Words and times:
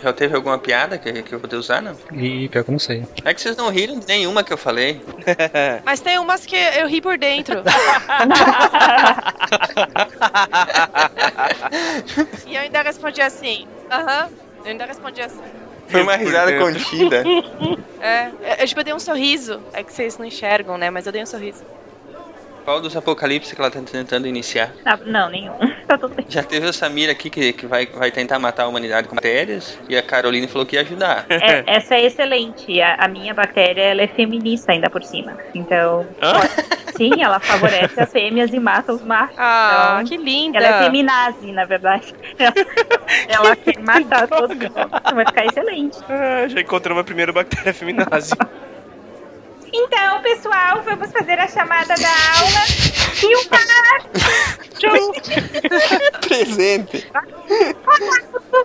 Já 0.00 0.12
teve 0.12 0.36
alguma 0.36 0.58
piada 0.58 0.98
que, 0.98 1.22
que 1.22 1.34
eu 1.34 1.38
vou 1.38 1.40
poder 1.40 1.56
usar, 1.56 1.80
não? 1.80 1.96
E 2.12 2.48
pior 2.48 2.64
que 2.64 2.70
eu 2.70 2.72
não 2.72 2.78
sei. 2.78 3.06
É 3.24 3.32
que 3.32 3.40
vocês 3.40 3.56
não 3.56 3.70
riram 3.70 3.98
de 3.98 4.06
nenhuma 4.06 4.44
que 4.44 4.52
eu 4.52 4.58
falei. 4.58 5.02
Mas 5.84 6.00
tem 6.00 6.18
umas 6.18 6.44
que 6.44 6.56
eu 6.56 6.86
ri 6.86 7.00
por 7.00 7.18
dentro. 7.18 7.62
e 12.46 12.54
eu 12.54 12.60
ainda 12.60 12.82
respondi 12.82 13.22
assim. 13.22 13.66
Aham. 13.90 14.28
Eu 14.64 14.72
ainda 14.72 14.86
respondi 14.86 15.22
assim. 15.22 15.44
Foi 15.88 16.02
uma 16.02 16.16
risada 16.16 16.58
contida. 16.58 17.24
É, 17.98 18.62
eu, 18.62 18.66
tipo, 18.66 18.80
eu 18.80 18.84
dei 18.84 18.94
um 18.94 19.00
sorriso. 19.00 19.64
É 19.72 19.82
que 19.82 19.92
vocês 19.92 20.18
não 20.18 20.26
enxergam, 20.26 20.76
né? 20.76 20.90
Mas 20.90 21.06
eu 21.06 21.12
dei 21.12 21.22
um 21.22 21.26
sorriso. 21.26 21.64
Qual 22.66 22.80
dos 22.80 22.96
apocalipse 22.96 23.54
que 23.54 23.60
ela 23.60 23.70
tá 23.70 23.80
tentando 23.80 24.26
iniciar? 24.26 24.72
Tá- 24.82 24.98
não, 25.06 25.30
nenhum. 25.30 25.54
Tá 25.86 25.96
tudo 25.96 26.16
bem. 26.16 26.26
Já 26.28 26.42
teve 26.42 26.66
o 26.66 26.72
Samir 26.72 27.08
aqui 27.08 27.30
que, 27.30 27.52
que 27.52 27.64
vai, 27.64 27.86
vai 27.86 28.10
tentar 28.10 28.40
matar 28.40 28.64
a 28.64 28.66
humanidade 28.66 29.06
com 29.06 29.14
bactérias. 29.14 29.78
E 29.88 29.96
a 29.96 30.02
Caroline 30.02 30.48
falou 30.48 30.66
que 30.66 30.74
ia 30.74 30.82
ajudar. 30.82 31.26
É, 31.30 31.62
essa 31.76 31.94
é 31.94 32.06
excelente. 32.06 32.80
A, 32.82 32.96
a 33.04 33.06
minha 33.06 33.32
bactéria 33.32 33.82
ela 33.82 34.02
é 34.02 34.08
feminista 34.08 34.72
ainda 34.72 34.90
por 34.90 35.04
cima. 35.04 35.38
Então, 35.54 36.04
sim, 36.96 37.22
ela 37.22 37.38
favorece 37.38 38.00
as 38.00 38.10
fêmeas 38.10 38.52
e 38.52 38.58
mata 38.58 38.92
os 38.92 39.02
machos. 39.04 39.36
Ah, 39.38 40.00
Então, 40.02 40.06
que 40.06 40.16
linda. 40.24 40.58
Ela 40.58 40.66
é 40.80 40.82
feminazi, 40.82 41.52
na 41.52 41.64
verdade. 41.64 42.12
Ela, 42.36 42.52
ela 43.28 43.54
quer 43.54 43.78
matar 43.78 44.26
todo 44.26 44.48
mundo. 44.56 44.90
Vai 45.14 45.24
ficar 45.24 45.46
excelente. 45.46 45.98
Ah, 46.08 46.48
já 46.48 46.60
encontramos 46.60 47.00
a 47.00 47.04
primeira 47.04 47.32
bactéria 47.32 47.72
feminazi. 47.72 48.32
Então, 49.72 50.22
pessoal, 50.22 50.82
vamos 50.84 51.10
fazer 51.12 51.38
a 51.38 51.48
chamada 51.48 51.94
da 51.94 52.08
aula. 52.08 52.60
Filmar! 53.14 54.06
Presente. 56.26 57.10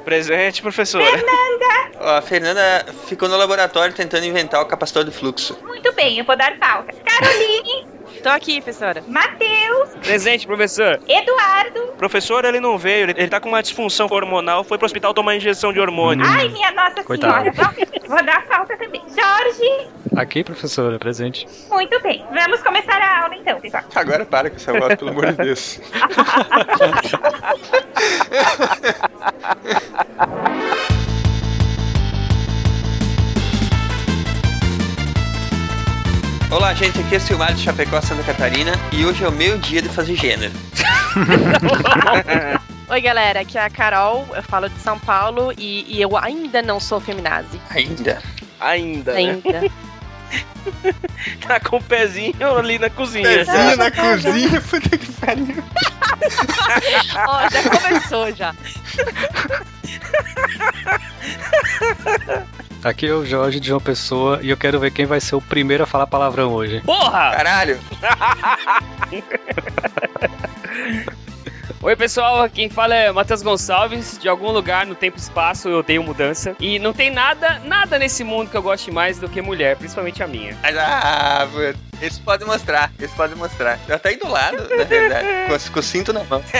Presente, 0.04 0.62
professora. 0.62 1.06
Fernanda! 1.06 1.92
Ó, 2.00 2.18
a 2.18 2.22
Fernanda 2.22 2.86
ficou 3.08 3.30
no 3.30 3.38
laboratório 3.38 3.94
tentando 3.94 4.26
inventar 4.26 4.62
o 4.62 4.66
capacitor 4.66 5.04
de 5.06 5.12
fluxo. 5.12 5.58
Muito 5.64 5.92
bem, 5.94 6.20
eu 6.20 6.26
vou 6.26 6.36
dar 6.36 6.58
pauta. 6.58 6.94
Caroline! 7.06 7.88
Tô 8.22 8.30
aqui, 8.30 8.62
professora. 8.62 9.04
Matheus! 9.08 9.90
Presente, 10.04 10.46
professor. 10.46 11.00
Eduardo! 11.08 11.94
Professor, 11.98 12.44
ele 12.46 12.60
não 12.60 12.78
veio, 12.78 13.10
ele, 13.10 13.14
ele 13.18 13.30
tá 13.30 13.40
com 13.40 13.50
uma 13.50 13.62
disfunção 13.62 14.08
hormonal, 14.12 14.64
foi 14.64 14.78
pro 14.78 14.86
hospital 14.86 15.14
tomar 15.14 15.36
injeção 15.36 15.72
de 15.72 15.80
hormônio. 15.80 16.26
Ai, 16.28 16.50
minha 16.50 16.72
Nossa 16.72 17.04
Coitado. 17.04 17.52
Senhora! 17.54 17.74
Vou, 18.00 18.10
vou 18.10 18.24
dar 18.26 18.46
pauta 18.48 18.78
também. 18.78 19.02
Jorge! 19.08 19.90
Aqui, 20.16 20.44
professora, 20.44 21.00
presente. 21.00 21.48
Muito 21.70 22.02
bem. 22.02 22.26
Vamos 22.34 22.62
começar 22.62 23.02
a 23.02 23.24
aula 23.24 23.36
então, 23.36 23.62
pessoal. 23.62 23.84
Agora 23.96 24.26
para 24.26 24.50
com 24.50 24.58
essa 24.58 24.74
voz, 24.74 24.96
pelo 24.96 25.12
amor 25.12 25.28
de 25.28 25.38
Deus. 25.38 25.80
Olá, 36.52 36.74
gente, 36.74 37.00
aqui 37.00 37.16
é 37.16 37.18
o 37.18 37.22
Silmar 37.22 37.54
de 37.54 37.62
Chapecó, 37.62 38.02
Santa 38.02 38.24
Catarina, 38.24 38.74
e 38.92 39.06
hoje 39.06 39.24
é 39.24 39.30
o 39.30 39.32
meu 39.32 39.58
dia 39.58 39.82
de 39.82 39.88
fazer 39.88 40.16
gênero. 40.16 40.52
Oi, 42.92 43.00
galera. 43.00 43.40
Aqui 43.40 43.58
é 43.58 43.64
a 43.64 43.70
Carol. 43.70 44.28
Eu 44.36 44.44
falo 44.44 44.68
de 44.68 44.78
São 44.80 45.00
Paulo 45.00 45.54
e, 45.58 45.86
e 45.88 46.02
eu 46.02 46.18
ainda 46.18 46.62
não 46.62 46.82
sou 46.82 47.00
feminazi. 47.00 47.62
Ainda. 47.70 48.22
Ainda, 48.60 49.14
né? 49.14 49.42
Tá 51.48 51.60
com 51.60 51.78
o 51.78 51.84
pezinho 51.84 52.58
ali 52.58 52.80
na 52.80 52.90
cozinha. 52.90 53.28
Pezinho 53.28 53.78
na 53.78 53.92
cozinha, 53.92 54.62
puta 54.70 54.98
que 54.98 55.12
pariu. 55.14 55.64
Ó, 57.28 57.50
já 57.50 57.70
começou 57.70 58.34
já. 58.34 58.56
Aqui 62.84 63.08
é 63.08 63.14
o 63.14 63.26
Jorge 63.26 63.60
de 63.60 63.68
João 63.68 63.80
Pessoa 63.80 64.40
e 64.42 64.50
eu 64.50 64.58
quero 64.58 64.80
ver 64.80 64.92
quem 64.92 65.06
vai 65.06 65.20
ser 65.20 65.36
o 65.36 65.42
primeiro 65.42 65.84
a 65.84 65.88
falar 65.88 66.08
palavrão 66.08 66.52
hoje. 66.52 66.82
Porra! 66.82 67.32
Caralho. 67.32 67.80
Oi 71.82 71.96
pessoal, 71.96 72.50
quem 72.50 72.70
fala 72.70 72.96
é 72.96 73.12
Matheus 73.12 73.42
Gonçalves. 73.42 74.18
De 74.18 74.28
algum 74.28 74.52
lugar 74.52 74.86
no 74.86 74.96
tempo 74.96 75.18
e 75.18 75.22
espaço 75.22 75.70
eu 75.70 75.84
tenho 75.84 76.04
mudança. 76.04 76.56
E 76.60 76.80
não 76.80 76.94
tem 76.94 77.10
nada, 77.10 77.60
nada 77.66 77.98
nesse 78.00 78.24
mundo 78.24 78.50
que 78.50 78.58
eu 78.58 78.62
goste 78.62 78.92
mais 78.92 79.20
do 79.20 79.30
que 79.30 79.42
mulher, 79.42 79.76
principalmente 79.78 80.22
a 80.24 80.28
minha. 80.28 80.58
Ah, 80.64 81.48
mano. 81.52 81.78
Esse 82.02 82.20
pode 82.20 82.44
mostrar, 82.46 82.92
esse 83.00 83.16
pode 83.16 83.36
mostrar. 83.36 83.78
Tá 83.78 84.10
aí 84.10 84.18
do 84.18 84.28
lado, 84.28 84.68
na 84.76 84.84
verdade. 84.84 85.28
Com, 85.48 85.74
com 85.74 85.80
o 85.80 85.84
cinto 85.84 86.12
na 86.12 86.24
mão. 86.24 86.42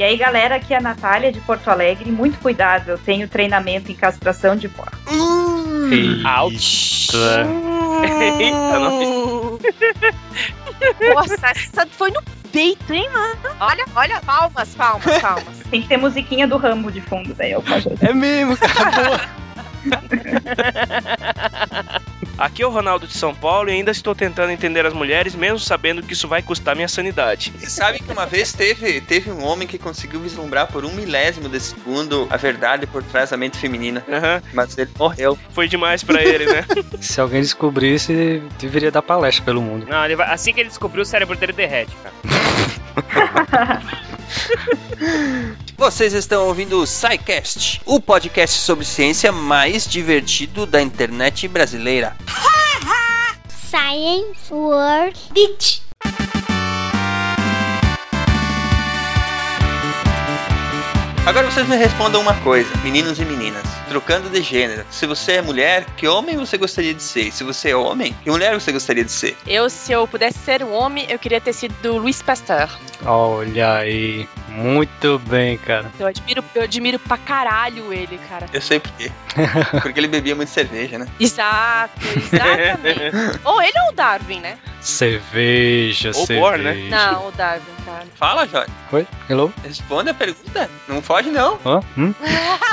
E 0.00 0.02
aí, 0.02 0.16
galera, 0.16 0.54
aqui 0.54 0.72
é 0.72 0.78
a 0.78 0.80
Natália 0.80 1.30
de 1.30 1.40
Porto 1.40 1.68
Alegre. 1.68 2.10
Muito 2.10 2.38
cuidado, 2.38 2.92
eu 2.92 2.96
tenho 2.96 3.28
treinamento 3.28 3.92
em 3.92 3.94
castração 3.94 4.56
de 4.56 4.66
porco. 4.66 4.96
Ouch! 6.38 7.10
Eita, 8.02 8.78
não 8.78 9.58
Nossa, 11.14 11.34
essa 11.50 11.86
foi 11.90 12.10
no 12.10 12.22
peito, 12.50 12.92
hein, 12.92 13.08
mano? 13.12 13.56
Olha, 13.60 13.84
olha, 13.94 14.20
palmas, 14.20 14.74
palmas, 14.74 15.18
palmas. 15.20 15.58
Tem 15.70 15.82
que 15.82 15.88
ter 15.88 15.96
musiquinha 15.96 16.46
do 16.46 16.56
Rambo 16.56 16.90
de 16.90 17.00
fundo, 17.00 17.34
daí. 17.34 17.52
É 18.00 18.12
mesmo, 18.12 18.56
cara. 18.56 19.28
Aqui 22.38 22.62
é 22.62 22.66
o 22.66 22.70
Ronaldo 22.70 23.06
de 23.06 23.12
São 23.12 23.34
Paulo 23.34 23.68
e 23.68 23.72
ainda 23.74 23.90
estou 23.90 24.14
tentando 24.14 24.50
entender 24.50 24.86
as 24.86 24.94
mulheres, 24.94 25.34
mesmo 25.34 25.58
sabendo 25.58 26.02
que 26.02 26.14
isso 26.14 26.26
vai 26.26 26.40
custar 26.40 26.74
minha 26.74 26.88
sanidade. 26.88 27.52
Você 27.58 27.68
sabe 27.68 27.98
que 28.00 28.10
uma 28.10 28.24
vez 28.24 28.50
teve, 28.54 28.98
teve 29.02 29.30
um 29.30 29.44
homem 29.44 29.68
que 29.68 29.76
conseguiu 29.78 30.20
vislumbrar 30.20 30.68
por 30.68 30.86
um 30.86 30.90
milésimo 30.92 31.50
de 31.50 31.60
segundo 31.60 32.26
a 32.30 32.38
verdade 32.38 32.86
por 32.86 33.02
trás 33.02 33.28
da 33.28 33.36
mente 33.36 33.58
feminina. 33.58 34.02
Aham, 34.08 34.42
Mas 34.54 34.78
ele 34.78 34.90
morreu. 34.98 35.38
foi 35.50 35.68
demais 35.68 36.02
pra 36.02 36.24
ele, 36.24 36.46
né? 36.46 36.64
Se 37.02 37.20
alguém 37.20 37.42
descobrisse, 37.42 38.42
deveria 38.58 38.90
dar 38.90 39.02
palestra 39.02 39.44
pelo 39.44 39.60
mundo. 39.60 39.84
Não, 39.86 40.02
ele 40.02 40.16
vai- 40.16 40.32
assim 40.32 40.54
que 40.54 40.60
ele 40.60 40.70
descobriu, 40.70 41.02
o 41.02 41.06
cérebro 41.06 41.36
dele 41.36 41.52
derrete, 41.52 41.92
cara. 42.02 42.14
Vocês 45.80 46.12
estão 46.12 46.46
ouvindo 46.46 46.78
o 46.78 46.86
SciCast, 46.86 47.80
o 47.86 47.98
podcast 47.98 48.58
sobre 48.58 48.84
ciência 48.84 49.32
mais 49.32 49.88
divertido 49.88 50.66
da 50.66 50.82
internet 50.82 51.48
brasileira. 51.48 52.14
Science 53.48 54.52
World 54.52 55.18
Beach. 55.32 55.82
Agora 61.24 61.50
vocês 61.50 61.66
me 61.66 61.76
respondam 61.76 62.20
uma 62.20 62.34
coisa, 62.40 62.68
meninos 62.82 63.18
e 63.18 63.24
meninas, 63.24 63.62
trocando 63.88 64.28
de 64.28 64.42
gênero. 64.42 64.84
Se 64.90 65.06
você 65.06 65.32
é 65.32 65.42
mulher, 65.42 65.86
que 65.96 66.06
homem 66.06 66.36
você 66.36 66.58
gostaria 66.58 66.92
de 66.92 67.02
ser? 67.02 67.32
Se 67.32 67.42
você 67.42 67.70
é 67.70 67.76
homem, 67.76 68.14
que 68.22 68.30
mulher 68.30 68.52
você 68.52 68.70
gostaria 68.70 69.04
de 69.04 69.12
ser? 69.12 69.34
Eu, 69.46 69.70
se 69.70 69.92
eu 69.92 70.06
pudesse 70.06 70.40
ser 70.40 70.62
um 70.62 70.74
homem, 70.74 71.06
eu 71.08 71.18
queria 71.18 71.40
ter 71.40 71.54
sido 71.54 71.96
Luiz 71.96 72.20
Pasteur. 72.20 72.68
Olha 73.06 73.76
aí. 73.76 74.28
Muito 74.50 75.18
bem, 75.26 75.56
cara. 75.58 75.90
Eu 75.98 76.06
admiro, 76.06 76.44
eu 76.54 76.62
admiro 76.62 76.98
pra 76.98 77.16
caralho 77.16 77.92
ele, 77.92 78.18
cara. 78.28 78.46
Eu 78.52 78.60
sei 78.60 78.80
por 78.80 78.90
quê. 78.92 79.10
Porque 79.82 80.00
ele 80.00 80.08
bebia 80.08 80.34
muito 80.34 80.48
cerveja, 80.48 80.98
né? 80.98 81.06
Exato, 81.18 81.92
exatamente. 82.16 83.38
ou 83.44 83.62
ele 83.62 83.72
ou 83.86 83.92
o 83.92 83.94
Darwin, 83.94 84.40
né? 84.40 84.58
Cerveja, 84.80 86.08
Ou 86.08 86.14
cerveja. 86.26 86.40
Bor, 86.40 86.58
né? 86.58 86.74
Não, 86.88 87.28
o 87.28 87.32
Darwin, 87.32 87.62
cara. 87.84 88.06
Fala, 88.16 88.46
Jorge. 88.48 88.70
Oi? 88.92 89.06
Hello? 89.28 89.52
Responde 89.62 90.10
a 90.10 90.14
pergunta. 90.14 90.70
Não 90.88 91.02
foge, 91.02 91.28
não. 91.30 91.58
Hã? 91.64 91.80
Hum? 91.98 92.14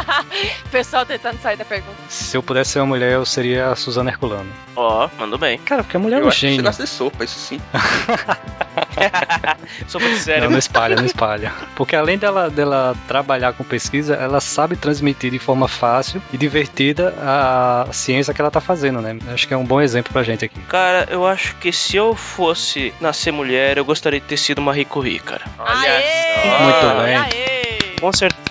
pessoal 0.71 1.05
tentando 1.05 1.39
sair 1.41 1.57
da 1.57 1.65
pergunta. 1.65 1.97
Se 2.07 2.37
eu 2.37 2.41
pudesse 2.43 2.71
ser 2.71 2.79
uma 2.79 2.85
mulher, 2.87 3.11
eu 3.13 3.25
seria 3.25 3.69
a 3.71 3.75
Suzana 3.75 4.09
Herculano. 4.09 4.49
Ó, 4.75 5.09
mandou 5.19 5.37
bem. 5.37 5.57
Cara, 5.59 5.83
porque 5.83 5.97
a 5.97 5.99
mulher 5.99 6.17
é 6.17 6.19
Eu 6.21 6.25
um 6.25 6.29
acho 6.29 6.39
que 6.39 6.45
você 6.45 6.49
gênio. 6.51 6.63
gosta 6.63 6.83
de 6.83 6.89
sopa, 6.89 7.23
isso 7.25 7.37
sim. 7.39 7.59
Sopa 9.87 10.05
de 10.05 10.11
Não, 10.11 10.17
cérebro. 10.19 10.49
não 10.51 10.57
espalha, 10.59 10.95
não 10.95 11.05
espalha. 11.05 11.51
Porque 11.75 11.95
além 11.95 12.17
dela, 12.17 12.49
dela 12.49 12.95
trabalhar 13.07 13.53
com 13.53 13.63
pesquisa, 13.63 14.15
ela 14.15 14.41
sabe 14.41 14.75
transmitir 14.75 15.29
de 15.31 15.37
forma 15.39 15.67
fácil 15.67 16.21
e 16.33 16.37
divertida 16.37 17.13
a 17.21 17.87
ciência 17.91 18.33
que 18.33 18.41
ela 18.41 18.49
tá 18.49 18.59
fazendo, 18.59 18.99
né? 19.01 19.17
Acho 19.31 19.47
que 19.47 19.53
é 19.53 19.57
um 19.57 19.65
bom 19.65 19.79
exemplo 19.79 20.11
pra 20.11 20.23
gente 20.23 20.43
aqui. 20.43 20.59
Cara, 20.61 21.07
eu 21.11 21.25
acho 21.27 21.55
que 21.57 21.71
se 21.71 21.95
eu 21.95 22.15
fosse 22.15 22.93
nascer 22.99 23.31
mulher, 23.31 23.77
eu 23.77 23.85
gostaria 23.85 24.19
de 24.19 24.25
ter 24.25 24.37
sido 24.37 24.57
uma 24.59 24.73
Curie, 24.85 25.19
cara. 25.19 25.43
Aê! 25.59 26.63
Muito 26.63 27.03
bem. 27.03 27.15
Aê! 27.15 27.79
Com 27.99 28.11
certeza. 28.11 28.47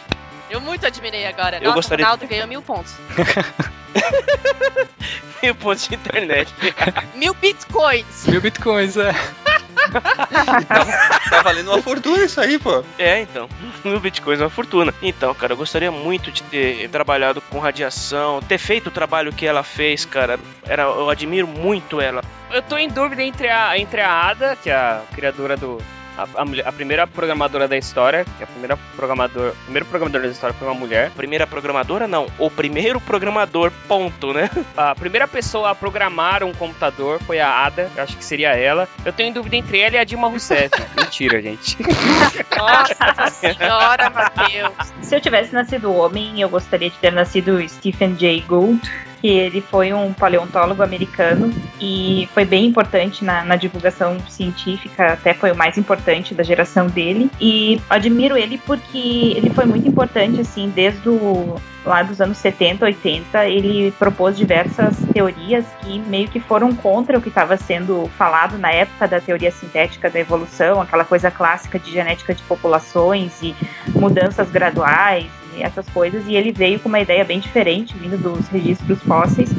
Eu 0.49 0.61
muito 0.61 0.87
admirei 0.87 1.27
agora. 1.27 1.57
Eu 1.59 1.63
Nossa, 1.65 1.75
gostaria- 1.75 2.05
o 2.05 2.09
Ronaldo 2.09 2.27
ganhou 2.29 2.47
mil 2.47 2.63
pontos. 2.63 2.95
E 5.43 5.51
o 5.51 5.55
ponto 5.55 5.89
de 5.89 5.95
internet. 5.95 6.53
Mil 7.15 7.35
bitcoins. 7.35 8.27
Mil 8.27 8.41
bitcoins, 8.41 8.97
é. 8.97 9.15
Tá 11.31 11.43
valendo 11.43 11.71
uma 11.71 11.83
fortuna 11.83 12.25
isso 12.25 12.41
aí, 12.41 12.59
pô. 12.59 12.83
É, 12.99 13.21
então. 13.21 13.49
No 13.85 14.01
Bitcoin 14.01 14.35
é 14.35 14.41
uma 14.41 14.51
fortuna. 14.51 14.93
Então, 15.01 15.33
cara, 15.35 15.53
eu 15.53 15.57
gostaria 15.57 15.91
muito 15.93 16.33
de 16.33 16.43
ter 16.43 16.89
trabalhado 16.89 17.41
com 17.41 17.59
radiação, 17.59 18.41
ter 18.41 18.59
feito 18.59 18.89
o 18.89 18.91
trabalho 18.91 19.33
que 19.33 19.47
ela 19.47 19.63
fez, 19.63 20.05
cara. 20.05 20.39
Era, 20.65 20.83
eu 20.83 21.09
admiro 21.09 21.47
muito 21.47 22.01
ela. 22.01 22.23
Eu 22.51 22.63
tô 22.63 22.77
em 22.77 22.89
dúvida 22.89 23.23
entre 23.23 23.49
a, 23.49 23.79
entre 23.79 24.01
a 24.01 24.11
Ada, 24.11 24.57
que 24.57 24.71
é 24.71 24.75
a 24.75 25.03
criadora 25.15 25.57
do, 25.57 25.81
A, 26.17 26.43
a, 26.43 26.45
mulher- 26.45 26.67
a 26.67 26.73
primeira 26.73 27.07
programadora 27.07 27.69
da 27.69 27.77
história, 27.77 28.25
que 28.25 28.43
é 28.43 28.45
a 28.45 28.47
primeira 28.47 28.77
programador, 28.97 29.51
o 29.51 29.65
primeiro 29.65 29.87
programador 29.87 30.23
da 30.23 30.29
história 30.29 30.55
foi 30.59 30.67
uma 30.69 30.75
mulher. 30.75 31.11
Primeira 31.11 31.47
programadora, 31.47 32.07
não. 32.09 32.27
O 32.39 32.51
primeiro 32.51 33.01
programador, 33.01 33.71
ponto, 33.87 34.33
né? 34.33 34.51
A 34.77 34.95
primeira 34.95 35.27
pessoa 35.29 35.71
a 35.71 35.75
programar 35.75 36.43
um 36.45 36.53
computador 36.53 37.21
foi 37.23 37.41
a 37.41 37.49
Ada, 37.65 37.91
eu 37.97 38.03
acho 38.03 38.17
que 38.17 38.25
seria 38.25 38.51
ela. 38.51 38.89
Eu 39.05 39.13
tenho 39.13 39.33
dúvida 39.33 39.57
entre 39.57 39.79
ela 39.81 39.95
e 39.97 39.99
a 39.99 40.05
Dilma 40.05 40.29
Rousseff. 40.29 40.71
Mentira, 40.97 41.41
gente. 41.41 41.77
Nossa 42.57 43.31
senhora, 43.31 44.11
Matheus. 44.11 44.73
Se 45.03 45.15
eu 45.17 45.21
tivesse 45.21 45.53
nascido 45.55 45.93
homem, 45.95 46.41
eu 46.41 46.49
gostaria 46.49 46.91
de 46.91 46.97
ter 46.99 47.13
nascido 47.13 47.67
Stephen 47.69 48.17
Jay 48.19 48.41
Gould, 48.41 48.81
que 49.21 49.29
ele 49.29 49.61
foi 49.61 49.93
um 49.93 50.13
paleontólogo 50.13 50.83
americano 50.83 51.53
e 51.81 52.29
foi 52.33 52.45
bem 52.45 52.67
importante 52.67 53.25
na, 53.25 53.45
na 53.45 53.57
divulgação 53.57 54.19
científica, 54.29 55.13
até 55.13 55.35
foi 55.35 55.53
o 55.53 55.57
mais 55.57 55.77
importante 55.79 56.35
da 56.35 56.43
geração 56.43 56.87
dele. 56.87 57.31
E 57.41 57.81
admiro 57.89 58.37
ele 58.37 58.59
porque 58.59 59.35
ele 59.37 59.51
foi 59.51 59.65
muito 59.65 59.89
importante, 59.89 60.41
assim, 60.41 60.71
desde 60.75 61.09
o 61.09 61.57
lá 61.87 62.03
dos 62.03 62.21
anos 62.21 62.37
70, 62.39 62.85
80, 62.85 63.47
ele 63.47 63.93
propôs 63.93 64.37
diversas 64.37 64.97
teorias 65.13 65.65
que 65.81 66.01
meio 66.01 66.29
que 66.29 66.41
foram 66.41 66.75
contra 66.75 67.17
o 67.17 67.23
que 67.23 67.29
estava 67.29 67.57
sendo 67.57 68.11
falado 68.19 68.59
na 68.59 68.73
época 68.73 69.07
da 69.07 69.21
teoria 69.21 69.53
sintética 69.53 70.11
da 70.11 70.19
evolução, 70.19 70.81
aquela 70.81 71.05
coisa 71.05 71.31
clássica 71.31 71.79
de 71.79 71.93
genética 71.93 72.35
de 72.35 72.43
populações 72.43 73.41
e 73.41 73.55
mudanças 73.95 74.51
graduais 74.51 75.31
essas 75.63 75.89
coisas, 75.89 76.25
e 76.27 76.35
ele 76.35 76.53
veio 76.53 76.79
com 76.81 76.89
uma 76.89 77.01
ideia 77.01 77.25
bem 77.25 77.41
diferente, 77.41 77.97
vindo 77.97 78.17
dos 78.17 78.49
registros 78.49 79.03
fósseis, 79.03 79.51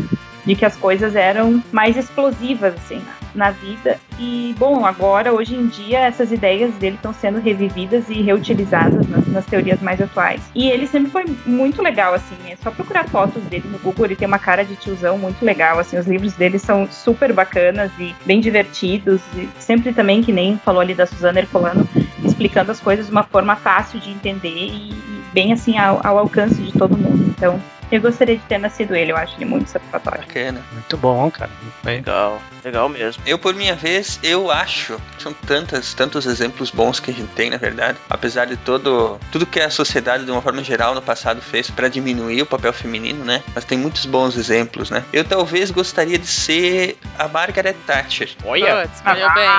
de 0.46 0.56
que 0.56 0.66
as 0.66 0.78
coisas 0.78 1.16
eram 1.16 1.62
mais 1.74 1.98
explosivas, 1.98 2.74
assim, 2.76 3.02
na 3.36 3.52
vida. 3.52 4.00
E, 4.18 4.56
bom, 4.58 4.86
agora, 4.86 5.34
hoje 5.34 5.54
em 5.54 5.68
dia, 5.68 6.00
essas 6.00 6.32
ideias 6.32 6.74
dele 6.76 6.96
estão 6.96 7.14
sendo 7.14 7.40
revividas 7.40 8.10
e 8.10 8.22
reutilizadas 8.22 9.08
nas, 9.08 9.28
nas 9.28 9.46
teorias 9.46 9.82
mais 9.82 10.02
atuais. 10.02 10.42
E 10.56 10.70
ele 10.70 10.88
sempre 10.88 11.12
foi 11.12 11.26
muito 11.46 11.82
legal, 11.82 12.14
assim, 12.14 12.36
é 12.50 12.56
só 12.56 12.72
procurar 12.72 13.08
fotos 13.10 13.44
dele 13.44 13.68
no 13.70 13.78
Google, 13.78 14.06
ele 14.06 14.16
tem 14.16 14.28
uma 14.28 14.40
cara 14.40 14.64
de 14.64 14.76
tiozão 14.78 15.18
muito 15.18 15.44
legal, 15.44 15.80
assim, 15.80 15.98
os 15.98 16.08
livros 16.08 16.34
dele 16.34 16.58
são 16.58 16.88
super 16.90 17.34
bacanas 17.34 17.92
e 18.00 18.16
bem 18.26 18.40
divertidos, 18.40 19.22
e 19.36 19.50
sempre 19.60 19.94
também, 19.94 20.24
que 20.24 20.32
nem 20.32 20.58
falou 20.58 20.80
ali 20.80 20.94
da 20.94 21.06
Suzana 21.06 21.40
Ercolano, 21.40 21.88
explicando 22.24 22.72
as 22.72 22.80
coisas 22.80 23.08
de 23.08 23.12
uma 23.12 23.24
forma 23.24 23.56
fácil 23.58 24.00
de 24.00 24.10
entender 24.10 24.48
e, 24.48 25.17
bem, 25.38 25.54
assim, 25.54 25.78
ao, 25.78 26.02
ao 26.04 26.18
alcance 26.18 26.56
de 26.56 26.72
todo 26.72 26.98
mundo. 26.98 27.32
Então, 27.38 27.62
eu 27.92 28.02
gostaria 28.02 28.36
de 28.36 28.44
ter 28.46 28.58
nascido 28.58 28.96
ele, 28.96 29.12
eu 29.12 29.18
acho 29.18 29.36
ele 29.36 29.46
muito 29.46 29.70
satisfatório. 29.70 30.22
Bacana. 30.22 30.64
Muito 30.74 30.98
bom, 30.98 31.30
cara. 31.30 31.52
Muito 31.62 31.76
bem. 31.84 31.98
Legal, 31.98 32.42
legal 32.66 32.90
mesmo. 32.90 33.22
Eu, 33.24 33.38
por 33.38 33.54
minha 33.54 33.76
vez, 33.76 34.20
eu 34.24 34.50
acho 34.50 35.00
que 35.16 35.22
são 35.22 35.32
tantas, 35.34 35.94
tantos 35.94 36.26
exemplos 36.26 36.72
bons 36.72 37.00
que 37.00 37.12
a 37.12 37.14
gente 37.14 37.30
tem, 37.34 37.52
na 37.52 37.58
verdade. 37.58 38.00
Apesar 38.10 38.46
de 38.46 38.58
todo, 38.58 39.20
tudo 39.32 39.46
que 39.46 39.60
a 39.60 39.70
sociedade, 39.70 40.26
de 40.26 40.32
uma 40.32 40.42
forma 40.42 40.64
geral, 40.64 40.96
no 40.96 41.04
passado 41.04 41.40
fez 41.40 41.70
para 41.70 41.88
diminuir 41.88 42.42
o 42.42 42.46
papel 42.48 42.74
feminino, 42.74 43.24
né? 43.24 43.44
Mas 43.54 43.64
tem 43.64 43.78
muitos 43.78 44.08
bons 44.08 44.36
exemplos, 44.36 44.90
né? 44.90 45.04
Eu 45.14 45.24
talvez 45.24 45.70
gostaria 45.70 46.18
de 46.18 46.28
ser 46.28 46.98
a 47.20 47.28
Margaret 47.28 47.76
Thatcher. 47.86 48.32
Olha, 48.44 48.82
Putz, 48.82 48.96
escolheu 48.96 49.34
bem. 49.36 49.50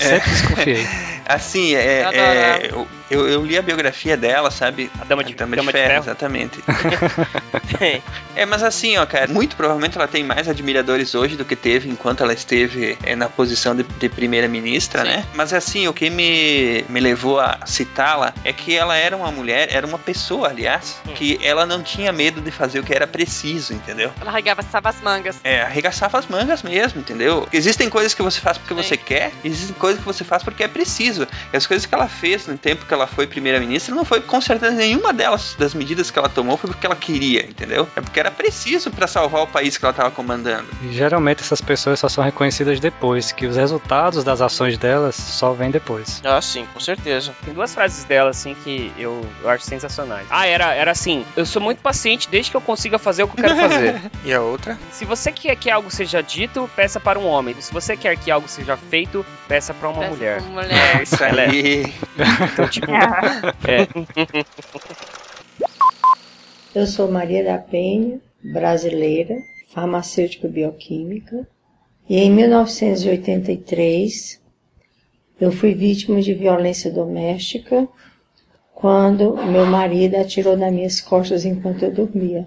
Eu 0.00 0.06
Sempre 0.08 0.30
desconfiei. 0.30 0.86
Assim, 1.24 1.74
é, 1.74 2.02
Eu 2.02 2.10
é, 2.10 2.66
adoro 2.66 2.88
eu, 3.12 3.28
eu, 3.28 3.44
li 3.44 3.58
a 3.58 3.62
biografia 3.62 4.16
dela, 4.16 4.50
sabe? 4.50 4.90
a 4.98 5.04
dama 5.04 5.22
de, 5.22 5.34
A 5.34 5.36
Dama, 5.36 5.54
dama 5.54 5.70
de, 5.70 5.78
de 5.78 5.84
ferro, 5.84 5.88
ferro. 5.88 6.04
exatamente. 6.04 6.58
É, 8.34 8.46
mas 8.46 8.62
assim, 8.62 8.96
ó, 8.96 9.04
cara, 9.04 9.26
muito 9.30 9.56
provavelmente 9.56 9.96
ela 9.98 10.08
tem 10.08 10.22
mais 10.24 10.48
admiradores 10.48 11.14
hoje 11.14 11.36
do 11.36 11.44
que 11.44 11.54
teve 11.54 11.88
enquanto 11.90 12.22
ela 12.22 12.32
esteve 12.32 12.96
é, 13.02 13.14
na 13.14 13.28
posição 13.28 13.74
de, 13.74 13.82
de 13.82 14.08
primeira-ministra, 14.08 15.04
né? 15.04 15.24
Mas 15.34 15.52
assim, 15.52 15.86
o 15.88 15.92
que 15.92 16.08
me, 16.08 16.84
me 16.88 17.00
levou 17.00 17.40
a 17.40 17.58
citá-la 17.66 18.32
é 18.44 18.52
que 18.52 18.74
ela 18.74 18.96
era 18.96 19.16
uma 19.16 19.30
mulher, 19.30 19.68
era 19.70 19.86
uma 19.86 19.98
pessoa, 19.98 20.48
aliás, 20.48 20.96
Hum. 21.06 21.12
que 21.14 21.38
ela 21.42 21.66
não 21.66 21.82
tinha 21.82 22.12
medo 22.12 22.40
de 22.40 22.50
fazer 22.50 22.78
o 22.78 22.82
que 22.82 22.94
era 22.94 23.06
preciso, 23.06 23.74
entendeu? 23.74 24.12
Ela 24.20 24.30
arregaçava 24.30 24.88
as 24.88 25.00
mangas. 25.00 25.36
É, 25.44 25.62
arregaçava 25.62 26.18
as 26.18 26.26
mangas 26.26 26.62
mesmo, 26.62 27.00
entendeu? 27.00 27.46
Existem 27.52 27.88
coisas 27.90 28.14
que 28.14 28.22
você 28.22 28.40
faz 28.40 28.56
porque 28.58 28.74
Sim. 28.74 28.82
você 28.82 28.96
quer, 28.96 29.32
existem 29.44 29.74
coisas 29.82 29.98
que 29.98 30.06
você 30.06 30.22
faz 30.22 30.44
porque 30.44 30.62
é 30.62 30.68
preciso. 30.68 31.26
E 31.52 31.56
as 31.56 31.66
coisas 31.66 31.84
que 31.84 31.92
ela 31.92 32.06
fez 32.06 32.46
no 32.46 32.56
tempo 32.56 32.86
que 32.86 32.94
ela 32.94 33.08
foi 33.08 33.26
primeira-ministra 33.26 33.92
não 33.92 34.04
foi 34.04 34.20
com 34.20 34.40
certeza 34.40 34.76
nenhuma 34.76 35.12
delas, 35.12 35.56
das 35.58 35.74
medidas 35.74 36.08
que 36.08 36.16
ela 36.16 36.28
tomou, 36.28 36.56
foi 36.56 36.70
porque 36.70 36.86
ela 36.86 36.94
queria, 36.94 37.44
entendeu? 37.44 37.88
É 37.96 38.00
porque 38.00 38.20
era 38.20 38.30
preciso 38.30 38.92
pra 38.92 39.08
salvar 39.08 39.42
o 39.42 39.46
país 39.48 39.76
que 39.76 39.84
ela 39.84 39.92
tava 39.92 40.12
comandando. 40.12 40.68
E 40.84 40.92
geralmente 40.92 41.42
essas 41.42 41.60
pessoas 41.60 41.98
só 41.98 42.08
são 42.08 42.22
reconhecidas 42.22 42.78
depois, 42.78 43.32
que 43.32 43.44
os 43.44 43.56
resultados 43.56 44.22
das 44.22 44.40
ações 44.40 44.78
delas 44.78 45.16
só 45.16 45.52
vêm 45.52 45.72
depois. 45.72 46.22
Ah, 46.24 46.40
sim, 46.40 46.64
com 46.72 46.78
certeza. 46.78 47.34
Tem 47.44 47.52
duas 47.52 47.74
frases 47.74 48.04
dela, 48.04 48.30
assim, 48.30 48.54
que 48.62 48.92
eu, 48.96 49.26
eu 49.42 49.50
acho 49.50 49.64
sensacionais. 49.64 50.28
Ah, 50.30 50.46
era, 50.46 50.72
era 50.74 50.92
assim: 50.92 51.26
eu 51.36 51.44
sou 51.44 51.60
muito 51.60 51.80
paciente 51.80 52.28
desde 52.30 52.52
que 52.52 52.56
eu 52.56 52.60
consiga 52.60 53.00
fazer 53.00 53.24
o 53.24 53.28
que 53.28 53.40
eu 53.40 53.44
quero 53.44 53.56
fazer. 53.56 54.00
E 54.24 54.32
a 54.32 54.40
outra? 54.40 54.78
Se 54.92 55.04
você 55.04 55.32
quer 55.32 55.56
que 55.56 55.68
algo 55.68 55.90
seja 55.90 56.22
dito, 56.22 56.70
peça 56.76 57.00
para 57.00 57.18
um 57.18 57.26
homem. 57.26 57.56
Se 57.58 57.72
você 57.72 57.96
quer 57.96 58.16
que 58.16 58.30
algo 58.30 58.46
seja 58.46 58.76
feito, 58.76 59.26
peça 59.48 59.71
para 59.74 59.88
uma 59.88 59.98
Parece 59.98 60.16
mulher. 60.16 60.40
Uma 60.40 60.62
mulher. 60.62 60.96
É 60.98 61.02
isso 61.02 61.22
é- 61.24 61.46
aí. 61.46 61.82
Então, 62.52 62.68
tipo, 62.68 62.90
é. 63.68 63.86
Eu 66.74 66.86
sou 66.86 67.10
Maria 67.10 67.44
da 67.44 67.58
Penha, 67.58 68.20
brasileira, 68.42 69.36
farmacêutica 69.68 70.48
bioquímica, 70.48 71.46
e 72.08 72.18
em 72.18 72.30
1983 72.30 74.40
eu 75.40 75.52
fui 75.52 75.74
vítima 75.74 76.20
de 76.20 76.34
violência 76.34 76.90
doméstica 76.90 77.86
quando 78.74 79.36
meu 79.46 79.66
marido 79.66 80.16
atirou 80.16 80.56
nas 80.56 80.72
minhas 80.72 81.00
costas 81.00 81.44
enquanto 81.44 81.84
eu 81.84 81.92
dormia. 81.92 82.46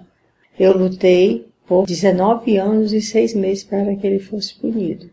Eu 0.58 0.76
lutei 0.76 1.46
por 1.66 1.86
19 1.86 2.56
anos 2.56 2.92
e 2.92 3.00
6 3.00 3.34
meses 3.34 3.64
para 3.64 3.94
que 3.96 4.06
ele 4.06 4.18
fosse 4.18 4.54
punido. 4.58 5.10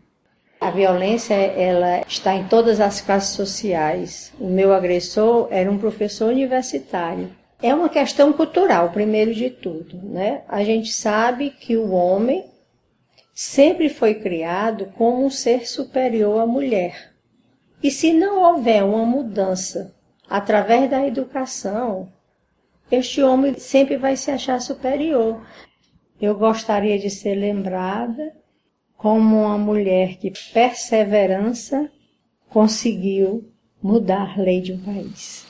A 0.64 0.70
violência 0.70 1.34
ela 1.34 2.00
está 2.08 2.34
em 2.34 2.48
todas 2.48 2.80
as 2.80 2.98
classes 2.98 3.36
sociais. 3.36 4.32
O 4.40 4.48
meu 4.48 4.72
agressor 4.72 5.46
era 5.50 5.70
um 5.70 5.76
professor 5.76 6.30
universitário. 6.30 7.30
É 7.60 7.74
uma 7.74 7.90
questão 7.90 8.32
cultural, 8.32 8.88
primeiro 8.90 9.34
de 9.34 9.50
tudo, 9.50 10.00
né? 10.02 10.42
A 10.48 10.64
gente 10.64 10.90
sabe 10.90 11.50
que 11.50 11.76
o 11.76 11.90
homem 11.90 12.46
sempre 13.34 13.90
foi 13.90 14.14
criado 14.14 14.86
como 14.96 15.26
um 15.26 15.28
ser 15.28 15.68
superior 15.68 16.40
à 16.40 16.46
mulher. 16.46 17.12
E 17.82 17.90
se 17.90 18.14
não 18.14 18.42
houver 18.42 18.82
uma 18.82 19.04
mudança 19.04 19.94
através 20.30 20.88
da 20.88 21.06
educação, 21.06 22.10
este 22.90 23.22
homem 23.22 23.52
sempre 23.58 23.98
vai 23.98 24.16
se 24.16 24.30
achar 24.30 24.62
superior. 24.62 25.46
Eu 26.18 26.34
gostaria 26.34 26.98
de 26.98 27.10
ser 27.10 27.34
lembrada 27.34 28.32
como 29.04 29.42
uma 29.42 29.58
mulher 29.58 30.16
que 30.16 30.32
perseverança 30.54 31.90
conseguiu 32.48 33.46
mudar 33.82 34.38
a 34.38 34.40
lei 34.40 34.62
de 34.62 34.72
um 34.72 34.78
país. 34.78 35.44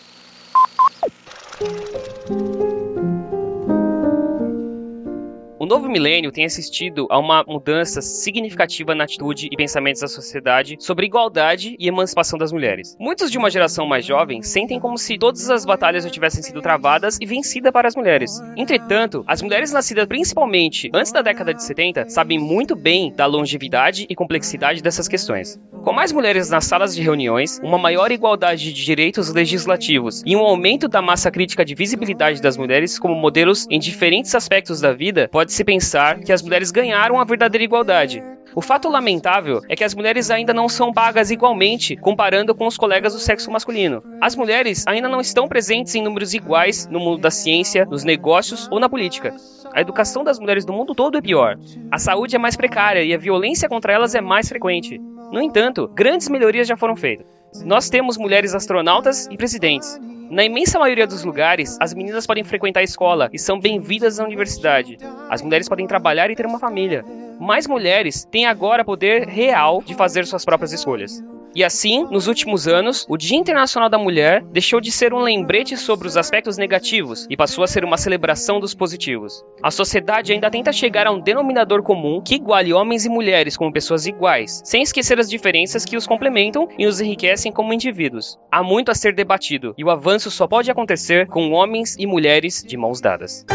Novo 5.75 5.89
milênio 5.89 6.31
tem 6.31 6.45
assistido 6.45 7.09
a 7.11 7.19
uma 7.19 7.43
mudança 7.49 8.01
significativa 8.01 8.95
na 8.95 9.03
atitude 9.03 9.49
e 9.51 9.57
pensamentos 9.57 10.03
da 10.03 10.07
sociedade 10.07 10.77
sobre 10.79 11.07
igualdade 11.07 11.75
e 11.81 11.89
emancipação 11.89 12.39
das 12.39 12.53
mulheres. 12.53 12.97
Muitos 12.97 13.29
de 13.29 13.37
uma 13.37 13.51
geração 13.51 13.85
mais 13.85 14.07
jovem 14.07 14.41
sentem 14.41 14.79
como 14.79 14.97
se 14.97 15.19
todas 15.19 15.51
as 15.51 15.65
batalhas 15.65 16.05
já 16.05 16.11
tivessem 16.11 16.45
sido 16.45 16.63
travadas 16.63 17.19
e 17.21 17.27
vencidas 17.27 17.73
para 17.73 17.89
as 17.89 17.97
mulheres. 17.97 18.41
Entretanto, 18.57 19.25
as 19.27 19.43
mulheres 19.43 19.73
nascidas 19.73 20.07
principalmente 20.07 20.93
antes 20.95 21.11
da 21.11 21.23
década 21.23 21.53
de 21.53 21.65
70 21.65 22.09
sabem 22.09 22.39
muito 22.39 22.77
bem 22.77 23.13
da 23.13 23.27
longevidade 23.27 24.07
e 24.09 24.15
complexidade 24.15 24.81
dessas 24.81 25.09
questões. 25.09 25.59
Com 25.83 25.93
mais 25.93 26.13
mulheres 26.13 26.49
nas 26.51 26.67
salas 26.67 26.95
de 26.95 27.03
reuniões, 27.03 27.61
uma 27.63 27.77
maior 27.77 28.13
igualdade 28.13 28.73
de 28.73 28.85
direitos 28.85 29.31
legislativos 29.35 30.23
e 30.25 30.37
um 30.37 30.41
aumento 30.41 30.89
da 30.89 31.03
massa 31.03 31.33
crítica 31.33 31.65
de 31.65 31.75
visibilidade 31.75 32.41
das 32.41 32.57
mulheres 32.57 32.97
como 32.97 33.15
modelos 33.15 33.67
em 33.69 33.79
diferentes 33.79 34.35
aspectos 34.37 34.81
da 34.81 34.93
vida, 34.93 35.29
pensar 35.65 36.21
que 36.21 36.33
as 36.33 36.43
mulheres 36.43 36.71
ganharam 36.71 37.19
a 37.19 37.25
verdadeira 37.25 37.65
igualdade. 37.65 38.23
O 38.55 38.63
fato 38.63 38.89
lamentável 38.89 39.63
é 39.69 39.75
que 39.75 39.83
as 39.83 39.95
mulheres 39.95 40.31
ainda 40.31 40.55
não 40.55 40.69
são 40.69 40.93
pagas 40.93 41.33
igualmente 41.33 41.97
comparando 41.97 42.55
com 42.55 42.69
os 42.69 42.77
colegas 42.77 43.13
do 43.13 43.19
sexo 43.19 43.51
masculino. 43.51 44.01
As 44.21 44.37
mulheres 44.37 44.87
ainda 44.87 45.09
não 45.09 45.21
estão 45.21 45.49
presentes 45.49 45.93
em 45.97 46.03
números 46.03 46.35
iguais 46.35 46.87
no 46.87 47.01
mundo 47.01 47.21
da 47.21 47.33
ciência, 47.33 47.85
nos 47.85 48.05
negócios 48.05 48.69
ou 48.71 48.79
na 48.79 48.89
política. 48.89 49.35
A 49.73 49.81
educação 49.81 50.23
das 50.23 50.39
mulheres 50.39 50.65
do 50.65 50.73
mundo 50.73 50.95
todo 50.95 51.19
é 51.19 51.21
pior. 51.21 51.59
A 51.91 51.99
saúde 51.99 52.37
é 52.37 52.39
mais 52.39 52.55
precária 52.55 53.03
e 53.03 53.13
a 53.13 53.19
violência 53.19 53.69
contra 53.69 53.93
elas 53.93 54.15
é 54.15 54.21
mais 54.21 54.49
frequente. 54.49 55.01
No 55.33 55.43
entanto, 55.43 55.91
grandes 55.93 56.29
melhorias 56.29 56.69
já 56.69 56.77
foram 56.77 56.95
feitas. 56.95 57.27
Nós 57.63 57.89
temos 57.89 58.17
mulheres 58.17 58.55
astronautas 58.55 59.27
e 59.31 59.37
presidentes. 59.37 60.01
Na 60.31 60.43
imensa 60.43 60.79
maioria 60.79 61.07
dos 61.07 61.23
lugares, 61.23 61.77
as 61.81 61.95
meninas 61.95 62.27
podem 62.27 62.43
frequentar 62.43 62.81
a 62.81 62.85
escola 62.85 63.29
e 63.33 63.39
são 63.39 63.61
bem-vindas 63.61 64.19
à 64.19 64.25
universidade. 64.25 64.99
As 65.31 65.43
mulheres 65.43 65.69
podem 65.69 65.87
trabalhar 65.87 66.31
e 66.31 66.35
ter 66.35 66.47
uma 66.47 66.59
família. 66.59 67.05
Mais 67.39 67.67
mulheres 67.67 68.25
têm 68.25 68.47
agora 68.47 68.85
poder 68.85 69.29
real 69.29 69.83
de 69.83 69.95
fazer 69.95 70.27
suas 70.27 70.45
próprias 70.45 70.73
escolhas. 70.73 71.23
E 71.55 71.63
assim, 71.63 72.05
nos 72.11 72.27
últimos 72.27 72.67
anos, 72.67 73.07
o 73.09 73.17
Dia 73.17 73.39
Internacional 73.39 73.89
da 73.89 73.97
Mulher 73.97 74.43
deixou 74.51 74.81
de 74.81 74.91
ser 74.91 75.15
um 75.15 75.21
lembrete 75.21 75.77
sobre 75.77 76.09
os 76.09 76.17
aspectos 76.17 76.59
negativos 76.59 77.27
e 77.31 77.37
passou 77.37 77.63
a 77.63 77.67
ser 77.69 77.85
uma 77.85 77.97
celebração 77.97 78.59
dos 78.59 78.75
positivos. 78.75 79.45
A 79.63 79.71
sociedade 79.71 80.33
ainda 80.33 80.51
tenta 80.51 80.73
chegar 80.73 81.07
a 81.07 81.13
um 81.13 81.21
denominador 81.21 81.83
comum 81.83 82.21
que 82.21 82.35
iguale 82.35 82.73
homens 82.73 83.05
e 83.05 83.09
mulheres 83.09 83.57
como 83.57 83.73
pessoas 83.73 84.05
iguais, 84.05 84.63
sem 84.65 84.83
esquecer 84.83 85.21
as 85.21 85.31
diferenças 85.31 85.85
que 85.85 85.97
os 85.97 86.09
complementam 86.09 86.69
e 86.77 86.87
os 86.87 87.01
enriquecem 87.01 87.53
como 87.53 87.73
indivíduos. 87.73 88.37
Há 88.51 88.63
muito 88.63 88.91
a 88.91 88.95
ser 88.95 89.15
debatido 89.15 89.75
e 89.79 89.85
o 89.85 89.91
avanço 89.91 90.33
só 90.33 90.49
pode 90.49 90.71
acontecer 90.71 91.29
com 91.29 91.53
homens 91.53 91.95
e 91.97 92.07
mulheres 92.07 92.65
de 92.67 92.77
mãos 92.77 93.01
dadas. 93.01 93.47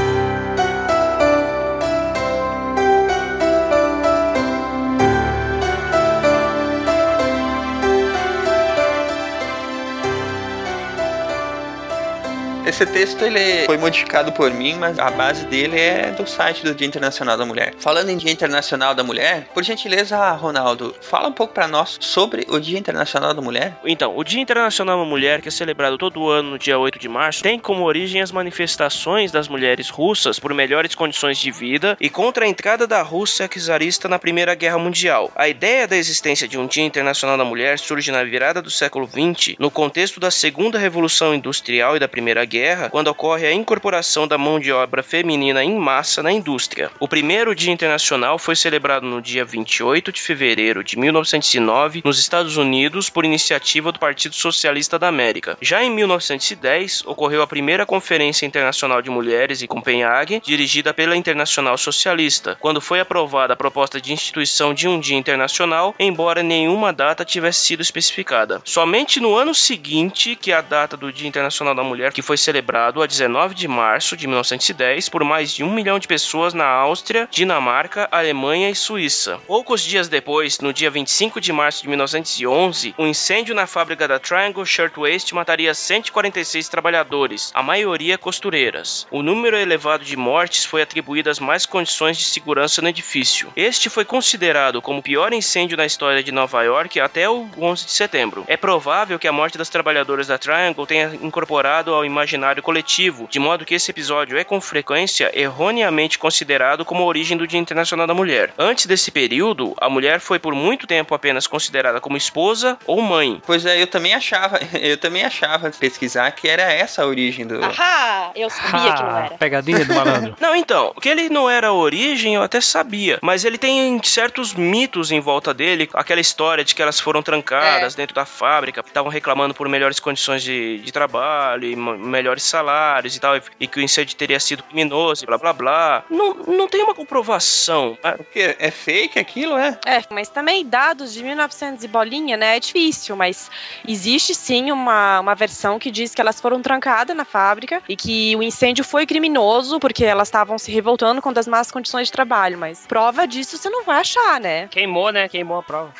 Esse 12.70 12.86
texto 12.86 13.26
ele 13.26 13.66
foi 13.66 13.78
modificado 13.78 14.32
por 14.32 14.52
mim, 14.54 14.76
mas 14.76 15.00
a 15.00 15.10
base 15.10 15.44
dele 15.48 15.76
é 15.80 16.12
do 16.12 16.28
site 16.28 16.64
do 16.64 16.76
Dia 16.76 16.86
Internacional 16.86 17.36
da 17.36 17.44
Mulher. 17.44 17.74
Falando 17.80 18.10
em 18.10 18.16
Dia 18.16 18.32
Internacional 18.32 18.94
da 18.94 19.04
Mulher, 19.04 19.48
por 19.56 19.64
gentileza, 19.64 20.32
Ronaldo, 20.34 20.96
fala 21.02 21.30
um 21.30 21.32
pouco 21.32 21.52
para 21.52 21.68
nós 21.68 21.98
sobre 22.00 22.46
o 22.48 22.60
Dia 22.60 22.78
Internacional 22.78 23.34
da 23.34 23.42
Mulher. 23.42 23.76
Então, 23.84 24.16
o 24.16 24.24
Dia 24.24 24.40
Internacional 24.40 25.00
da 25.00 25.10
Mulher, 25.10 25.42
que 25.42 25.48
é 25.48 25.52
celebrado 25.52 25.98
todo 25.98 26.30
ano 26.30 26.52
no 26.52 26.60
dia 26.60 26.78
8 26.78 27.00
de 27.00 27.10
março, 27.10 27.42
tem 27.42 27.58
como 27.58 27.86
origem 27.86 28.22
as 28.22 28.32
manifestações 28.32 29.32
das 29.32 29.48
mulheres 29.48 29.90
russas 29.90 30.38
por 30.38 30.54
melhores 30.54 30.94
condições 30.94 31.40
de 31.40 31.50
vida 31.50 31.98
e 32.00 32.08
contra 32.08 32.46
a 32.46 32.48
entrada 32.48 32.86
da 32.86 33.02
Rússia 33.02 33.50
czarista 33.50 34.08
na 34.08 34.20
Primeira 34.20 34.54
Guerra 34.54 34.78
Mundial. 34.78 35.32
A 35.36 35.50
ideia 35.50 35.88
da 35.88 35.98
existência 35.98 36.48
de 36.48 36.60
um 36.60 36.68
Dia 36.68 36.86
Internacional 36.86 37.36
da 37.36 37.44
Mulher 37.44 37.80
surge 37.80 38.12
na 38.12 38.24
virada 38.24 38.62
do 38.62 38.70
século 38.70 39.08
XX, 39.08 39.56
no 39.58 39.72
contexto 39.72 40.20
da 40.20 40.30
Segunda 40.30 40.78
Revolução 40.78 41.34
Industrial 41.34 41.96
e 41.96 42.00
da 42.00 42.08
Primeira 42.08 42.46
Guerra 42.46 42.59
Guerra, 42.60 42.90
quando 42.90 43.08
ocorre 43.08 43.48
a 43.48 43.54
incorporação 43.54 44.28
da 44.28 44.38
mão 44.38 44.60
de 44.60 44.70
obra 44.70 45.02
feminina 45.02 45.64
em 45.64 45.74
massa 45.78 46.22
na 46.22 46.30
indústria. 46.30 46.92
O 47.00 47.08
primeiro 47.08 47.56
Dia 47.56 47.72
Internacional 47.72 48.38
foi 48.38 48.54
celebrado 48.54 49.06
no 49.06 49.22
dia 49.22 49.46
28 49.46 50.12
de 50.12 50.22
fevereiro 50.22 50.84
de 50.84 51.00
1909 51.00 52.02
nos 52.04 52.20
Estados 52.20 52.58
Unidos 52.58 53.10
por 53.10 53.24
iniciativa 53.24 53.94
do 53.94 54.00
Partido 54.00 54.36
Socialista 54.36 55.00
da 55.00 55.08
América. 55.08 55.58
Já 55.62 55.82
em 55.82 55.90
1910 55.90 57.06
ocorreu 57.06 57.42
a 57.42 57.48
primeira 57.48 57.86
Conferência 57.86 58.46
Internacional 58.46 59.02
de 59.02 59.10
Mulheres 59.10 59.62
em 59.62 59.68
Copenhague, 59.68 60.42
dirigida 60.46 60.94
pela 60.94 61.16
Internacional 61.16 61.78
Socialista, 61.78 62.58
quando 62.60 62.82
foi 62.82 63.00
aprovada 63.00 63.54
a 63.54 63.58
proposta 63.58 64.02
de 64.02 64.12
instituição 64.12 64.74
de 64.74 64.86
um 64.86 65.00
Dia 65.00 65.18
Internacional, 65.18 65.96
embora 65.98 66.44
nenhuma 66.44 66.92
data 66.92 67.24
tivesse 67.24 67.64
sido 67.64 67.82
especificada. 67.82 68.62
Somente 68.66 69.22
no 69.22 69.38
ano 69.38 69.56
seguinte 69.56 70.36
que 70.36 70.52
a 70.52 70.60
data 70.60 70.98
do 70.98 71.10
Dia 71.10 71.28
Internacional 71.28 71.74
da 71.74 71.84
Mulher, 71.84 72.12
que 72.12 72.22
foi 72.22 72.36
celebrado 72.50 73.04
a 73.04 73.06
19 73.06 73.54
de 73.54 73.68
março 73.68 74.18
de 74.18 74.26
1910 74.26 75.08
por 75.08 75.24
mais 75.24 75.54
de 75.54 75.64
um 75.64 75.72
milhão 75.72 76.00
de 76.00 76.08
pessoas 76.08 76.52
na 76.52 76.66
Áustria, 76.66 77.30
Dinamarca, 77.30 78.10
Alemanha 78.12 78.72
e 78.72 78.76
Suíça. 78.76 79.40
Poucos 79.46 79.84
dias 79.84 80.10
depois, 80.10 80.60
no 80.60 80.74
dia 80.74 80.90
25 80.90 81.40
de 81.40 81.54
março 81.54 81.84
de 81.84 81.90
1911, 81.90 82.96
um 82.98 83.06
incêndio 83.06 83.54
na 83.54 83.68
fábrica 83.68 84.08
da 84.08 84.18
Triangle 84.18 84.66
Shirtwaist 84.66 85.32
mataria 85.32 85.76
146 85.76 86.68
trabalhadores, 86.70 87.52
a 87.54 87.62
maioria 87.62 88.18
costureiras. 88.18 89.06
O 89.12 89.22
número 89.22 89.56
elevado 89.56 90.04
de 90.04 90.18
mortes 90.18 90.66
foi 90.66 90.82
atribuído 90.82 91.30
às 91.30 91.40
más 91.40 91.68
condições 91.68 92.18
de 92.18 92.24
segurança 92.24 92.82
no 92.82 92.90
edifício. 92.90 93.54
Este 93.56 93.92
foi 93.92 94.06
considerado 94.06 94.82
como 94.82 95.02
o 95.02 95.04
pior 95.04 95.34
incêndio 95.34 95.78
na 95.78 95.86
história 95.86 96.24
de 96.24 96.32
Nova 96.32 96.64
York 96.64 97.00
até 97.00 97.30
o 97.30 97.48
11 97.56 97.86
de 97.86 97.92
setembro. 97.92 98.44
É 98.48 98.58
provável 98.58 99.20
que 99.20 99.28
a 99.28 99.32
morte 99.32 99.56
das 99.56 99.70
trabalhadoras 99.70 100.26
da 100.26 100.40
Triangle 100.40 100.88
tenha 100.88 101.14
incorporado 101.22 101.94
ao 101.94 102.04
imaginário 102.04 102.39
imaginário 102.40 102.64
coletivo, 102.64 103.28
de 103.30 103.38
modo 103.40 103.66
que 103.66 103.76
esse 103.76 103.92
episódio 103.92 104.38
é 104.38 104.44
com 104.44 104.62
frequência 104.62 105.30
erroneamente 105.34 106.18
considerado 106.18 106.86
como 106.86 107.04
a 107.04 107.06
origem 107.06 107.38
do 107.38 107.46
Dia 107.46 107.60
Internacional 107.60 108.08
da 108.08 108.14
Mulher. 108.14 108.54
Antes 108.58 108.86
desse 108.86 109.12
período, 109.12 109.76
a 109.80 109.90
mulher 109.90 110.20
foi 110.22 110.40
por 110.40 110.56
muito 110.56 110.88
tempo 110.88 111.14
apenas 111.14 111.46
considerada 111.48 112.00
como 112.00 112.16
esposa 112.16 112.78
ou 112.86 113.02
mãe. 113.02 113.42
Pois 113.46 113.66
é, 113.66 113.82
eu 113.82 113.88
também 113.88 114.14
achava, 114.14 114.60
eu 114.82 114.98
também 114.98 115.24
achava 115.26 115.70
pesquisar 115.72 116.32
que 116.32 116.48
era 116.48 116.64
essa 116.64 117.04
a 117.04 117.06
origem 117.08 117.46
do. 117.46 117.64
Ahá, 117.64 118.32
eu 118.36 118.50
sabia 118.50 118.94
que 118.94 119.04
não 119.04 119.18
era. 119.18 119.38
Pegadinha 119.38 119.84
do 119.86 119.94
malandro. 119.94 120.36
Não, 120.40 120.56
então, 120.56 120.94
que 121.02 121.10
ele 121.10 121.30
não 121.30 121.50
era 121.50 121.68
a 121.68 121.74
origem, 121.74 122.36
eu 122.36 122.42
até 122.42 122.62
sabia, 122.62 123.20
mas 123.22 123.44
ele 123.44 123.58
tem 123.58 124.00
certos 124.04 124.54
mitos 124.54 125.12
em 125.12 125.20
volta 125.20 125.54
dele, 125.54 125.90
aquela 125.94 126.22
história 126.22 126.64
de 126.64 126.74
que 126.74 126.82
elas 126.82 127.00
foram 127.00 127.22
trancadas 127.22 127.94
É. 127.94 127.98
dentro 127.98 128.16
da 128.16 128.26
fábrica, 128.26 128.82
estavam 128.86 129.12
reclamando 129.12 129.54
por 129.54 129.68
melhores 129.68 130.00
condições 130.00 130.42
de, 130.44 130.80
de 130.80 130.92
trabalho 130.92 131.66
e 131.66 131.76
ma- 131.76 131.98
melhores 132.30 132.44
salários 132.44 133.16
e 133.16 133.20
tal, 133.20 133.36
e, 133.36 133.42
e 133.60 133.68
que 133.68 133.80
o 133.80 133.82
incêndio 133.82 134.16
teria 134.16 134.40
sido 134.40 134.64
criminoso 134.64 135.24
e 135.24 135.28
blá 135.28 135.38
blá 135.38 135.54
blá. 135.54 136.04
Não, 136.10 136.34
não 136.36 136.68
tem 136.68 136.84
uma 136.84 136.94
comprovação. 136.94 137.98
Ah, 138.04 138.14
Porque 138.14 138.56
é 138.60 138.72
fake 138.72 139.18
aquilo, 139.18 139.58
é? 139.58 139.78
É, 139.86 140.02
mas 140.12 140.30
também 140.30 140.66
dados 140.66 141.14
de 141.14 141.24
1900 141.24 141.84
e 141.84 141.88
bolinha, 141.88 142.38
né? 142.38 142.58
É 142.58 142.60
difícil, 142.60 143.16
mas 143.16 143.50
existe 143.88 144.36
sim 144.36 144.72
uma, 144.72 145.20
uma 145.20 145.36
versão 145.36 145.80
que 145.80 145.90
diz 145.92 146.14
que 146.14 146.22
elas 146.22 146.40
foram 146.40 146.62
trancadas 146.62 147.16
na 147.16 147.26
fábrica 147.26 147.82
e 147.90 147.96
que 147.96 148.36
o 148.36 148.44
incêndio 148.44 148.84
foi 148.84 149.06
criminoso 149.06 149.80
porque 149.80 150.06
elas 150.06 150.28
estavam 150.28 150.58
se 150.58 150.72
revoltando 150.72 151.22
contra 151.22 151.40
as 151.40 151.48
más 151.48 151.72
condições 151.72 152.08
de 152.08 152.12
trabalho. 152.12 152.58
Mas 152.58 152.86
prova 152.88 153.26
disso 153.28 153.58
você 153.58 153.70
não 153.70 153.84
vai 153.84 154.00
achar, 154.00 154.40
né? 154.40 154.68
Queimou, 154.68 155.12
né? 155.12 155.28
Queimou 155.28 155.60
a 155.60 155.64
prova. 155.64 155.92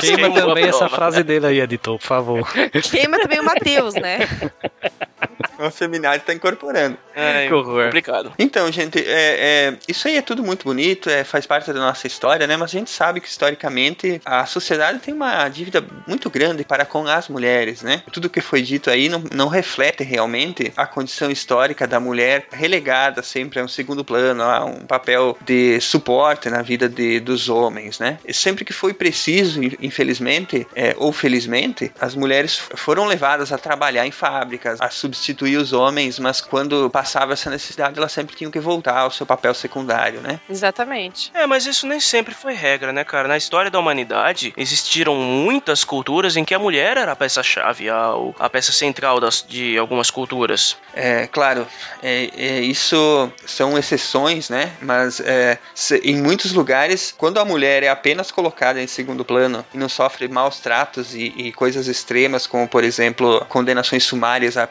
Queima 0.00 0.32
também 0.32 0.64
essa 0.64 0.78
prova. 0.78 0.96
frase 0.96 1.22
dele 1.22 1.46
aí, 1.46 1.60
editor, 1.60 1.98
por 1.98 2.06
favor. 2.06 2.48
Queima 2.90 3.18
também 3.18 3.40
o 3.40 3.44
Matheus, 3.66 3.94
né? 3.94 4.18
A 5.58 5.70
feminidade 5.70 6.22
tá 6.24 6.34
incorporando. 6.34 6.98
É, 7.14 7.46
Que 7.48 7.54
horror. 7.54 7.84
complicado. 7.84 8.32
Então, 8.38 8.70
gente, 8.70 8.98
é, 8.98 9.70
é, 9.72 9.76
isso 9.88 10.06
aí 10.06 10.18
é 10.18 10.22
tudo 10.22 10.42
muito 10.44 10.64
bonito, 10.64 11.08
é, 11.08 11.24
faz 11.24 11.46
parte 11.46 11.72
da 11.72 11.80
nossa 11.80 12.06
história, 12.06 12.46
né? 12.46 12.58
Mas 12.58 12.70
a 12.74 12.78
gente 12.78 12.90
sabe 12.90 13.22
que 13.22 13.26
historicamente 13.28 14.20
a 14.22 14.44
sociedade 14.44 14.98
tem 14.98 15.14
uma 15.14 15.48
dívida 15.48 15.82
muito 16.06 16.28
grande 16.28 16.62
para 16.62 16.84
com 16.84 17.06
as 17.06 17.28
mulheres, 17.30 17.80
né? 17.82 18.02
Tudo 18.12 18.28
que 18.28 18.42
foi 18.42 18.60
dito 18.60 18.90
aí 18.90 19.08
não, 19.08 19.24
não 19.32 19.48
reflete 19.48 20.04
realmente 20.04 20.70
a 20.76 20.86
condição 20.86 21.30
histórica 21.30 21.86
da 21.86 21.98
mulher 21.98 22.46
relegada 22.52 23.22
sempre 23.22 23.58
a 23.58 23.64
um 23.64 23.68
segundo 23.68 24.04
plano, 24.04 24.42
a 24.42 24.62
um 24.66 24.80
papel 24.86 25.38
de 25.40 25.80
suporte 25.80 26.50
na 26.50 26.60
vida 26.60 26.86
de, 26.86 27.18
dos 27.18 27.48
homens, 27.48 27.98
né? 27.98 28.18
E 28.26 28.34
sempre 28.34 28.62
que 28.62 28.74
foi 28.74 28.92
preciso, 28.92 29.62
in- 29.62 29.76
infelizmente 29.80 30.66
é, 30.74 30.94
ou 30.98 31.12
felizmente, 31.12 31.90
as 31.98 32.14
mulheres 32.14 32.60
foram 32.74 33.06
levadas 33.06 33.52
a 33.52 33.56
trabalhar 33.58 34.06
em 34.06 34.10
fábricas, 34.10 34.78
a 34.82 34.90
substituir 35.06 35.56
os 35.56 35.72
homens, 35.72 36.18
mas 36.18 36.40
quando 36.40 36.90
passava 36.90 37.32
essa 37.32 37.48
necessidade, 37.50 37.98
elas 37.98 38.12
sempre 38.12 38.34
tinham 38.36 38.50
que 38.50 38.58
voltar 38.60 38.98
ao 39.00 39.10
seu 39.10 39.24
papel 39.24 39.54
secundário, 39.54 40.20
né? 40.20 40.40
Exatamente. 40.50 41.30
É, 41.34 41.46
mas 41.46 41.64
isso 41.66 41.86
nem 41.86 42.00
sempre 42.00 42.34
foi 42.34 42.52
regra, 42.54 42.92
né, 42.92 43.04
cara? 43.04 43.28
Na 43.28 43.36
história 43.36 43.70
da 43.70 43.78
humanidade, 43.78 44.52
existiram 44.56 45.14
muitas 45.14 45.84
culturas 45.84 46.36
em 46.36 46.44
que 46.44 46.54
a 46.54 46.58
mulher 46.58 46.96
era 46.96 47.12
a 47.12 47.16
peça-chave, 47.16 47.88
a, 47.88 48.12
a 48.38 48.50
peça 48.50 48.72
central 48.72 49.20
das, 49.20 49.44
de 49.48 49.78
algumas 49.78 50.10
culturas. 50.10 50.76
É, 50.94 51.26
claro, 51.28 51.66
é, 52.02 52.30
é, 52.36 52.60
isso 52.60 53.30
são 53.46 53.78
exceções, 53.78 54.50
né? 54.50 54.72
Mas 54.82 55.20
é, 55.20 55.58
se- 55.74 55.98
em 56.04 56.16
muitos 56.20 56.52
lugares, 56.52 57.14
quando 57.16 57.38
a 57.38 57.44
mulher 57.44 57.82
é 57.82 57.88
apenas 57.88 58.30
colocada 58.30 58.82
em 58.82 58.86
segundo 58.86 59.24
plano 59.24 59.64
e 59.72 59.78
não 59.78 59.88
sofre 59.88 60.26
maus 60.28 60.58
tratos 60.60 61.14
e, 61.14 61.32
e 61.36 61.52
coisas 61.52 61.86
extremas, 61.86 62.46
como 62.46 62.66
por 62.68 62.82
exemplo 62.84 63.44
condenações 63.48 64.04
sumárias 64.04 64.56
a 64.56 64.66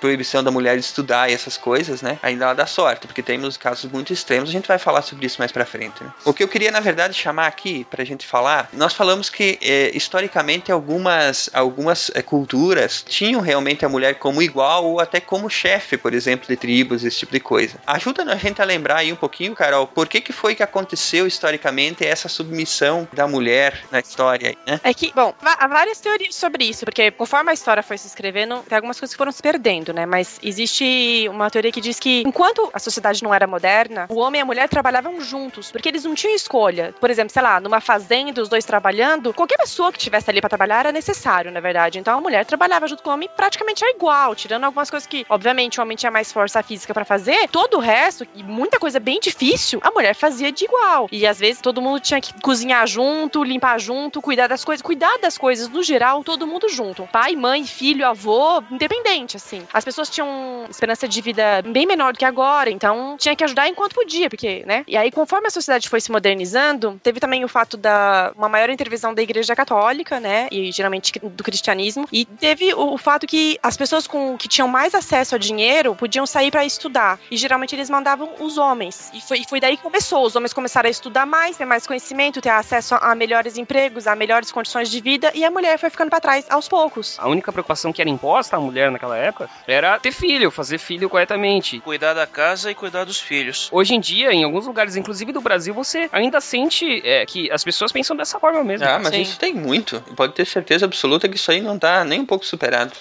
proibição 0.00 0.42
da 0.42 0.50
mulher 0.50 0.76
de 0.76 0.84
estudar 0.84 1.30
e 1.30 1.34
essas 1.34 1.56
coisas, 1.56 2.02
né? 2.02 2.18
Ainda 2.22 2.44
ela 2.44 2.54
dá 2.54 2.66
sorte, 2.66 3.06
porque 3.06 3.22
temos 3.22 3.56
casos 3.56 3.90
muito 3.90 4.12
extremos. 4.12 4.48
A 4.48 4.52
gente 4.52 4.68
vai 4.68 4.78
falar 4.78 5.02
sobre 5.02 5.26
isso 5.26 5.36
mais 5.38 5.52
pra 5.52 5.64
frente. 5.64 6.02
Né? 6.02 6.10
O 6.24 6.32
que 6.32 6.42
eu 6.42 6.48
queria 6.48 6.70
na 6.70 6.80
verdade 6.80 7.14
chamar 7.14 7.46
aqui 7.46 7.86
pra 7.90 8.04
gente 8.04 8.26
falar, 8.26 8.68
nós 8.72 8.92
falamos 8.92 9.28
que 9.28 9.58
é, 9.62 9.96
historicamente 9.96 10.70
algumas 10.70 11.50
algumas 11.52 12.10
é, 12.14 12.22
culturas 12.22 13.04
tinham 13.06 13.40
realmente 13.40 13.84
a 13.84 13.88
mulher 13.88 14.14
como 14.14 14.42
igual 14.42 14.84
ou 14.84 15.00
até 15.00 15.20
como 15.20 15.48
chefe, 15.48 15.96
por 15.96 16.14
exemplo, 16.14 16.46
de 16.48 16.56
tribos, 16.56 17.04
esse 17.04 17.18
tipo 17.18 17.32
de 17.32 17.40
coisa. 17.40 17.78
Ajuda 17.86 18.22
a 18.24 18.36
gente 18.36 18.60
a 18.60 18.64
lembrar 18.64 18.96
aí 18.98 19.12
um 19.12 19.16
pouquinho, 19.16 19.54
Carol, 19.54 19.86
por 19.86 20.08
que 20.08 20.20
que 20.20 20.32
foi 20.32 20.54
que 20.54 20.62
aconteceu 20.62 21.26
historicamente 21.26 22.04
essa 22.04 22.28
submissão 22.28 23.08
da 23.12 23.26
mulher 23.26 23.84
na 23.90 24.00
história 24.00 24.42
né? 24.66 24.80
É 24.82 24.94
que, 24.94 25.12
bom, 25.14 25.34
há 25.42 25.66
várias 25.66 26.00
teorias 26.00 26.34
sobre 26.34 26.64
isso, 26.64 26.84
porque 26.84 27.10
conforme 27.10 27.50
a 27.50 27.54
história 27.54 27.82
foi 27.82 27.98
se 27.98 28.06
escrevendo, 28.06 28.62
tem 28.68 28.76
algumas 28.76 28.98
coisas 29.02 29.16
foram 29.16 29.32
se 29.32 29.42
perdendo, 29.42 29.92
né? 29.92 30.06
Mas 30.06 30.38
existe 30.42 31.26
uma 31.28 31.50
teoria 31.50 31.72
que 31.72 31.80
diz 31.80 31.98
que 31.98 32.22
enquanto 32.24 32.70
a 32.72 32.78
sociedade 32.78 33.22
não 33.22 33.34
era 33.34 33.48
moderna, 33.48 34.06
o 34.08 34.20
homem 34.20 34.38
e 34.38 34.42
a 34.42 34.44
mulher 34.44 34.68
trabalhavam 34.68 35.20
juntos, 35.20 35.72
porque 35.72 35.88
eles 35.88 36.04
não 36.04 36.14
tinham 36.14 36.36
escolha. 36.36 36.94
Por 37.00 37.10
exemplo, 37.10 37.32
sei 37.32 37.42
lá, 37.42 37.60
numa 37.60 37.80
fazenda, 37.80 38.40
os 38.40 38.48
dois 38.48 38.64
trabalhando, 38.64 39.34
qualquer 39.34 39.56
pessoa 39.56 39.90
que 39.90 39.98
tivesse 39.98 40.30
ali 40.30 40.40
para 40.40 40.48
trabalhar 40.48 40.80
era 40.80 40.92
necessário, 40.92 41.50
na 41.50 41.58
verdade. 41.58 41.98
Então 41.98 42.16
a 42.16 42.20
mulher 42.20 42.44
trabalhava 42.44 42.86
junto 42.86 43.02
com 43.02 43.10
o 43.10 43.12
homem 43.14 43.28
praticamente 43.36 43.84
igual, 43.84 44.36
tirando 44.36 44.64
algumas 44.64 44.88
coisas 44.88 45.06
que, 45.06 45.26
obviamente, 45.28 45.80
o 45.80 45.82
homem 45.82 45.96
tinha 45.96 46.10
mais 46.10 46.30
força 46.30 46.62
física 46.62 46.94
para 46.94 47.04
fazer, 47.04 47.48
todo 47.48 47.78
o 47.78 47.80
resto, 47.80 48.24
e 48.36 48.42
muita 48.44 48.78
coisa 48.78 49.00
bem 49.00 49.18
difícil, 49.18 49.80
a 49.82 49.90
mulher 49.90 50.14
fazia 50.14 50.52
de 50.52 50.64
igual. 50.64 51.08
E 51.10 51.26
às 51.26 51.40
vezes 51.40 51.60
todo 51.60 51.82
mundo 51.82 51.98
tinha 51.98 52.20
que 52.20 52.40
cozinhar 52.40 52.86
junto, 52.86 53.42
limpar 53.42 53.80
junto, 53.80 54.22
cuidar 54.22 54.46
das 54.46 54.64
coisas, 54.64 54.80
cuidar 54.80 55.18
das 55.18 55.36
coisas 55.36 55.68
no 55.68 55.82
geral, 55.82 56.22
todo 56.22 56.46
mundo 56.46 56.68
junto. 56.68 57.08
Pai, 57.10 57.34
mãe, 57.34 57.64
filho, 57.64 58.06
avô, 58.06 58.62
independente, 58.70 58.91
assim. 59.36 59.62
As 59.72 59.84
pessoas 59.84 60.08
tinham 60.08 60.66
esperança 60.68 61.06
de 61.06 61.20
vida 61.20 61.62
bem 61.62 61.86
menor 61.86 62.12
do 62.12 62.18
que 62.18 62.24
agora, 62.24 62.70
então 62.70 63.16
tinha 63.18 63.36
que 63.36 63.44
ajudar 63.44 63.68
enquanto 63.68 63.94
podia, 63.94 64.28
porque, 64.28 64.64
né? 64.66 64.84
E 64.86 64.96
aí, 64.96 65.10
conforme 65.10 65.46
a 65.46 65.50
sociedade 65.50 65.88
foi 65.88 66.00
se 66.00 66.10
modernizando, 66.10 66.98
teve 67.02 67.20
também 67.20 67.44
o 67.44 67.48
fato 67.48 67.76
da 67.76 68.32
uma 68.36 68.48
maior 68.48 68.70
intervenção 68.70 69.14
da 69.14 69.22
Igreja 69.22 69.54
Católica, 69.54 70.18
né? 70.18 70.48
E 70.50 70.72
geralmente 70.72 71.12
do 71.18 71.44
cristianismo. 71.44 72.08
E 72.12 72.24
teve 72.24 72.72
o, 72.74 72.94
o 72.94 72.98
fato 72.98 73.26
que 73.26 73.58
as 73.62 73.76
pessoas 73.76 74.06
com 74.06 74.36
que 74.36 74.48
tinham 74.48 74.68
mais 74.68 74.94
acesso 74.94 75.34
a 75.34 75.38
dinheiro 75.38 75.94
podiam 75.94 76.26
sair 76.26 76.50
para 76.50 76.64
estudar. 76.64 77.18
E 77.30 77.36
geralmente 77.36 77.74
eles 77.74 77.90
mandavam 77.90 78.30
os 78.40 78.58
homens. 78.58 79.10
E 79.14 79.20
foi, 79.20 79.42
foi 79.48 79.60
daí 79.60 79.76
que 79.76 79.82
começou. 79.82 80.24
Os 80.24 80.36
homens 80.36 80.52
começaram 80.52 80.88
a 80.88 80.90
estudar 80.90 81.26
mais, 81.26 81.56
ter 81.56 81.64
mais 81.64 81.86
conhecimento, 81.86 82.40
ter 82.40 82.50
acesso 82.50 82.94
a 82.94 83.14
melhores 83.14 83.56
empregos, 83.56 84.06
a 84.06 84.16
melhores 84.16 84.50
condições 84.50 84.90
de 84.90 85.00
vida. 85.00 85.30
E 85.34 85.44
a 85.44 85.50
mulher 85.50 85.78
foi 85.78 85.90
ficando 85.90 86.10
para 86.10 86.20
trás 86.20 86.46
aos 86.48 86.68
poucos. 86.68 87.18
A 87.18 87.28
única 87.28 87.52
preocupação 87.52 87.92
que 87.92 88.00
era 88.00 88.10
imposta 88.10 88.56
à 88.56 88.60
mulher 88.82 88.90
naquela 88.90 89.16
época 89.16 89.48
era 89.66 89.98
ter 89.98 90.12
filho, 90.12 90.50
fazer 90.50 90.78
filho 90.78 91.08
corretamente. 91.08 91.80
Cuidar 91.80 92.14
da 92.14 92.26
casa 92.26 92.70
e 92.70 92.74
cuidar 92.74 93.04
dos 93.04 93.20
filhos. 93.20 93.68
Hoje 93.70 93.94
em 93.94 94.00
dia, 94.00 94.32
em 94.32 94.44
alguns 94.44 94.66
lugares, 94.66 94.96
inclusive 94.96 95.32
do 95.32 95.40
Brasil, 95.40 95.72
você 95.72 96.08
ainda 96.12 96.40
sente 96.40 97.00
é, 97.06 97.24
que 97.26 97.50
as 97.50 97.62
pessoas 97.62 97.92
pensam 97.92 98.16
dessa 98.16 98.40
forma 98.40 98.64
mesmo. 98.64 98.86
Ah, 98.86 98.98
mas 98.98 99.14
Sim. 99.14 99.22
isso 99.22 99.38
tem 99.38 99.54
muito. 99.54 100.00
Pode 100.16 100.34
ter 100.34 100.46
certeza 100.46 100.84
absoluta 100.84 101.28
que 101.28 101.36
isso 101.36 101.50
aí 101.50 101.60
não 101.60 101.78
tá 101.78 102.04
nem 102.04 102.20
um 102.20 102.26
pouco 102.26 102.44
superado. 102.44 102.92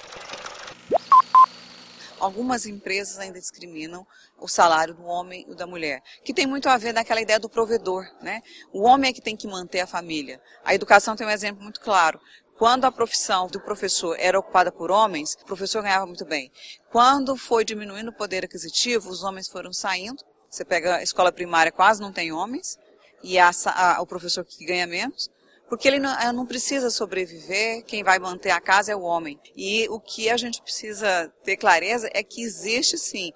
algumas 2.20 2.68
empresas 2.68 3.18
ainda 3.18 3.40
discriminam 3.40 4.06
o 4.40 4.48
salário 4.48 4.94
do 4.94 5.04
homem 5.06 5.44
e 5.50 5.56
da 5.56 5.66
mulher, 5.66 6.04
que 6.24 6.34
tem 6.34 6.46
muito 6.46 6.70
a 6.70 6.78
ver 6.78 6.94
naquela 6.94 7.20
ideia 7.20 7.40
do 7.40 7.50
provedor, 7.50 8.06
né? 8.22 8.42
O 8.72 8.84
homem 8.84 9.10
é 9.10 9.14
que 9.14 9.22
tem 9.22 9.36
que 9.36 9.48
manter 9.48 9.80
a 9.80 9.88
família. 9.88 10.40
A 10.64 10.76
educação 10.76 11.16
tem 11.16 11.26
um 11.26 11.32
exemplo 11.32 11.64
muito 11.64 11.80
claro. 11.80 12.20
Quando 12.62 12.86
a 12.86 12.92
profissão 12.92 13.48
do 13.48 13.60
professor 13.60 14.16
era 14.20 14.38
ocupada 14.38 14.72
por 14.72 14.92
homens, 14.92 15.36
o 15.42 15.46
professor 15.46 15.82
ganhava 15.82 16.06
muito 16.06 16.24
bem. 16.24 16.52
Quando 16.92 17.36
foi 17.36 17.66
diminuindo 17.66 18.12
o 18.12 18.14
poder 18.14 18.46
aquisitivo, 18.46 19.10
os 19.10 19.24
homens 19.24 19.48
foram 19.48 19.74
saindo. 19.74 20.24
Você 20.48 20.64
pega 20.64 20.98
a 20.98 21.02
escola 21.02 21.32
primária, 21.32 21.72
quase 21.72 22.00
não 22.00 22.14
tem 22.14 22.32
homens, 22.32 22.78
e 23.24 23.40
a, 23.40 23.50
a, 23.66 24.00
o 24.00 24.06
professor 24.06 24.46
que 24.46 24.64
ganha 24.64 24.86
menos 24.86 25.28
porque 25.68 25.88
ele 25.88 26.00
não, 26.00 26.34
não, 26.34 26.46
precisa 26.46 26.92
sobreviver, 26.92 27.84
quem 27.86 28.04
vai 28.04 28.20
manter 28.20 28.52
a 28.52 28.60
casa 28.60 28.92
é 28.92 28.96
o 28.96 29.02
homem. 29.02 29.40
E 29.56 29.88
o 29.90 30.00
que 30.02 30.30
a 30.30 30.36
gente 30.36 30.62
precisa 30.62 31.34
ter 31.44 31.56
clareza 31.56 32.10
é 32.14 32.22
que 32.22 32.44
existe 32.44 32.96
sim 32.98 33.32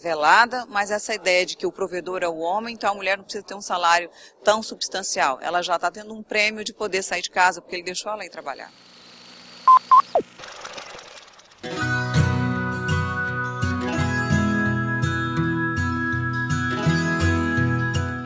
velada, 0.00 0.66
mas 0.66 0.90
essa 0.90 1.14
ideia 1.14 1.46
de 1.46 1.56
que 1.56 1.66
o 1.66 1.72
provedor 1.72 2.22
é 2.22 2.28
o 2.28 2.38
homem, 2.38 2.74
então 2.74 2.90
a 2.90 2.94
mulher 2.94 3.16
não 3.16 3.24
precisa 3.24 3.44
ter 3.44 3.54
um 3.54 3.60
salário 3.60 4.10
tão 4.42 4.62
substancial. 4.62 5.38
Ela 5.40 5.62
já 5.62 5.76
está 5.76 5.90
tendo 5.90 6.12
um 6.12 6.22
prêmio 6.22 6.64
de 6.64 6.72
poder 6.72 7.02
sair 7.02 7.22
de 7.22 7.30
casa 7.30 7.60
porque 7.60 7.76
ele 7.76 7.84
deixou 7.84 8.12
ela 8.12 8.24
ir 8.24 8.30
trabalhar. 8.30 8.72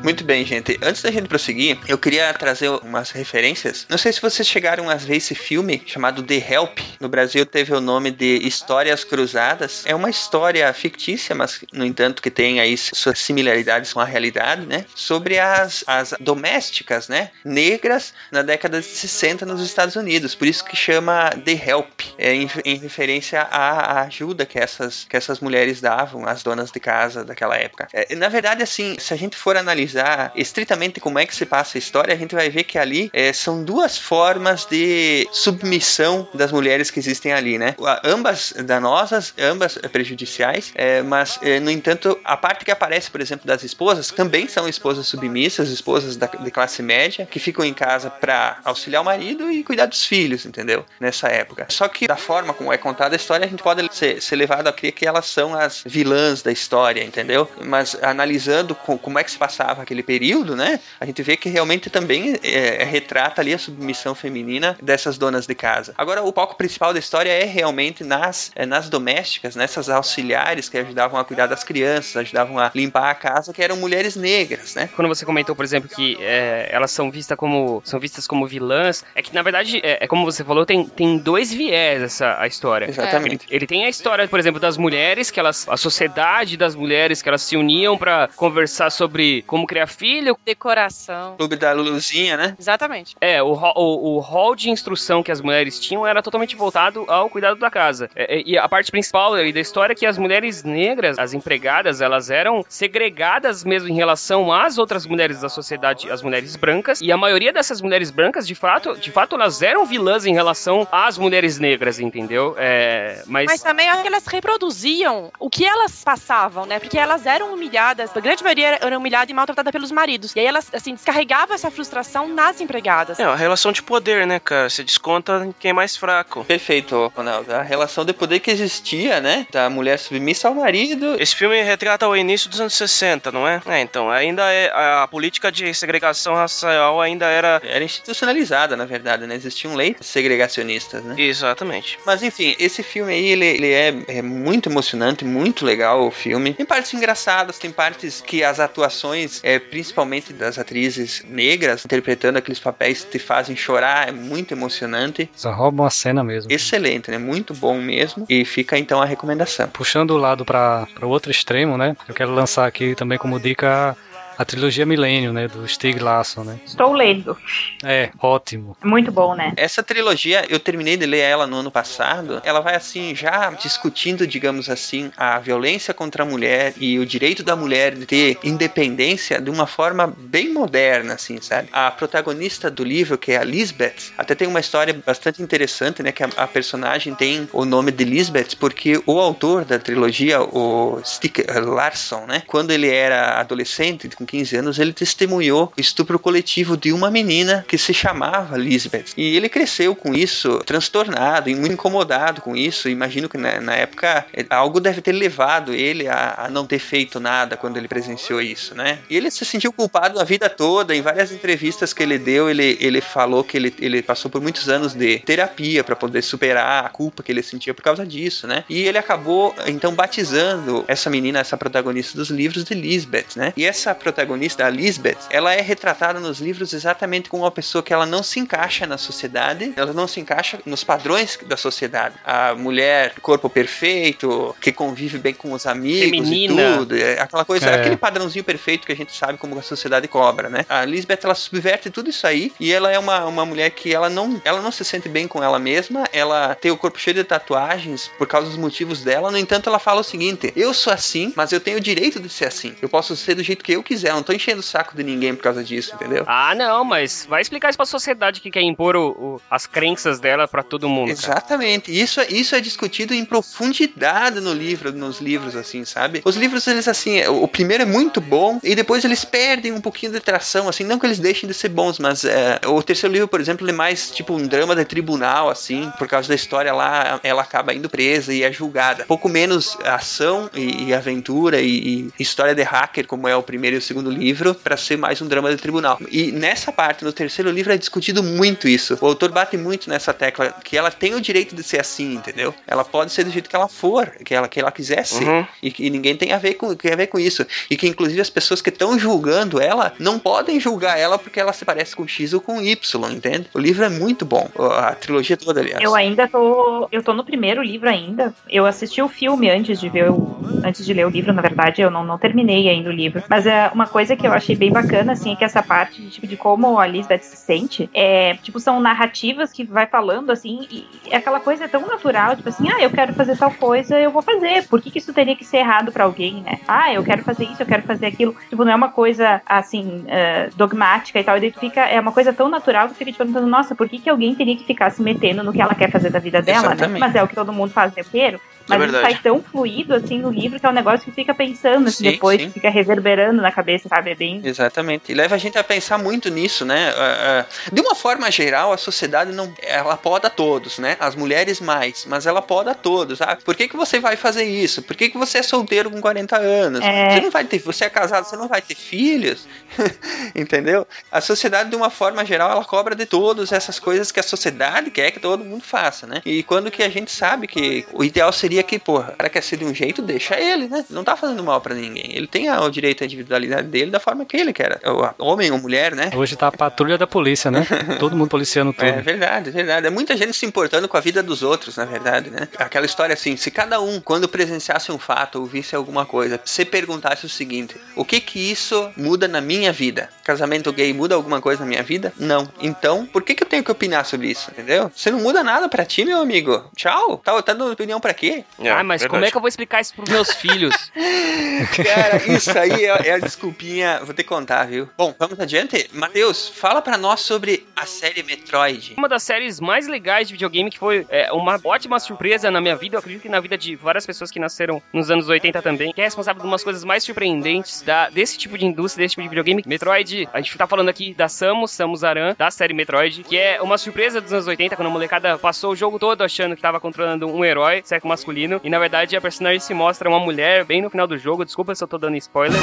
Muito 0.09 0.25
bem, 0.25 0.43
gente. 0.43 0.79
Antes 0.81 1.03
da 1.03 1.11
gente 1.11 1.29
prosseguir, 1.29 1.79
eu 1.87 1.99
queria 1.99 2.33
trazer 2.33 2.71
umas 2.71 3.11
referências. 3.11 3.85
Não 3.91 3.99
sei 3.99 4.11
se 4.11 4.23
vocês 4.23 4.49
chegaram 4.49 4.89
a 4.89 4.95
ver 4.95 5.17
esse 5.17 5.35
filme 5.35 5.83
chamado 5.85 6.23
The 6.23 6.37
Help. 6.51 6.79
No 6.99 7.11
Brasil 7.11 7.45
teve 7.45 7.75
o 7.75 7.81
nome 7.81 8.11
de 8.11 8.39
Histórias 8.39 9.05
Cruzadas. 9.05 9.83
É 9.85 9.95
uma 9.95 10.09
história 10.09 10.73
fictícia, 10.73 11.35
mas 11.35 11.63
no 11.75 11.85
entanto 11.85 12.23
que 12.23 12.31
tem 12.31 12.59
aí 12.59 12.75
suas 12.79 13.19
similaridades 13.19 13.93
com 13.93 14.01
a 14.01 14.05
realidade, 14.07 14.65
né? 14.65 14.87
Sobre 14.95 15.39
as, 15.39 15.85
as 15.87 16.15
domésticas, 16.19 17.07
né? 17.09 17.31
Negras 17.45 18.15
na 18.33 18.41
década 18.41 18.81
de 18.81 18.87
60 18.87 19.45
nos 19.45 19.61
Estados 19.61 19.95
Unidos. 19.95 20.35
Por 20.35 20.49
isso 20.49 20.65
que 20.65 20.75
chama 20.75 21.29
The 21.45 21.53
Help. 21.53 22.01
É 22.17 22.33
em, 22.33 22.49
em 22.65 22.79
referência 22.79 23.43
à 23.43 24.01
ajuda 24.05 24.47
que 24.47 24.59
essas, 24.59 25.05
que 25.05 25.19
essas 25.19 25.41
mulheres 25.41 25.83
davam 25.83 26.27
às 26.27 26.43
donas 26.43 26.71
de 26.71 26.81
casa 26.81 27.23
daquela 27.27 27.57
época. 27.59 27.89
É, 27.93 28.15
na 28.15 28.31
verdade, 28.31 28.63
assim, 28.63 28.97
se 28.99 29.13
a 29.13 29.17
gente 29.19 29.37
for 29.37 29.55
analisar 29.55 29.98
estritamente 30.35 31.01
como 31.01 31.19
é 31.19 31.27
que 31.27 31.35
se 31.35 31.47
passa 31.47 31.77
a 31.77 31.81
história, 31.81 32.15
a 32.15 32.17
gente 32.17 32.35
vai 32.35 32.49
ver 32.51 32.65
que 32.65 32.79
ali 32.79 33.11
é, 33.13 33.33
são 33.33 33.65
duas 33.65 33.99
formas 33.99 34.65
de 34.65 35.29
submissão 35.33 36.29
das 36.35 36.53
mulheres 36.53 36.91
que 36.91 36.99
existem 36.99 37.33
ali, 37.33 37.59
né? 37.59 37.75
Ambas 38.05 38.53
danosas, 38.65 39.33
ambas 39.39 39.77
prejudiciais, 39.93 40.73
é, 40.75 41.03
mas, 41.03 41.39
é, 41.43 41.61
no 41.61 41.71
entanto, 41.71 42.19
a 42.25 42.37
parte 42.37 42.65
que 42.65 42.71
aparece, 42.71 43.11
por 43.11 43.21
exemplo, 43.21 43.47
das 43.47 43.63
esposas, 43.63 44.11
também 44.11 44.49
são 44.49 44.69
esposas 44.69 45.07
submissas, 45.07 45.71
esposas 45.71 46.17
da, 46.17 46.27
de 46.27 46.51
classe 46.51 46.83
média, 46.83 47.27
que 47.27 47.39
ficam 47.39 47.65
em 47.65 47.75
casa 47.75 48.11
para 48.11 48.59
auxiliar 48.65 49.03
o 49.03 49.05
marido 49.05 49.51
e 49.51 49.63
cuidar 49.63 49.87
dos 49.87 50.05
filhos, 50.05 50.47
entendeu? 50.47 50.85
Nessa 51.01 51.29
época. 51.29 51.67
Só 51.69 51.89
que 51.89 52.07
da 52.07 52.17
forma 52.17 52.55
como 52.55 52.73
é 52.73 52.79
contada 52.79 53.15
a 53.15 53.17
história, 53.17 53.47
a 53.47 53.49
gente 53.49 53.63
pode 53.63 53.89
ser, 53.95 54.21
ser 54.23 54.37
levado 54.37 54.67
a 54.69 54.73
crer 54.73 54.93
que 54.93 55.07
elas 55.07 55.27
são 55.27 55.55
as 55.55 55.83
vilãs 55.85 56.43
da 56.43 56.53
história, 56.53 57.03
entendeu? 57.03 57.51
Mas 57.65 57.97
analisando 58.03 58.75
com, 58.75 58.99
como 58.99 59.19
é 59.19 59.25
que 59.25 59.31
se 59.31 59.39
passava 59.39 59.83
aquele 59.89 60.03
período, 60.03 60.55
né? 60.55 60.79
A 61.01 61.07
gente 61.07 61.23
vê 61.23 61.37
que 61.37 61.49
realmente 61.49 61.89
também 61.89 62.39
é, 62.43 62.83
é, 62.83 62.85
retrata 62.85 63.41
ali 63.41 63.55
a 63.55 63.59
submissão 63.59 64.15
feminina 64.15 64.77
dessas 64.83 65.17
donas 65.17 65.47
de 65.47 65.55
casa. 65.55 65.95
Agora, 65.97 66.23
o 66.23 66.33
palco 66.33 66.57
principal 66.57 66.93
da 66.93 66.99
história 66.99 67.31
é 67.31 67.45
realmente 67.45 68.05
nas, 68.05 68.53
é, 68.55 68.67
nas 68.67 68.91
domésticas, 68.91 69.57
nessas 69.57 69.89
auxiliares 69.89 70.69
que 70.69 70.77
ajudavam 70.77 71.19
a 71.19 71.25
cuidar 71.25 71.47
das 71.47 71.65
crianças, 71.65 72.17
ajudavam 72.17 72.59
a 72.59 72.71
limpar 72.75 73.11
a 73.11 73.15
casa, 73.15 73.53
que 73.53 73.63
eram 73.63 73.77
mulheres 73.77 74.15
negras, 74.15 74.75
né? 74.75 74.91
Quando 74.95 75.09
você 75.09 75.25
comentou, 75.25 75.57
por 75.57 75.65
exemplo, 75.65 75.89
que 75.89 76.17
é, 76.21 76.69
elas 76.71 76.91
são 76.91 77.11
vistas 77.11 77.39
como 77.39 77.81
são 77.85 77.99
vistas 77.99 78.27
como 78.27 78.47
vilãs, 78.47 79.05
é 79.15 79.23
que 79.23 79.35
na 79.35 79.43
verdade, 79.43 79.81
é, 79.83 80.05
é 80.05 80.07
como 80.07 80.25
você 80.25 80.45
falou, 80.45 80.67
tem, 80.67 80.87
tem 80.87 81.17
dois 81.17 81.53
viés 81.53 82.03
essa 82.03 82.39
a 82.39 82.47
história. 82.47 82.87
Exatamente. 82.87 83.47
Ele, 83.49 83.57
ele 83.57 83.67
tem 83.67 83.85
a 83.85 83.89
história, 83.89 84.29
por 84.29 84.39
exemplo, 84.39 84.61
das 84.61 84.77
mulheres 84.77 85.31
que 85.31 85.41
elas, 85.41 85.67
a 85.69 85.77
sociedade 85.77 86.57
das 86.57 86.75
mulheres 86.75 87.23
que 87.23 87.29
elas 87.29 87.43
se 87.43 87.57
uniam 87.57 87.97
para 87.97 88.29
conversar 88.37 88.91
sobre 88.91 89.43
como 89.47 89.67
criar 89.67 89.78
filho. 89.87 90.37
Decoração. 90.45 91.37
Clube 91.37 91.57
da 91.57 91.73
Luluzinha, 91.73 92.37
né? 92.37 92.57
Exatamente. 92.59 93.17
É, 93.21 93.43
o, 93.43 93.53
o, 93.53 94.17
o 94.17 94.19
hall 94.21 94.55
de 94.55 94.71
instrução 94.71 95.23
que 95.23 95.33
as 95.33 95.41
mulheres 95.41 95.79
tinham 95.79 96.07
era 96.07 96.23
totalmente 96.23 96.57
voltado 96.57 97.05
ao 97.09 97.29
cuidado 97.29 97.59
da 97.59 97.71
casa. 97.71 98.11
É, 98.15 98.43
e 98.45 98.59
a 98.59 98.69
parte 98.69 98.91
principal 98.91 99.33
da 99.33 99.61
história 99.61 99.93
é 99.93 99.97
que 99.97 100.07
as 100.07 100.19
mulheres 100.19 100.63
negras, 100.63 101.19
as 101.19 101.35
empregadas, 101.35 102.01
elas 102.01 102.31
eram 102.31 102.65
segregadas 102.69 103.65
mesmo 103.65 103.89
em 103.89 103.95
relação 103.95 104.53
às 104.53 104.79
outras 104.79 105.07
mulheres 105.07 105.41
da 105.41 105.49
sociedade, 105.49 106.11
as 106.11 106.23
mulheres 106.23 106.57
brancas, 106.57 107.01
e 107.01 107.13
a 107.13 107.17
maioria 107.17 107.53
dessas 107.53 107.81
mulheres 107.81 108.11
brancas, 108.11 108.47
de 108.47 108.55
fato, 108.55 108.97
de 108.97 109.11
fato 109.11 109.35
elas 109.35 109.63
eram 109.63 109.85
vilãs 109.85 110.27
em 110.27 110.33
relação 110.33 110.87
às 110.91 111.19
mulheres 111.19 111.59
negras, 111.59 112.01
entendeu? 112.01 112.55
É, 112.59 113.23
mas... 113.27 113.47
mas 113.47 113.63
também 113.63 113.89
acho 113.89 114.03
que 114.03 114.09
elas 114.09 114.27
reproduziam 114.27 115.31
o 115.39 115.51
que 115.51 115.65
elas 115.65 116.03
passavam, 116.05 116.67
né? 116.67 116.79
Porque 116.79 116.99
elas 116.99 117.27
eram 117.27 117.53
humilhadas, 117.53 118.17
a 118.17 118.21
grande 118.21 118.43
maioria 118.43 118.79
era 118.81 118.99
humilhada 118.99 119.31
e 119.31 119.35
maltratada 119.35 119.58
pelos 119.65 119.91
maridos. 119.91 120.33
E 120.35 120.41
aí 120.41 120.47
elas, 120.47 120.69
assim, 120.73 120.95
descarregavam 120.95 121.55
essa 121.55 121.71
frustração 121.71 122.29
nas 122.29 122.61
empregadas. 122.61 123.19
É, 123.19 123.25
a 123.25 123.35
relação 123.35 123.73
de 123.73 123.83
poder, 123.83 124.27
né, 124.27 124.39
cara? 124.39 124.69
Você 124.69 124.83
desconta 124.83 125.45
em 125.45 125.53
quem 125.59 125.71
é 125.71 125.75
mais 125.75 125.97
fraco. 125.97 126.45
Perfeito, 126.45 127.13
Ronaldo. 127.15 127.53
A 127.53 127.63
relação 127.63 128.05
de 128.05 128.13
poder 128.13 128.41
que 128.41 128.51
existia, 128.51 129.21
né? 129.21 129.47
Da 129.51 129.69
mulher 129.69 129.99
submissa 129.99 130.49
ao 130.49 130.55
marido. 130.55 131.17
Esse 131.21 131.35
filme 131.35 131.61
retrata 131.63 132.09
o 132.09 132.17
início 132.17 132.49
dos 132.49 132.61
anos 132.61 132.75
60, 132.75 133.33
não 133.33 133.47
é? 133.47 133.61
É, 133.67 133.81
então, 133.81 134.11
ainda 134.11 134.51
é. 134.53 134.71
A 134.73 135.07
política 135.09 135.51
de 135.51 135.73
segregação 135.75 136.35
racial 136.35 137.01
ainda 137.01 137.27
era. 137.27 137.61
Era 137.65 137.85
institucionalizada, 137.85 138.77
na 138.77 138.85
verdade, 138.85 139.27
né? 139.27 139.35
Existiam 139.35 139.75
leis 139.75 139.97
segregacionistas, 140.01 141.03
né? 141.03 141.15
Exatamente. 141.19 141.99
Mas 142.05 142.23
enfim, 142.23 142.55
esse 142.59 142.83
filme 142.83 143.13
aí, 143.13 143.27
ele, 143.27 143.47
ele 143.47 143.73
é, 143.73 144.19
é 144.19 144.23
muito 144.23 144.69
emocionante, 144.69 145.25
muito 145.25 145.65
legal 145.65 146.07
o 146.07 146.11
filme. 146.11 146.55
Tem 146.55 146.67
partes 146.67 146.93
engraçadas, 146.95 147.59
tem 147.59 147.71
partes 147.71 148.21
que 148.21 148.43
as 148.43 148.61
atuações, 148.61 149.41
é, 149.49 149.59
principalmente 149.59 150.31
das 150.35 150.59
atrizes 150.59 151.25
negras, 151.27 151.83
interpretando 151.83 152.37
aqueles 152.37 152.61
papéis 152.61 153.03
que 153.03 153.13
te 153.13 153.19
fazem 153.19 153.57
chorar, 153.57 154.07
é 154.07 154.13
muito 154.13 154.53
emocionante. 154.53 155.27
Só 155.35 155.51
roubam 155.51 155.87
a 155.87 155.91
cena 155.91 156.23
mesmo. 156.23 156.53
Excelente, 156.53 157.11
né? 157.11 157.17
Muito 157.17 157.55
bom 157.55 157.81
mesmo. 157.81 158.27
E 158.29 158.45
fica 158.45 158.77
então 158.77 159.01
a 159.01 159.07
recomendação. 159.07 159.67
Puxando 159.71 160.11
o 160.11 160.19
lado 160.19 160.45
para 160.45 160.87
o 161.01 161.07
outro 161.07 161.31
extremo, 161.31 161.79
né? 161.79 161.97
Eu 162.07 162.15
quero 162.15 162.31
lançar 162.35 162.67
aqui 162.67 162.95
também 162.95 163.17
como 163.17 163.41
dica 163.41 163.97
A 164.39 164.45
trilogia 164.45 164.87
Milênio, 164.87 165.33
né? 165.33 165.49
Do 165.49 165.67
Stieg 165.67 165.99
Larsson, 165.99 166.45
né? 166.45 166.61
Estou 166.65 166.93
lendo. 166.93 167.37
É, 167.83 168.11
ótimo. 168.23 168.77
Muito 168.85 169.11
bom, 169.11 169.35
né? 169.35 169.53
Essa 169.57 169.83
trilogia, 169.83 170.47
eu 170.49 170.61
terminei 170.61 170.97
de 170.97 171.07
ler 171.07 171.19
ela 171.19 171.45
no 171.45 171.57
ano 171.57 171.73
passado. 171.73 172.41
Ela 172.45 172.61
vai 172.61 172.77
assim, 172.77 173.17
já 173.17 173.51
discutindo, 173.51 174.29
digamos 174.29 174.71
assim, 174.71 175.11
a 175.17 175.41
violência 175.41 175.93
contra 175.93 176.23
a 176.23 176.27
mulher 176.27 176.73
e 176.77 177.01
o 177.01 177.05
direito 177.05 177.43
da 177.43 177.57
mulher 177.57 177.97
de 177.97 178.07
ter 178.07 178.39
independência 178.45 179.41
de 179.41 179.51
uma 179.51 179.67
forma 179.67 180.07
bem 180.07 180.53
moderna, 180.53 181.15
assim, 181.15 181.41
sabe? 181.41 181.69
A 181.73 181.91
protagonista 181.91 182.71
do 182.71 182.85
livro, 182.85 183.19
que 183.19 183.33
é 183.33 183.39
a 183.39 183.45
Lisbeth, 183.45 184.13
até 184.17 184.37
tem 184.37 184.47
uma 184.47 184.61
história 184.61 184.95
bastante 185.05 185.43
interessante, 185.43 186.01
né? 186.01 186.13
Que 186.13 186.23
a, 186.23 186.29
a 186.37 186.47
personagem 186.47 187.13
tem 187.13 187.49
o 187.53 187.65
nome 187.65 187.91
de 187.91 188.05
Lisbeth 188.05 188.51
porque 188.61 189.03
o 189.05 189.19
autor 189.19 189.65
da 189.65 189.81
trilogia, 189.81 190.41
o 190.41 191.01
Stieg 191.05 191.45
Larsson, 191.61 192.25
né? 192.27 192.45
Quando 192.47 192.71
ele 192.71 192.89
era 192.89 193.41
adolescente, 193.41 194.09
com 194.11 194.28
15 194.29 194.57
anos, 194.57 194.79
ele 194.79 194.93
testemunhou 194.93 195.73
o 195.77 195.81
estupro 195.81 196.19
coletivo 196.19 196.77
de 196.77 196.93
uma 196.93 197.11
menina 197.11 197.65
que 197.67 197.79
se 197.79 197.95
chamava 197.95 198.57
Lisbeth. 198.57 199.07
E 199.17 199.37
ele 199.37 199.49
cresceu 199.49 199.97
com 199.97 200.15
isso, 200.15 200.59
transtornado 200.65 201.49
e 201.49 201.55
muito 201.55 201.73
incomodado 201.73 202.43
com 202.43 202.55
isso. 202.55 202.89
Imagino 202.89 203.29
que 203.29 203.39
na, 203.39 203.61
na 203.61 203.75
época 203.75 204.27
algo 204.51 204.81
deve 204.81 205.01
ter 205.01 205.13
levado 205.13 205.75
ele 205.75 206.07
a, 206.07 206.35
a, 206.39 206.51
não 206.51 206.67
ter 206.67 206.79
feito 206.79 207.19
nada 207.19 207.57
quando 207.57 207.77
ele 207.77 207.89
presenciou 207.89 208.41
isso, 208.41 208.75
né? 208.75 208.99
E 209.09 209.17
ele 209.17 209.31
se 209.31 209.45
sentiu 209.45 209.73
culpado 209.73 210.21
a 210.21 210.25
vida 210.25 210.51
toda. 210.51 210.95
Em 210.95 211.01
várias 211.01 211.33
entrevistas 211.33 211.93
que 211.93 212.03
ele 212.03 212.19
deu, 212.19 212.51
ele, 212.51 212.77
ele 212.81 213.01
falou 213.01 213.43
que 213.43 213.57
ele, 213.57 213.75
ele 213.81 214.03
passou 214.03 214.31
por 214.31 214.41
muitos 214.41 214.69
anos 214.69 214.93
de 214.95 215.19
terapia 215.21 215.83
para 215.83 215.97
poder 215.97 216.23
superar 216.23 216.85
a 216.85 216.89
culpa 216.89 217.23
que 217.23 217.33
ele 217.33 217.43
sentia 217.43 217.73
por 217.73 217.83
causa 217.83 218.07
disso, 218.07 218.47
né? 218.47 218.65
E 218.69 218.83
ele 218.83 218.99
acabou 218.99 219.55
então 219.67 219.95
batizando 219.95 220.85
essa 220.87 221.09
menina, 221.09 221.39
essa 221.39 221.57
protagonista 221.57 222.17
dos 222.17 222.31
livros 222.31 222.65
de 222.65 222.75
Lisbeth, 222.75 223.37
né? 223.37 223.53
E 223.57 223.65
essa 223.65 223.95
protagonista, 223.95 224.18
a 224.19 224.71
Lisbeth, 224.71 225.19
ela 225.31 225.55
é 225.55 225.61
retratada 225.61 226.21
nos 226.21 226.41
livros 226.41 226.73
exatamente 226.73 227.29
como 227.29 227.43
uma 227.45 227.51
pessoa 227.51 227.83
que 227.83 227.93
ela 227.93 228.07
não 228.07 228.23
se 228.23 228.41
encaixa 228.41 228.87
na 228.87 228.99
sociedade, 228.99 229.73
ela 229.77 229.93
não 229.93 230.09
se 230.09 230.21
encaixa 230.21 230.59
nos 230.65 230.83
padrões 230.85 231.39
da 231.47 231.57
sociedade. 231.57 232.15
A 232.25 232.55
mulher, 232.55 233.15
corpo 233.21 233.49
perfeito, 233.49 234.55
que 234.61 234.73
convive 234.73 235.19
bem 235.19 235.35
com 235.35 235.53
os 235.53 235.67
amigos 235.67 236.05
Feminina. 236.11 236.63
e 236.63 236.77
tudo, 236.79 236.97
é 236.97 237.21
aquela 237.21 237.45
coisa, 237.45 237.71
É. 237.71 237.75
aquele 237.81 237.97
padrãozinho 237.97 238.45
perfeito 238.45 238.87
que 238.87 238.93
a 238.93 238.97
gente 238.97 239.15
sabe 239.17 239.39
como 239.39 239.59
a 239.59 239.63
sociedade 239.63 240.09
cobra, 240.09 240.49
né? 240.49 240.65
A 240.69 240.85
Lisbeth, 240.85 241.21
ela 241.25 241.35
subverte 241.35 241.91
tudo 241.91 242.11
isso 242.11 242.27
aí 242.27 242.53
e 242.59 242.73
ela 242.73 242.91
é 242.91 242.99
uma, 242.99 243.25
uma 243.27 243.45
mulher 243.47 243.71
que 243.71 243.95
ela 243.95 244.09
não, 244.09 244.41
ela 244.45 244.61
não 244.61 244.73
se 244.73 244.85
sente 244.85 245.09
bem 245.09 245.27
com 245.29 245.43
ela 245.43 245.59
mesma, 245.59 246.05
ela 246.13 246.55
tem 246.55 246.71
o 246.71 246.77
corpo 246.77 246.99
cheio 246.99 247.15
de 247.15 247.25
tatuagens 247.25 248.11
por 248.19 248.27
causa 248.27 248.49
dos 248.49 248.57
motivos 248.57 249.03
dela, 249.03 249.31
no 249.31 249.39
entanto, 249.39 249.69
ela 249.69 249.79
fala 249.79 250.01
o 250.01 250.05
seguinte: 250.05 250.53
eu 250.57 250.73
sou 250.75 250.93
assim, 250.93 251.33
mas 251.37 251.53
eu 251.53 251.61
tenho 251.61 251.79
o 251.79 251.81
direito 251.81 252.21
de 252.21 252.29
ser 252.29 252.47
assim. 252.47 252.75
Eu 252.81 252.89
posso 252.89 253.17
ser 253.17 253.35
do 253.35 253.43
jeito 253.43 253.65
que 253.65 253.73
eu 253.73 253.83
quiser, 253.83 254.08
eu 254.11 254.15
não 254.17 254.23
tô 254.23 254.33
enchendo 254.33 254.61
o 254.61 254.63
saco 254.63 254.97
de 254.97 255.03
ninguém 255.03 255.35
por 255.35 255.43
causa 255.43 255.63
disso, 255.65 255.95
entendeu? 255.95 256.25
Ah, 256.27 256.55
não, 256.55 256.85
mas 256.85 257.27
vai 257.29 257.41
explicar 257.43 257.69
isso 257.71 257.77
pra 257.79 257.87
sociedade 257.87 258.41
que 258.41 258.51
quer 258.51 258.63
impor 258.63 258.97
o- 258.97 259.09
o- 259.11 259.41
as 259.51 259.67
crenças 259.67 260.19
dela 260.21 260.47
pra 260.49 260.63
todo 260.63 260.89
mundo. 260.89 261.09
cara. 261.09 261.39
Exatamente. 261.39 261.91
Isso, 261.99 262.21
isso 262.29 262.55
é 262.55 262.61
discutido 262.61 263.15
em 263.15 263.25
profundidade 263.25 264.41
no 264.41 264.53
livro, 264.53 264.93
nos 264.93 265.21
livros, 265.21 265.57
assim, 265.57 265.85
sabe? 265.85 266.23
Os 266.25 266.37
livros, 266.37 266.67
eles, 266.67 266.87
assim, 266.89 267.21
o 267.27 267.49
o 267.49 267.51
primeiro 267.51 267.83
é 267.85 267.87
muito 267.87 268.21
bom 268.21 268.61
e 268.63 268.75
depois 268.75 269.05
eles 269.05 269.25
perdem 269.25 269.73
um 269.73 269.81
pouquinho 269.81 270.13
de 270.13 270.21
tração, 270.21 270.69
assim, 270.69 270.85
não 270.85 270.99
que 270.99 271.07
eles 271.07 271.19
deixem 271.19 271.49
de 271.49 271.55
ser 271.55 271.69
bons, 271.69 271.99
mas 271.99 272.25
é, 272.25 272.61
o 272.67 272.83
terceiro 272.83 273.13
livro, 273.13 273.27
por 273.29 273.41
exemplo, 273.41 273.69
é 273.69 273.73
mais 273.73 274.11
tipo 274.11 274.35
um 274.35 274.47
drama 274.47 274.77
de 274.77 274.85
tribunal, 274.85 275.49
assim, 275.49 275.91
por 275.99 276.07
causa 276.09 276.29
da 276.29 276.35
história 276.35 276.73
lá, 276.75 277.19
ela 277.23 277.43
acaba 277.43 277.73
indo 277.73 277.89
presa 277.89 278.35
e 278.35 278.43
é 278.43 278.53
julgada. 278.53 279.05
Pouco 279.07 279.29
menos 279.29 279.79
ação 279.85 280.51
e, 280.55 280.89
e 280.89 280.95
aventura 280.95 281.61
e, 281.61 282.11
e 282.19 282.23
história 282.23 282.55
de 282.55 282.63
hacker, 282.63 283.07
como 283.07 283.27
é 283.27 283.35
o 283.35 283.43
primeiro 283.43 283.77
e 283.77 283.79
o 283.79 283.83
segundo 283.83 283.98
livro, 284.01 284.55
para 284.55 284.77
ser 284.77 284.97
mais 284.97 285.21
um 285.21 285.27
drama 285.27 285.51
de 285.51 285.57
tribunal. 285.57 285.99
E 286.11 286.33
nessa 286.33 286.73
parte, 286.73 287.05
no 287.05 287.13
terceiro 287.13 287.51
livro, 287.51 287.73
é 287.73 287.77
discutido 287.77 288.23
muito 288.23 288.69
isso. 288.69 288.99
O 289.01 289.07
autor 289.07 289.31
bate 289.31 289.57
muito 289.57 289.89
nessa 289.89 290.13
tecla 290.13 290.55
que 290.65 290.77
ela 290.77 290.91
tem 290.91 291.15
o 291.15 291.21
direito 291.21 291.55
de 291.55 291.63
ser 291.63 291.81
assim, 291.81 292.15
entendeu? 292.15 292.55
Ela 292.67 292.85
pode 292.85 293.13
ser 293.13 293.25
do 293.25 293.31
jeito 293.31 293.49
que 293.49 293.57
ela 293.57 293.69
for, 293.69 294.11
que 294.25 294.35
ela, 294.35 294.49
que 294.49 294.61
ela 294.61 294.71
quiser 294.71 295.05
ser. 295.05 295.27
Uhum. 295.27 295.47
E 295.63 295.71
que 295.71 295.89
ninguém 295.91 296.17
tem 296.17 296.33
a 296.33 296.39
ver 296.39 296.55
com, 296.55 296.75
tem 296.75 296.93
a 296.93 296.97
ver 296.97 297.09
com 297.09 297.19
isso. 297.19 297.47
E 297.71 297.77
que 297.77 297.87
inclusive 297.87 298.21
as 298.21 298.31
pessoas 298.31 298.63
que 298.63 298.71
estão 298.71 298.99
julgando 298.99 299.61
ela 299.61 299.93
não 299.99 300.19
podem 300.19 300.61
julgar 300.61 300.99
ela 300.99 301.19
porque 301.19 301.41
ela 301.41 301.53
se 301.53 301.65
parece 301.65 301.95
com 301.95 302.07
X 302.07 302.33
ou 302.33 302.41
com 302.41 302.61
Y, 302.61 303.13
entende? 303.13 303.47
O 303.55 303.59
livro 303.59 303.85
é 303.85 303.89
muito 303.89 304.25
bom. 304.25 304.49
A 304.59 304.95
trilogia 304.95 305.37
toda, 305.37 305.61
aliás. 305.61 305.83
Eu 305.83 305.95
ainda 305.95 306.29
tô. 306.29 306.89
Eu 306.91 307.03
tô 307.03 307.13
no 307.13 307.25
primeiro 307.25 307.63
livro 307.63 307.89
ainda. 307.89 308.35
Eu 308.49 308.67
assisti 308.67 309.03
o 309.03 309.09
filme 309.09 309.51
antes 309.51 309.81
de 309.81 309.89
ver 309.89 310.11
o. 310.11 310.39
Antes 310.65 310.85
de 310.85 310.93
ler 310.93 311.07
o 311.07 311.11
livro, 311.11 311.33
na 311.33 311.43
verdade, 311.43 311.83
eu 311.83 311.91
não, 311.91 312.05
não 312.05 312.19
terminei 312.19 312.69
ainda 312.69 312.91
o 312.91 312.93
livro. 312.93 313.23
Mas 313.29 313.47
é 313.47 313.71
uma 313.73 313.87
coisa 313.89 314.17
que 314.17 314.27
eu 314.27 314.33
achei 314.33 314.55
bem 314.55 314.71
bacana, 314.71 315.13
assim, 315.13 315.33
é 315.33 315.37
que 315.37 315.45
essa 315.45 315.63
parte 315.63 316.01
de, 316.01 316.11
tipo, 316.11 316.27
de 316.27 316.37
como 316.37 316.79
a 316.79 316.87
Lisbeth 316.87 317.23
se 317.23 317.37
sente, 317.37 317.89
é, 317.93 318.35
tipo, 318.37 318.61
são 318.61 318.81
narrativas 318.81 319.53
que 319.53 319.65
vai 319.65 319.87
falando, 319.87 320.31
assim, 320.31 320.67
e 320.71 320.87
é 321.11 321.17
aquela 321.17 321.41
coisa 321.41 321.69
tão 321.69 321.87
natural, 321.87 322.37
tipo 322.37 322.49
assim, 322.49 322.69
ah, 322.71 322.81
eu 322.81 322.91
quero 322.91 323.13
fazer 323.15 323.37
tal 323.37 323.51
coisa, 323.51 323.99
eu 323.99 324.11
vou 324.11 324.23
fazer. 324.23 324.67
Por 324.69 324.81
que, 324.81 324.91
que 324.91 324.99
isso 324.99 325.13
teria 325.13 325.35
que 325.35 325.45
ser 325.45 325.59
errado 325.59 325.91
pra 325.91 326.05
alguém, 326.05 326.43
né? 326.43 326.61
Ah, 326.69 326.93
eu 326.93 327.03
quero 327.03 327.23
fazer 327.23 327.45
isso, 327.45 327.63
eu 327.63 327.67
quero 327.67 327.83
fazer 327.83 328.07
aquilo. 328.07 328.35
Tipo, 328.49 328.65
não 328.65 328.73
é 328.73 328.77
uma 328.77 328.91
coisa, 328.91 329.41
assim, 329.47 330.05
eh, 330.07 330.51
dogmática 330.57 331.19
e 331.19 331.25
tal. 331.25 331.37
E 331.37 331.41
daí 331.41 331.53
tu 331.53 331.61
fica, 331.61 331.81
é 331.83 332.01
uma 332.01 332.13
coisa 332.13 332.33
tão 332.33 332.49
natural 332.49 332.89
que 332.89 332.95
tu 332.95 332.99
fica 332.99 333.13
te 333.13 333.19
perguntando, 333.19 333.47
nossa, 333.47 333.75
por 333.75 333.89
que, 333.89 333.99
que 333.99 334.11
alguém 334.11 334.35
teria 334.35 334.57
que 334.57 334.65
ficar 334.65 334.91
se 334.91 335.03
metendo 335.03 335.43
no 335.43 335.53
que 335.53 335.61
ela 335.61 335.75
quer 335.75 335.91
fazer 335.91 336.11
da 336.11 336.19
vida 336.19 336.43
dela, 336.43 336.75
né? 336.75 336.87
Mas 336.99 337.15
é 337.15 337.23
o 337.23 337.29
que 337.29 337.35
todo 337.35 337.53
mundo 337.53 337.71
faz 337.71 337.93
o 337.93 337.95
tempo 337.95 338.09
inteiro. 338.09 338.41
Mas 338.69 338.83
isso 338.83 338.93
verdade. 338.93 339.15
sai 339.15 339.23
tão 339.23 339.43
fluido, 339.43 339.95
assim, 339.95 340.19
no 340.19 340.31
livro, 340.31 340.61
que 340.61 340.67
é 340.67 340.69
um 340.69 340.73
negócio 340.75 341.05
que 341.05 341.11
fica 341.11 341.35
pensando, 341.35 341.89
assim, 341.89 342.05
Sim, 342.05 342.11
depois, 342.13 342.41
sim. 342.41 342.51
fica 342.51 342.69
reverberando 342.69 343.41
na 343.41 343.51
cabeça, 343.51 343.68
sabe? 343.77 344.11
É 344.11 344.15
bem... 344.15 344.41
Exatamente. 344.45 345.11
E 345.11 345.15
leva 345.15 345.35
a 345.35 345.39
gente 345.39 345.59
a 345.59 345.65
pensar 345.65 345.99
muito 345.99 346.31
nisso, 346.31 346.65
né? 346.65 346.93
Ah, 346.97 347.47
ah, 347.47 347.71
De 347.73 347.81
uma 347.81 347.95
forma 347.95 348.31
geral, 348.31 348.73
a 348.73 348.79
sociedade 348.79 349.33
não. 349.33 349.53
Ela 349.63 349.97
poda 349.97 350.31
todos, 350.31 350.79
né? 350.79 350.97
As 351.01 351.15
mulheres 351.15 351.61
mais, 351.61 352.05
mas 352.07 352.27
ela 352.27 352.41
poda 352.41 352.75
todos. 352.75 353.21
Ah, 353.21 353.37
por 353.45 353.55
que, 353.55 353.69
que 353.69 353.77
você 353.77 353.99
vai 353.99 354.17
fazer 354.17 354.45
isso? 354.45 354.83
Por 354.83 354.97
que, 354.97 355.11
que 355.11 355.19
você 355.19 355.39
é 355.39 355.43
solteiro 355.43 355.91
com 355.91 356.01
40 356.01 356.39
anos? 356.39 356.81
É. 356.81 357.11
Você 357.11 357.21
não 357.21 357.31
vai 357.31 357.45
ter. 357.45 357.59
Você 357.59 357.85
é 357.85 357.91
casado, 357.91 358.25
você 358.25 358.37
não 358.37 358.49
vai 358.49 358.63
ter 358.63 358.75
filhos? 358.75 359.47
Entendeu? 360.35 360.87
A 361.11 361.21
sociedade, 361.21 361.71
de 361.71 361.77
uma 361.77 361.91
forma 361.91 362.25
geral, 362.25 362.51
ela 362.51 362.65
cobra 362.65 362.95
de 362.95 363.07
todos 363.07 363.53
essas 363.53 363.79
coisas 363.79 364.13
que 364.13 364.21
a 364.21 364.23
sociedade 364.23 364.91
quer 364.91 365.11
que 365.11 365.21
todo 365.21 365.45
mundo 365.45 365.63
faça, 365.65 366.07
né? 366.07 366.21
E 366.25 366.43
quando 366.43 366.71
que 366.71 366.83
a 366.83 366.89
gente 366.89 367.11
sabe 367.11 367.47
que 367.47 367.87
o 367.93 368.05
ideal 368.05 368.33
seria 368.33 368.63
que, 368.63 368.79
porra, 368.79 369.13
o 369.13 369.17
cara 369.17 369.29
quer 369.29 369.43
ser 369.43 369.57
de 369.57 369.65
um 369.65 369.75
jeito, 369.75 370.03
deixa 370.03 370.39
ele, 370.39 370.69
né? 370.69 370.85
Não 370.91 371.03
tá 371.03 371.17
fazendo 371.17 371.43
mal 371.43 371.61
pra 371.61 371.75
ninguém. 371.75 372.15
Ele 372.15 372.27
tem 372.27 372.51
o 372.51 372.71
direito 372.71 373.03
à 373.03 373.07
individualidade 373.07 373.58
dele 373.63 373.91
da 373.91 374.01
forma 374.01 374.25
que 374.25 374.37
ele 374.37 374.53
quer. 374.53 374.81
O- 374.87 375.09
Homem 375.29 375.51
ou 375.51 375.59
mulher, 375.59 375.95
né? 375.95 376.11
Hoje 376.15 376.37
tá 376.37 376.49
a 376.49 376.53
patrulha 376.53 376.97
da 376.99 377.07
polícia, 377.07 377.51
né? 377.51 377.67
Todo 377.99 378.17
mundo 378.17 378.29
policiando 378.29 378.73
tudo. 378.73 378.87
É 378.87 379.01
verdade, 379.01 379.49
é 379.51 379.53
verdade. 379.53 379.87
É 379.87 379.91
muita 379.91 380.17
gente 380.17 380.35
se 380.37 380.47
importando 380.47 380.89
com 380.89 380.97
a 380.97 381.01
vida 381.01 381.23
dos 381.23 381.43
outros, 381.43 381.77
na 381.77 381.85
verdade, 381.85 382.31
né? 382.31 382.49
Aquela 382.57 382.87
história 382.87 383.13
assim, 383.13 383.37
se 383.37 383.51
cada 383.51 383.81
um, 383.81 384.01
quando 384.01 384.29
presenciasse 384.29 384.91
um 384.93 384.99
fato 384.99 385.41
ou 385.41 385.47
visse 385.47 385.75
alguma 385.77 386.05
coisa, 386.07 386.41
se 386.45 386.65
perguntasse 386.65 387.27
o 387.27 387.29
seguinte: 387.29 387.77
o 387.97 388.05
que 388.05 388.21
que 388.21 388.39
isso 388.51 388.91
muda 388.97 389.27
na 389.29 389.41
minha 389.41 389.73
vida? 389.73 390.09
Casamento 390.25 390.73
gay 390.73 390.93
muda 390.93 391.15
alguma 391.15 391.41
coisa 391.41 391.61
na 391.63 391.67
minha 391.69 391.83
vida? 391.83 392.13
Não. 392.19 392.49
Então, 392.61 393.07
por 393.07 393.23
que 393.23 393.35
que 393.35 393.43
eu 393.43 393.49
tenho 393.49 393.65
que 393.65 393.71
opinar 393.71 394.05
sobre 394.05 394.29
isso? 394.31 394.51
Entendeu? 394.51 394.91
Você 394.95 395.11
não 395.11 395.21
muda 395.21 395.43
nada 395.43 395.69
pra 395.69 395.85
ti, 395.85 396.05
meu 396.05 396.21
amigo. 396.21 396.65
Tchau. 396.77 397.19
Tá, 397.25 397.41
tá 397.43 397.53
dando 397.55 397.73
opinião 397.73 397.99
pra 398.01 398.13
quê? 398.15 398.45
ah, 398.71 398.83
mas 398.85 399.07
como 399.07 399.25
é 399.25 399.31
que 399.31 399.37
eu 399.37 399.41
vou 399.41 399.49
explicar 399.49 399.81
isso 399.81 399.95
pros 399.95 400.09
meus 400.11 400.33
filhos? 400.33 400.75
Cara, 401.85 402.23
isso 402.33 402.57
aí 402.59 402.85
é, 402.85 403.09
é 403.09 403.13
a 403.15 403.19
desculpinha. 403.49 404.01
Vou 404.05 404.15
ter 404.15 404.23
que 404.23 404.29
contar, 404.29 404.67
viu? 404.67 404.89
Bom, 404.97 405.15
vamos 405.19 405.39
adiante. 405.41 405.89
Matheus, 405.93 406.49
fala 406.49 406.83
pra 406.83 406.99
nós 406.99 407.21
sobre 407.21 407.67
a 407.75 407.87
série 407.87 408.23
Metroid. 408.23 408.95
Uma 408.97 409.09
das 409.09 409.23
séries 409.23 409.61
mais 409.61 409.87
legais 409.87 410.29
de 410.29 410.35
videogame 410.35 410.71
que 410.71 410.79
foi 410.79 411.07
é, 411.09 411.33
uma 411.33 411.59
ótima 411.65 411.99
surpresa 411.99 412.51
na 412.51 412.61
minha 412.61 412.77
vida, 412.77 412.97
eu 412.97 413.01
acredito 413.01 413.23
que 413.23 413.29
na 413.29 413.41
vida 413.41 413.57
de 413.57 413.77
várias 413.77 414.07
pessoas 414.07 414.31
que 414.31 414.39
nasceram 414.39 414.83
nos 414.93 415.11
anos 415.11 415.29
80 415.29 415.63
também, 415.63 415.93
que 415.93 416.01
é 416.01 416.05
responsável 416.05 416.41
por 416.41 416.49
umas 416.49 416.63
coisas 416.63 416.85
mais 416.85 417.03
surpreendentes 417.03 417.83
da, 417.83 418.09
desse 418.11 418.37
tipo 418.37 418.59
de 418.59 418.67
indústria, 418.67 419.05
desse 419.05 419.13
tipo 419.13 419.23
de 419.23 419.29
videogame. 419.29 419.63
Metroid, 419.67 420.29
a 420.33 420.41
gente 420.41 420.57
tá 420.57 420.67
falando 420.67 420.89
aqui 420.89 421.15
da 421.15 421.29
Samus, 421.29 421.71
Samus 421.71 422.05
Aran, 422.05 422.35
da 422.37 422.51
série 422.51 422.75
Metroid, 422.75 423.23
que 423.25 423.37
é 423.37 423.61
uma 423.63 423.79
surpresa 423.79 424.21
dos 424.21 424.33
anos 424.33 424.47
80, 424.47 424.77
quando 424.77 424.89
a 424.89 424.91
molecada 424.91 425.39
passou 425.39 425.73
o 425.73 425.77
jogo 425.77 425.99
todo 425.99 426.23
achando 426.23 426.55
que 426.55 426.63
tava 426.63 426.81
controlando 426.81 427.27
um 427.27 427.45
herói, 427.45 427.83
sexo 427.85 428.07
masculino, 428.07 428.61
e 428.63 428.71
na 428.71 428.79
verdade 428.79 429.17
a 429.17 429.21
personagem 429.21 429.61
se 429.61 429.75
mostra 429.75 430.09
uma 430.09 430.21
mulher 430.21 430.65
bem 430.65 430.83
no 430.83 430.91
final 430.91 431.07
do 431.07 431.17
jogo. 431.17 431.45
Desculpa 431.45 431.75
se 431.75 431.83
eu 431.83 431.89
tô 431.89 431.99
dando 431.99 432.17
spoiler. 432.17 432.59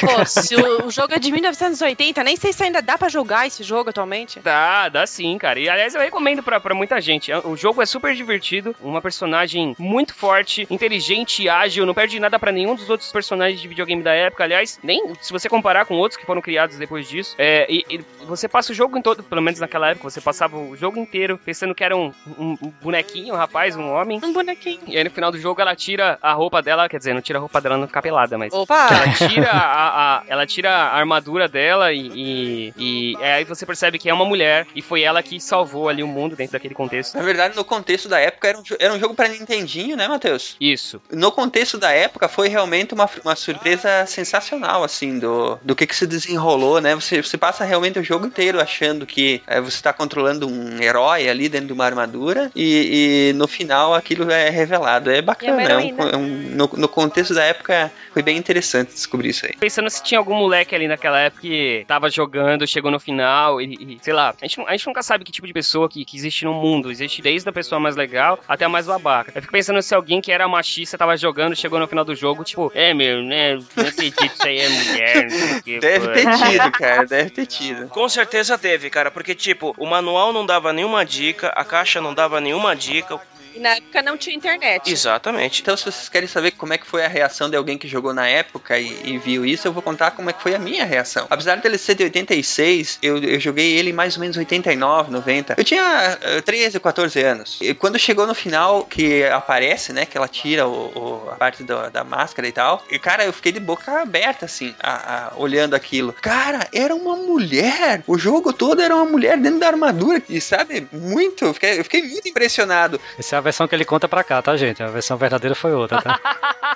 Pô, 0.00 0.24
se 0.26 0.54
o, 0.56 0.86
o 0.86 0.90
jogo 0.90 1.14
é 1.14 1.18
de 1.18 1.30
1980, 1.30 2.22
nem 2.24 2.36
sei 2.36 2.52
se 2.52 2.62
ainda 2.62 2.82
dá 2.82 2.98
pra 2.98 3.08
jogar 3.08 3.46
esse 3.46 3.62
jogo 3.62 3.90
atualmente. 3.90 4.40
Dá, 4.40 4.88
dá 4.88 5.06
sim, 5.06 5.36
cara. 5.38 5.58
E 5.58 5.68
aliás, 5.68 5.94
eu 5.94 6.00
recomendo 6.00 6.42
pra, 6.42 6.60
pra 6.60 6.74
muita 6.74 7.00
gente. 7.00 7.32
O 7.32 7.56
jogo 7.56 7.82
é 7.82 7.86
super 7.86 8.14
divertido, 8.14 8.74
uma 8.80 9.00
personagem 9.00 9.74
muito 9.78 10.14
forte, 10.14 10.66
inteligente 10.70 11.42
e 11.42 11.48
ágil, 11.48 11.86
não 11.86 11.94
perde 11.94 12.18
nada 12.20 12.38
pra 12.38 12.52
nenhum 12.52 12.74
dos 12.74 12.90
outros 12.90 13.10
personagens 13.12 13.60
de 13.60 13.68
videogame 13.68 14.02
da 14.02 14.12
época. 14.12 14.44
Aliás, 14.44 14.78
nem 14.82 15.14
se 15.20 15.32
você 15.32 15.48
comparar 15.48 15.86
com 15.86 15.94
outros 15.94 16.18
que 16.18 16.26
foram 16.26 16.40
criados 16.40 16.76
depois 16.76 17.08
disso. 17.08 17.34
É, 17.38 17.66
e, 17.68 17.84
e 17.90 18.00
você 18.24 18.48
passa 18.48 18.72
o 18.72 18.74
jogo 18.74 18.96
em 18.98 19.02
todo, 19.02 19.22
pelo 19.22 19.42
menos 19.42 19.60
naquela 19.60 19.90
época, 19.90 20.10
você 20.10 20.20
passava 20.20 20.56
o 20.56 20.76
jogo 20.76 20.98
inteiro 20.98 21.38
pensando 21.44 21.74
que 21.74 21.84
era 21.84 21.96
um, 21.96 22.12
um, 22.38 22.56
um 22.62 22.72
bonequinho, 22.82 23.34
um 23.34 23.36
rapaz, 23.36 23.76
um 23.76 23.90
homem. 23.90 24.20
Um 24.22 24.32
bonequinho. 24.32 24.80
E 24.86 24.96
aí 24.96 25.04
no 25.04 25.10
final 25.10 25.30
do 25.30 25.38
jogo 25.38 25.60
ela 25.60 25.74
tira 25.74 26.18
a 26.20 26.32
roupa 26.32 26.62
dela, 26.62 26.88
quer 26.88 26.98
dizer, 26.98 27.14
não 27.14 27.20
tira 27.20 27.38
a 27.38 27.40
roupa 27.40 27.60
dela 27.60 27.76
não 27.76 27.86
ficar 27.86 28.02
pelada, 28.02 28.36
mas. 28.38 28.52
Opa! 28.52 28.88
Ela 28.90 29.28
tira 29.28 29.50
a, 29.50 29.85
a- 29.88 30.22
ela 30.28 30.46
tira 30.46 30.70
a 30.70 30.96
armadura 30.96 31.48
dela 31.48 31.92
e, 31.92 32.10
e, 32.14 32.72
e 32.78 33.16
aí 33.22 33.44
você 33.44 33.64
percebe 33.66 33.98
que 33.98 34.08
é 34.08 34.14
uma 34.14 34.24
mulher 34.24 34.66
e 34.74 34.82
foi 34.82 35.02
ela 35.02 35.22
que 35.22 35.40
salvou 35.40 35.88
ali 35.88 36.02
o 36.02 36.06
mundo 36.08 36.36
dentro 36.36 36.52
daquele 36.52 36.74
contexto. 36.74 37.14
Na 37.16 37.22
verdade, 37.22 37.56
no 37.56 37.64
contexto 37.64 38.08
da 38.08 38.18
época, 38.20 38.48
era 38.48 38.58
um, 38.58 38.62
era 38.78 38.94
um 38.94 38.98
jogo 38.98 39.14
pra 39.14 39.28
Nintendinho, 39.28 39.96
né, 39.96 40.06
Matheus? 40.08 40.56
Isso. 40.60 41.00
No 41.10 41.30
contexto 41.32 41.78
da 41.78 41.92
época, 41.92 42.28
foi 42.28 42.48
realmente 42.48 42.94
uma, 42.94 43.08
uma 43.24 43.36
surpresa 43.36 44.04
sensacional, 44.06 44.82
assim, 44.84 45.18
do, 45.18 45.58
do 45.62 45.74
que, 45.74 45.86
que 45.86 45.94
se 45.96 46.06
desenrolou, 46.06 46.80
né? 46.80 46.94
Você, 46.94 47.22
você 47.22 47.36
passa 47.36 47.64
realmente 47.64 47.98
o 47.98 48.04
jogo 48.04 48.26
inteiro 48.26 48.60
achando 48.60 49.06
que 49.06 49.42
é, 49.46 49.60
você 49.60 49.82
tá 49.82 49.92
controlando 49.92 50.48
um 50.48 50.80
herói 50.82 51.28
ali 51.28 51.48
dentro 51.48 51.68
de 51.68 51.72
uma 51.72 51.84
armadura 51.84 52.50
e, 52.54 53.30
e 53.30 53.32
no 53.34 53.46
final 53.46 53.94
aquilo 53.94 54.30
é 54.30 54.48
revelado. 54.50 55.10
É 55.10 55.20
bacana, 55.22 55.62
é 55.62 55.64
é 55.72 55.76
um- 55.78 56.08
é 56.08 56.16
um- 56.16 56.26
no, 56.56 56.70
no 56.76 56.88
contexto 56.88 57.34
da 57.34 57.44
época 57.44 57.90
foi 58.12 58.22
bem 58.22 58.36
interessante 58.36 58.92
descobrir 58.92 59.30
isso 59.30 59.46
aí. 59.46 59.52
Pensando 59.76 59.90
se 59.90 60.02
tinha 60.02 60.18
algum 60.18 60.34
moleque 60.34 60.74
ali 60.74 60.88
naquela 60.88 61.20
época 61.20 61.42
que 61.42 61.84
tava 61.86 62.08
jogando, 62.08 62.66
chegou 62.66 62.90
no 62.90 62.98
final 62.98 63.60
e, 63.60 63.74
e, 63.74 63.98
sei 64.00 64.14
lá, 64.14 64.34
a 64.40 64.46
gente, 64.46 64.58
a 64.66 64.72
gente 64.72 64.86
nunca 64.86 65.02
sabe 65.02 65.22
que 65.22 65.30
tipo 65.30 65.46
de 65.46 65.52
pessoa 65.52 65.86
que, 65.86 66.02
que 66.02 66.16
existe 66.16 66.46
no 66.46 66.54
mundo. 66.54 66.90
Existe 66.90 67.20
desde 67.20 67.46
a 67.46 67.52
pessoa 67.52 67.78
mais 67.78 67.94
legal 67.94 68.38
até 68.48 68.64
a 68.64 68.70
mais 68.70 68.86
babaca. 68.86 69.32
Eu 69.34 69.42
fico 69.42 69.52
pensando 69.52 69.82
se 69.82 69.94
alguém 69.94 70.22
que 70.22 70.32
era 70.32 70.48
machista 70.48 70.96
tava 70.96 71.14
jogando, 71.14 71.54
chegou 71.54 71.78
no 71.78 71.86
final 71.86 72.06
do 72.06 72.14
jogo, 72.14 72.42
tipo, 72.42 72.72
é 72.74 72.94
meu, 72.94 73.22
né? 73.22 73.56
Não 73.76 73.86
acredito, 73.86 74.24
isso 74.24 74.46
aí 74.46 74.60
é 74.60 74.68
mulher, 74.70 75.22
não 75.24 75.30
sei 75.30 75.58
o 75.58 75.62
que. 75.62 75.78
Deve 75.78 76.06
pô." 76.06 76.12
ter 76.14 76.38
tido, 76.38 76.72
cara, 76.72 77.04
deve 77.04 77.30
ter 77.30 77.46
tido. 77.46 77.88
Com 77.88 78.08
certeza 78.08 78.56
teve, 78.56 78.88
cara, 78.88 79.10
porque, 79.10 79.34
tipo, 79.34 79.74
o 79.76 79.84
manual 79.84 80.32
não 80.32 80.46
dava 80.46 80.72
nenhuma 80.72 81.04
dica, 81.04 81.48
a 81.48 81.66
caixa 81.66 82.00
não 82.00 82.14
dava 82.14 82.40
nenhuma 82.40 82.74
dica. 82.74 83.20
E 83.56 83.60
na 83.60 83.70
época 83.76 84.02
não 84.02 84.16
tinha 84.18 84.36
internet. 84.36 84.90
Exatamente. 84.92 85.62
Então, 85.62 85.76
se 85.76 85.84
vocês 85.84 86.08
querem 86.08 86.28
saber 86.28 86.50
como 86.52 86.72
é 86.74 86.78
que 86.78 86.86
foi 86.86 87.04
a 87.04 87.08
reação 87.08 87.48
de 87.48 87.56
alguém 87.56 87.78
que 87.78 87.88
jogou 87.88 88.12
na 88.12 88.26
época 88.28 88.78
e, 88.78 89.00
e 89.04 89.18
viu 89.18 89.46
isso, 89.46 89.66
eu 89.66 89.72
vou 89.72 89.82
contar 89.82 90.10
como 90.10 90.28
é 90.28 90.32
que 90.32 90.42
foi 90.42 90.54
a 90.54 90.58
minha 90.58 90.84
reação. 90.84 91.26
Apesar 91.30 91.56
dele 91.56 91.78
ser 91.78 91.94
de 91.94 92.04
86, 92.04 92.98
eu, 93.02 93.18
eu 93.18 93.40
joguei 93.40 93.76
ele 93.76 93.92
mais 93.92 94.14
ou 94.16 94.20
menos 94.20 94.36
89, 94.36 95.10
90. 95.10 95.54
Eu 95.56 95.64
tinha 95.64 96.18
eh, 96.20 96.40
13, 96.42 96.78
14 96.80 97.20
anos. 97.22 97.58
E 97.62 97.72
quando 97.74 97.98
chegou 97.98 98.26
no 98.26 98.34
final, 98.34 98.84
que 98.84 99.24
aparece, 99.24 99.92
né, 99.92 100.04
que 100.04 100.16
ela 100.18 100.28
tira 100.28 100.66
o, 100.68 100.88
o- 101.26 101.30
a 101.30 101.36
parte 101.36 101.62
do- 101.64 101.90
da 101.90 102.04
máscara 102.04 102.46
e 102.46 102.52
tal, 102.52 102.84
e 102.90 102.98
cara, 102.98 103.24
eu 103.24 103.32
fiquei 103.32 103.52
de 103.52 103.60
boca 103.60 104.02
aberta, 104.02 104.44
assim, 104.44 104.74
a- 104.82 105.28
a- 105.28 105.32
olhando 105.36 105.74
aquilo. 105.74 106.12
Cara, 106.12 106.68
era 106.72 106.94
uma 106.94 107.16
mulher! 107.16 108.02
O 108.06 108.18
jogo 108.18 108.52
todo 108.52 108.82
era 108.82 108.94
uma 108.94 109.04
mulher 109.06 109.38
dentro 109.38 109.60
da 109.60 109.68
armadura, 109.68 110.22
e 110.28 110.40
sabe, 110.40 110.86
muito, 110.92 111.44
eu 111.46 111.54
fiquei, 111.54 111.78
eu 111.80 111.84
fiquei 111.84 112.02
muito 112.02 112.28
impressionado. 112.28 113.00
Essa 113.18 113.38
a 113.38 113.40
versão 113.46 113.66
que 113.68 113.74
ele 113.74 113.84
conta 113.84 114.08
pra 114.08 114.22
cá, 114.24 114.42
tá, 114.42 114.56
gente? 114.56 114.82
A 114.82 114.88
versão 114.88 115.16
verdadeira 115.16 115.54
foi 115.54 115.72
outra, 115.72 116.02
tá? 116.02 116.20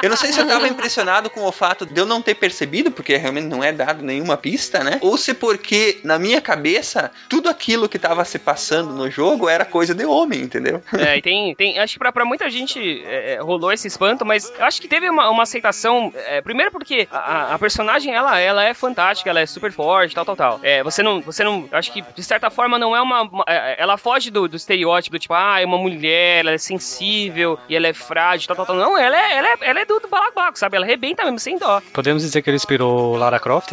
Eu 0.00 0.08
não 0.10 0.16
sei 0.16 0.30
se 0.30 0.38
eu 0.38 0.46
tava 0.46 0.68
impressionado 0.68 1.28
com 1.28 1.42
o 1.42 1.50
fato 1.50 1.84
de 1.84 2.00
eu 2.00 2.06
não 2.06 2.22
ter 2.22 2.36
percebido, 2.36 2.88
porque 2.88 3.16
realmente 3.16 3.46
não 3.48 3.64
é 3.64 3.72
dado 3.72 4.00
nenhuma 4.04 4.36
pista, 4.36 4.84
né? 4.84 4.98
Ou 5.02 5.16
se 5.16 5.34
porque, 5.34 5.98
na 6.04 6.20
minha 6.20 6.40
cabeça, 6.40 7.10
tudo 7.28 7.48
aquilo 7.48 7.88
que 7.88 7.98
tava 7.98 8.24
se 8.24 8.38
passando 8.38 8.92
no 8.92 9.10
jogo 9.10 9.48
era 9.48 9.64
coisa 9.64 9.96
de 9.96 10.04
homem, 10.04 10.42
entendeu? 10.42 10.80
É, 10.96 11.16
e 11.16 11.22
tem, 11.22 11.52
tem. 11.56 11.80
Acho 11.80 11.94
que 11.94 11.98
pra, 11.98 12.12
pra 12.12 12.24
muita 12.24 12.48
gente 12.48 12.78
é, 13.06 13.34
é, 13.34 13.40
rolou 13.40 13.72
esse 13.72 13.88
espanto, 13.88 14.24
mas 14.24 14.52
eu 14.56 14.64
acho 14.64 14.80
que 14.80 14.86
teve 14.86 15.10
uma, 15.10 15.28
uma 15.30 15.42
aceitação. 15.42 16.12
é, 16.14 16.40
primeiro 16.42 16.70
porque 16.70 17.08
a, 17.10 17.54
a- 17.54 17.58
personagem, 17.58 18.14
ela, 18.14 18.38
ela 18.38 18.62
é 18.64 18.74
fantástica, 18.74 19.30
ela 19.30 19.40
é 19.40 19.46
super 19.46 19.72
forte, 19.72 20.14
tal, 20.14 20.24
tal, 20.24 20.36
tal. 20.36 20.60
É, 20.62 20.80
você 20.84 21.02
não. 21.02 21.20
Você 21.22 21.42
não. 21.42 21.68
Acho 21.72 21.92
que, 21.92 22.02
de 22.14 22.22
certa 22.22 22.50
forma, 22.50 22.78
não 22.78 22.94
é 22.94 23.02
uma. 23.02 23.22
uma- 23.22 23.44
é, 23.48 23.74
ela 23.82 23.96
foge 23.96 24.30
do, 24.30 24.46
do 24.46 24.56
estereótipo 24.56 25.16
do 25.16 25.20
tipo, 25.20 25.34
ah, 25.34 25.60
é 25.60 25.64
uma 25.66 25.78
mulher, 25.78 26.17
ela 26.18 26.50
é 26.52 26.58
sensível 26.58 27.58
e 27.68 27.76
ela 27.76 27.86
é 27.88 27.92
frágil, 27.92 28.46
tal, 28.48 28.56
tal, 28.56 28.66
tal. 28.66 28.76
Não, 28.76 28.98
ela 28.98 29.16
é, 29.16 29.36
ela 29.36 29.48
é, 29.48 29.56
ela 29.62 29.80
é 29.80 29.84
do, 29.84 29.98
do 30.00 30.08
balabaco, 30.08 30.58
sabe? 30.58 30.76
Ela 30.76 30.84
arrebenta 30.86 31.24
mesmo, 31.24 31.38
sem 31.38 31.58
dó. 31.58 31.80
Podemos 31.92 32.22
dizer 32.22 32.42
que 32.42 32.50
ele 32.50 32.56
inspirou 32.56 33.16
Lara 33.16 33.38
Croft, 33.38 33.72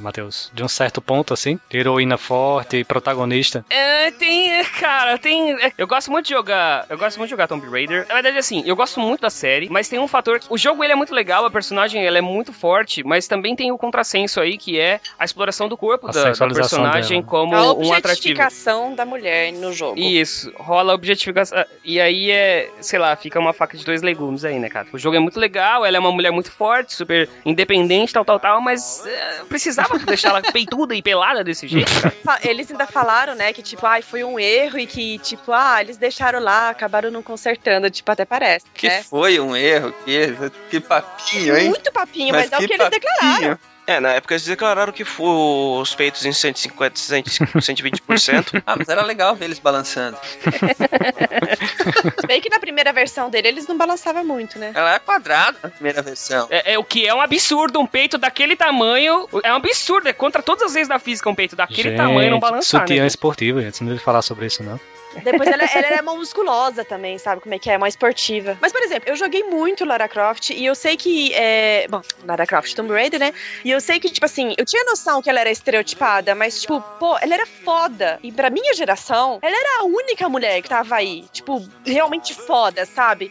Matheus? 0.00 0.50
De 0.54 0.62
um 0.62 0.68
certo 0.68 1.00
ponto, 1.00 1.32
assim? 1.34 1.58
Heroína 1.72 2.16
forte, 2.16 2.84
protagonista. 2.84 3.64
É, 3.70 4.10
tem, 4.12 4.52
é, 4.60 4.64
cara, 4.64 5.18
tem. 5.18 5.52
é, 5.62 5.72
eu 5.76 5.86
gosto 5.86 6.10
muito 6.10 6.26
de 6.26 6.32
jogar. 6.32 6.86
Eu 6.88 6.98
gosto 6.98 7.16
muito 7.18 7.28
de 7.28 7.32
jogar 7.32 7.48
Tomb 7.48 7.66
Raider. 7.68 8.06
Na 8.08 8.14
verdade, 8.14 8.38
assim, 8.38 8.62
eu 8.66 8.76
gosto 8.76 9.00
muito 9.00 9.20
da 9.20 9.30
série, 9.30 9.68
mas 9.70 9.88
tem 9.88 9.98
um 9.98 10.08
fator. 10.08 10.40
O 10.48 10.56
jogo 10.58 10.82
ele 10.82 10.92
é 10.92 10.96
muito 10.96 11.14
legal, 11.14 11.44
a 11.44 11.50
personagem 11.50 12.04
ela 12.06 12.18
é 12.18 12.22
muito 12.22 12.52
forte, 12.52 13.02
mas 13.04 13.26
também 13.26 13.54
tem 13.56 13.70
o 13.72 13.78
contrassenso 13.78 14.40
aí, 14.40 14.56
que 14.56 14.78
é 14.78 15.00
a 15.18 15.24
exploração 15.24 15.68
do 15.68 15.76
corpo 15.76 16.08
A 16.08 16.12
da, 16.12 16.30
da 16.32 16.48
personagem 16.48 17.20
dela. 17.20 17.30
como 17.30 17.54
A 17.54 17.72
um 17.74 17.92
atrativo. 17.92 17.96
objetificação 18.32 18.94
da 18.94 19.04
mulher 19.04 19.52
no 19.52 19.72
jogo. 19.72 19.98
Isso, 19.98 20.52
rola 20.56 20.94
objetificação. 20.94 21.64
E 21.84 22.00
aí 22.00 22.30
é, 22.30 22.70
sei 22.80 22.98
lá, 22.98 23.14
fica 23.16 23.40
uma 23.40 23.52
faca 23.52 23.76
de 23.76 23.84
dois 23.84 24.02
legumes 24.02 24.44
aí, 24.44 24.58
né, 24.58 24.68
cara? 24.68 24.86
O 24.92 24.98
jogo 24.98 25.16
é 25.16 25.18
muito 25.18 25.38
legal, 25.40 25.84
ela 25.84 25.96
é 25.96 26.00
uma 26.00 26.12
mulher 26.12 26.30
muito 26.30 26.50
forte, 26.50 26.94
super 26.94 27.28
independente, 27.44 28.12
tal, 28.12 28.24
tal, 28.24 28.38
tal, 28.38 28.60
mas 28.60 29.04
é, 29.04 29.44
precisava 29.48 29.98
deixar 29.98 30.28
ela 30.30 30.42
peituda 30.52 30.94
e 30.94 31.02
pelada 31.02 31.42
desse 31.42 31.66
jeito, 31.66 31.90
cara. 32.24 32.40
Eles 32.44 32.70
ainda 32.70 32.86
falaram, 32.86 33.34
né, 33.34 33.52
que 33.52 33.62
tipo, 33.62 33.84
ai, 33.84 34.00
foi 34.02 34.22
um 34.22 34.38
erro 34.38 34.78
e 34.78 34.86
que, 34.86 35.18
tipo, 35.18 35.52
ah, 35.52 35.80
eles 35.80 35.96
deixaram 35.96 36.40
lá, 36.40 36.68
acabaram 36.70 37.10
não 37.10 37.22
consertando, 37.22 37.90
tipo, 37.90 38.10
até 38.10 38.24
parece, 38.24 38.66
Que 38.74 38.88
né? 38.88 39.02
foi 39.02 39.40
um 39.40 39.56
erro, 39.56 39.92
que, 40.04 40.34
que 40.70 40.80
papinho, 40.80 41.56
hein? 41.56 41.68
Muito 41.68 41.90
papinho, 41.92 42.32
mas, 42.32 42.52
é 42.52 42.56
o 42.56 42.58
que 42.58 42.64
eles 42.74 42.78
papinho. 42.78 43.00
declararam. 43.00 43.58
É, 43.86 43.98
na 43.98 44.10
época 44.12 44.34
eles 44.34 44.44
declararam 44.44 44.92
que 44.92 45.04
foi 45.04 45.26
os 45.80 45.94
peitos 45.94 46.24
em 46.24 46.32
150, 46.32 46.98
100, 46.98 47.22
120%. 47.22 48.62
Ah, 48.64 48.76
mas 48.76 48.88
era 48.88 49.02
legal 49.02 49.34
ver 49.34 49.46
eles 49.46 49.58
balançando. 49.58 50.16
Bem 52.26 52.40
que 52.40 52.48
na 52.48 52.60
primeira 52.60 52.92
versão 52.92 53.28
dele 53.28 53.48
eles 53.48 53.66
não 53.66 53.76
balançavam 53.76 54.24
muito, 54.24 54.58
né? 54.58 54.70
Ela 54.74 54.94
é 54.94 54.98
quadrada 55.00 55.58
na 55.62 55.68
primeira 55.68 56.00
versão. 56.00 56.46
É, 56.48 56.74
é 56.74 56.78
o 56.78 56.84
que 56.84 57.06
é 57.06 57.14
um 57.14 57.20
absurdo, 57.20 57.80
um 57.80 57.86
peito 57.86 58.16
daquele 58.18 58.54
tamanho. 58.54 59.28
É 59.42 59.52
um 59.52 59.56
absurdo, 59.56 60.08
é 60.08 60.12
contra 60.12 60.42
todas 60.42 60.62
as 60.62 60.74
leis 60.74 60.86
da 60.86 60.98
física 60.98 61.28
um 61.28 61.34
peito 61.34 61.56
daquele 61.56 61.90
Gente, 61.90 61.96
tamanho 61.96 62.30
não 62.30 62.38
balançar, 62.40 62.82
sutiã 62.82 63.02
né? 63.02 63.06
esportivo, 63.08 63.60
gente. 63.60 63.76
Você 63.76 63.84
não 63.84 63.90
deve 63.90 64.02
falar 64.02 64.22
sobre 64.22 64.46
isso, 64.46 64.62
não. 64.62 64.78
Depois 65.20 65.48
ela, 65.48 65.64
ela 65.64 65.86
era 65.86 66.02
uma 66.02 66.14
musculosa 66.14 66.84
também, 66.84 67.18
sabe 67.18 67.40
como 67.40 67.54
é 67.54 67.58
que 67.58 67.70
é? 67.70 67.76
Uma 67.76 67.88
esportiva. 67.88 68.56
Mas, 68.60 68.72
por 68.72 68.82
exemplo, 68.82 69.10
eu 69.10 69.16
joguei 69.16 69.42
muito 69.44 69.84
Lara 69.84 70.08
Croft 70.08 70.50
e 70.50 70.64
eu 70.64 70.74
sei 70.74 70.96
que. 70.96 71.34
É... 71.34 71.86
Bom, 71.88 72.00
Lara 72.24 72.46
Croft 72.46 72.74
Tomb 72.74 72.92
Raider, 72.92 73.20
né? 73.20 73.34
E 73.64 73.70
eu 73.70 73.80
sei 73.82 74.00
que, 74.00 74.08
tipo 74.10 74.24
assim, 74.24 74.54
eu 74.56 74.64
tinha 74.64 74.84
noção 74.84 75.20
que 75.20 75.28
ela 75.28 75.40
era 75.40 75.50
estereotipada, 75.50 76.34
mas, 76.34 76.60
tipo, 76.62 76.80
pô, 76.98 77.18
ela 77.18 77.34
era 77.34 77.46
foda. 77.46 78.18
E 78.22 78.32
pra 78.32 78.48
minha 78.48 78.72
geração, 78.74 79.38
ela 79.42 79.56
era 79.56 79.80
a 79.80 79.84
única 79.84 80.28
mulher 80.28 80.62
que 80.62 80.68
tava 80.68 80.96
aí. 80.96 81.26
Tipo, 81.32 81.62
realmente 81.84 82.32
foda, 82.32 82.86
sabe? 82.86 83.30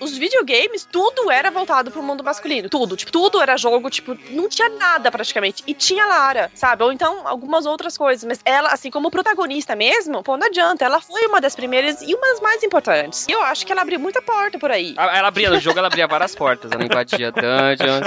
Os 0.00 0.16
videogames, 0.16 0.86
tudo 0.90 1.30
era 1.30 1.50
voltado 1.50 1.90
pro 1.90 2.02
mundo 2.02 2.22
masculino. 2.22 2.68
Tudo. 2.68 2.96
Tipo, 2.96 3.12
tudo 3.12 3.40
era 3.40 3.56
jogo, 3.56 3.88
tipo, 3.90 4.16
não 4.30 4.48
tinha 4.48 4.68
nada 4.68 5.10
praticamente. 5.10 5.62
E 5.66 5.74
tinha 5.74 6.06
Lara, 6.06 6.50
sabe? 6.54 6.82
Ou 6.82 6.92
então 6.92 7.26
algumas 7.26 7.66
outras 7.66 7.96
coisas. 7.96 8.24
Mas 8.24 8.40
ela, 8.44 8.70
assim, 8.70 8.90
como 8.90 9.10
protagonista 9.10 9.74
mesmo, 9.74 10.22
pô, 10.22 10.36
não 10.36 10.46
adianta. 10.46 10.84
Ela 10.84 11.00
foi 11.00 11.26
uma 11.26 11.40
das 11.40 11.54
primeiras 11.54 12.02
e 12.02 12.14
uma 12.14 12.26
das 12.28 12.40
mais 12.40 12.62
importantes. 12.62 13.26
E 13.28 13.32
eu 13.32 13.42
acho 13.42 13.64
que 13.64 13.72
ela 13.72 13.82
abriu 13.82 13.98
muita 13.98 14.20
porta 14.22 14.58
por 14.58 14.70
aí. 14.70 14.94
Ela 14.96 15.28
abria 15.28 15.50
no 15.50 15.58
jogo, 15.58 15.78
ela 15.78 15.88
abria 15.88 16.06
várias 16.06 16.34
portas. 16.34 16.70
Ela 16.72 16.84
invadia 16.84 17.32
dungeons. 17.32 18.06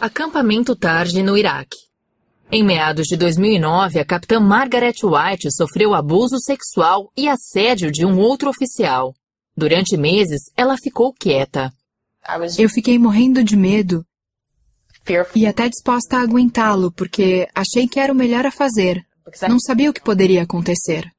Acampamento 0.00 0.76
tarde 0.76 1.22
no 1.22 1.36
Iraque. 1.36 1.87
Em 2.50 2.64
meados 2.64 3.06
de 3.06 3.16
2009, 3.16 3.98
a 3.98 4.04
capitã 4.06 4.40
Margaret 4.40 4.94
White 5.02 5.50
sofreu 5.52 5.92
abuso 5.92 6.38
sexual 6.38 7.12
e 7.14 7.28
assédio 7.28 7.92
de 7.92 8.06
um 8.06 8.18
outro 8.18 8.48
oficial. 8.48 9.14
Durante 9.54 9.98
meses, 9.98 10.40
ela 10.56 10.76
ficou 10.82 11.12
quieta. 11.12 11.70
Eu 12.58 12.70
fiquei 12.70 12.98
morrendo 12.98 13.44
de 13.44 13.54
medo 13.54 14.02
e 15.34 15.46
até 15.46 15.68
disposta 15.68 16.18
a 16.18 16.22
aguentá-lo, 16.22 16.92
porque 16.92 17.48
achei 17.54 17.86
que 17.86 18.00
era 18.00 18.12
o 18.12 18.16
melhor 18.16 18.46
a 18.46 18.50
fazer. 18.50 19.04
Não 19.48 19.58
sabia 19.58 19.90
o 19.90 19.92
que 19.92 20.02
poderia 20.02 20.42
acontecer. 20.42 21.10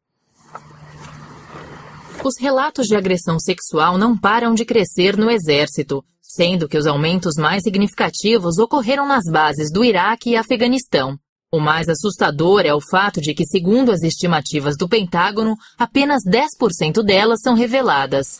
Os 2.24 2.40
relatos 2.40 2.88
de 2.88 2.96
agressão 2.96 3.40
sexual 3.40 3.98
não 3.98 4.18
param 4.18 4.54
de 4.54 4.66
crescer 4.66 5.16
no 5.16 5.30
exército, 5.30 6.04
sendo 6.30 6.68
que 6.68 6.78
os 6.78 6.86
aumentos 6.86 7.36
mais 7.36 7.64
significativos 7.64 8.60
ocorreram 8.60 9.08
nas 9.08 9.24
bases 9.26 9.72
do 9.72 9.84
Iraque 9.84 10.32
e 10.32 10.36
Afeganistão. 10.36 11.18
O 11.52 11.60
mais 11.60 11.90
assustador 11.90 12.62
é 12.64 12.74
o 12.74 12.80
fato 12.80 13.20
de 13.20 13.34
que, 13.34 13.44
segundo 13.44 13.92
as 13.92 14.04
estimativas 14.04 14.78
do 14.78 14.88
Pentágono, 14.88 15.56
apenas 15.80 16.22
10% 16.24 17.02
delas 17.04 17.42
são 17.42 17.56
reveladas. 17.56 18.40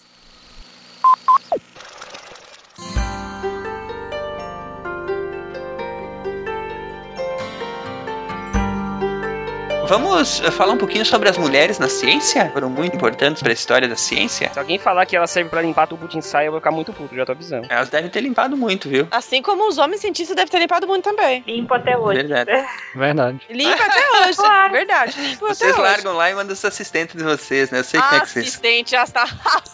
Vamos 9.90 10.40
eh, 10.42 10.52
falar 10.52 10.74
um 10.74 10.78
pouquinho 10.78 11.04
sobre 11.04 11.30
as 11.30 11.38
mulheres 11.38 11.80
na 11.80 11.90
ciência? 11.90 12.48
Foram 12.54 12.70
muito 12.70 12.96
importantes 12.96 13.42
para 13.42 13.52
a 13.52 13.54
história 13.54 13.88
da 13.88 13.96
ciência? 13.96 14.52
Se 14.54 14.60
alguém 14.60 14.78
falar 14.78 15.04
que 15.08 15.16
ela 15.16 15.26
serve 15.26 15.50
para 15.50 15.64
limpar 15.64 15.88
tubo 15.88 16.08
de 16.08 16.16
ensaio, 16.16 16.46
eu 16.48 16.52
vou 16.52 16.60
ficar 16.60 16.70
muito 16.70 16.94
puto, 16.94 17.16
já 17.16 17.26
tô 17.26 17.32
avisando. 17.32 17.66
Elas 17.72 17.90
devem 17.90 18.08
ter 18.08 18.22
limpado 18.22 18.56
muito, 18.56 18.88
viu? 18.88 19.08
Assim 19.10 19.42
como 19.42 19.68
os 19.68 19.80
homens 19.80 20.00
cientistas 20.02 20.36
devem 20.36 20.52
ter 20.52 20.60
limpado 20.60 20.86
muito 20.86 21.04
também. 21.06 21.44
Limpo 21.48 21.74
até 21.74 21.98
hoje. 21.98 22.22
Verdade. 22.22 22.68
Verdade. 22.94 23.40
Limpa 23.50 23.82
até 23.84 24.20
hoje. 24.22 24.36
Claro. 24.38 24.74
Verdade. 24.74 25.16
Limpa 25.28 25.48
Vocês 25.48 25.72
até 25.72 25.82
hoje. 25.82 25.92
largam 25.92 26.14
lá 26.14 26.30
e 26.30 26.36
mandam 26.36 26.54
os 26.54 26.64
assistentes 26.64 27.16
de 27.16 27.24
vocês, 27.24 27.72
né? 27.72 27.80
Eu 27.80 27.84
sei 27.84 28.00
como 28.00 28.14
é 28.14 28.20
que 28.20 28.30
vocês. 28.30 28.48
Assistente, 28.48 28.92
já 28.92 29.04
está. 29.04 29.26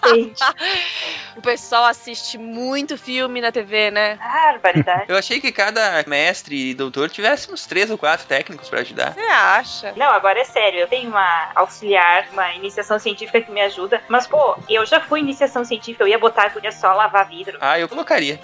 Gente, 0.06 0.42
O 1.36 1.42
pessoal 1.42 1.84
assiste 1.86 2.38
muito 2.38 2.98
filme 2.98 3.42
na 3.42 3.52
TV, 3.52 3.92
né? 3.92 4.18
barbaridade. 4.18 5.06
Eu 5.10 5.18
achei 5.18 5.42
que 5.42 5.52
cada 5.52 6.04
mestre 6.08 6.70
e 6.70 6.74
doutor 6.74 7.10
tivesse 7.10 7.52
uns 7.52 7.66
três 7.66 7.92
ou 7.92 7.98
quatro 7.98 8.26
técnicos 8.26 8.70
pra 8.70 8.80
ajudar. 8.80 9.14
Você 9.14 9.20
acha? 9.20 9.94
Não, 9.98 10.05
agora 10.12 10.40
é 10.40 10.44
sério. 10.44 10.80
Eu 10.80 10.88
tenho 10.88 11.10
uma 11.10 11.52
auxiliar, 11.56 12.28
uma 12.32 12.54
iniciação 12.54 13.00
científica 13.00 13.42
que 13.42 13.52
me 13.52 13.62
ajuda. 13.62 14.02
Mas, 14.08 14.28
pô, 14.28 14.58
eu 14.70 14.86
já 14.86 15.00
fui 15.00 15.20
iniciação 15.20 15.64
científica. 15.66 16.04
Eu 16.04 16.08
ia 16.08 16.20
botar 16.20 16.44
a 16.44 16.46
agulha 16.46 16.72
só 16.72 16.94
lavar 16.94 17.28
vidro. 17.28 17.58
Ah, 17.62 17.80
eu 17.80 17.88
colocaria. 17.90 18.40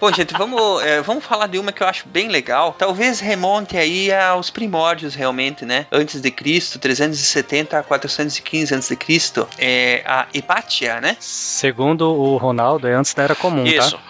Bom, 0.00 0.12
gente, 0.12 0.32
vamos, 0.34 0.82
é, 0.82 1.00
vamos 1.02 1.24
falar 1.24 1.46
de 1.48 1.58
uma 1.58 1.72
que 1.72 1.82
eu 1.82 1.86
acho 1.86 2.08
bem 2.08 2.28
legal. 2.28 2.74
Talvez 2.78 3.20
remonte 3.20 3.76
aí 3.76 4.12
aos 4.12 4.50
primórdios, 4.50 5.14
realmente, 5.14 5.64
né? 5.64 5.86
Antes 5.90 6.20
de 6.20 6.30
Cristo, 6.30 6.78
370 6.78 7.78
a 7.78 7.82
415 7.82 8.74
antes 8.74 8.88
de 8.88 8.96
Cristo. 8.96 9.48
É 9.58 10.02
a 10.06 10.26
Hipátia, 10.32 11.00
né? 11.00 11.16
Segundo 11.20 12.12
o 12.12 12.36
Ronaldo, 12.36 12.86
é 12.86 12.94
antes 12.94 13.12
da 13.14 13.24
Era 13.24 13.34
Comum, 13.34 13.64
Isso. 13.66 13.96
tá? 13.96 14.02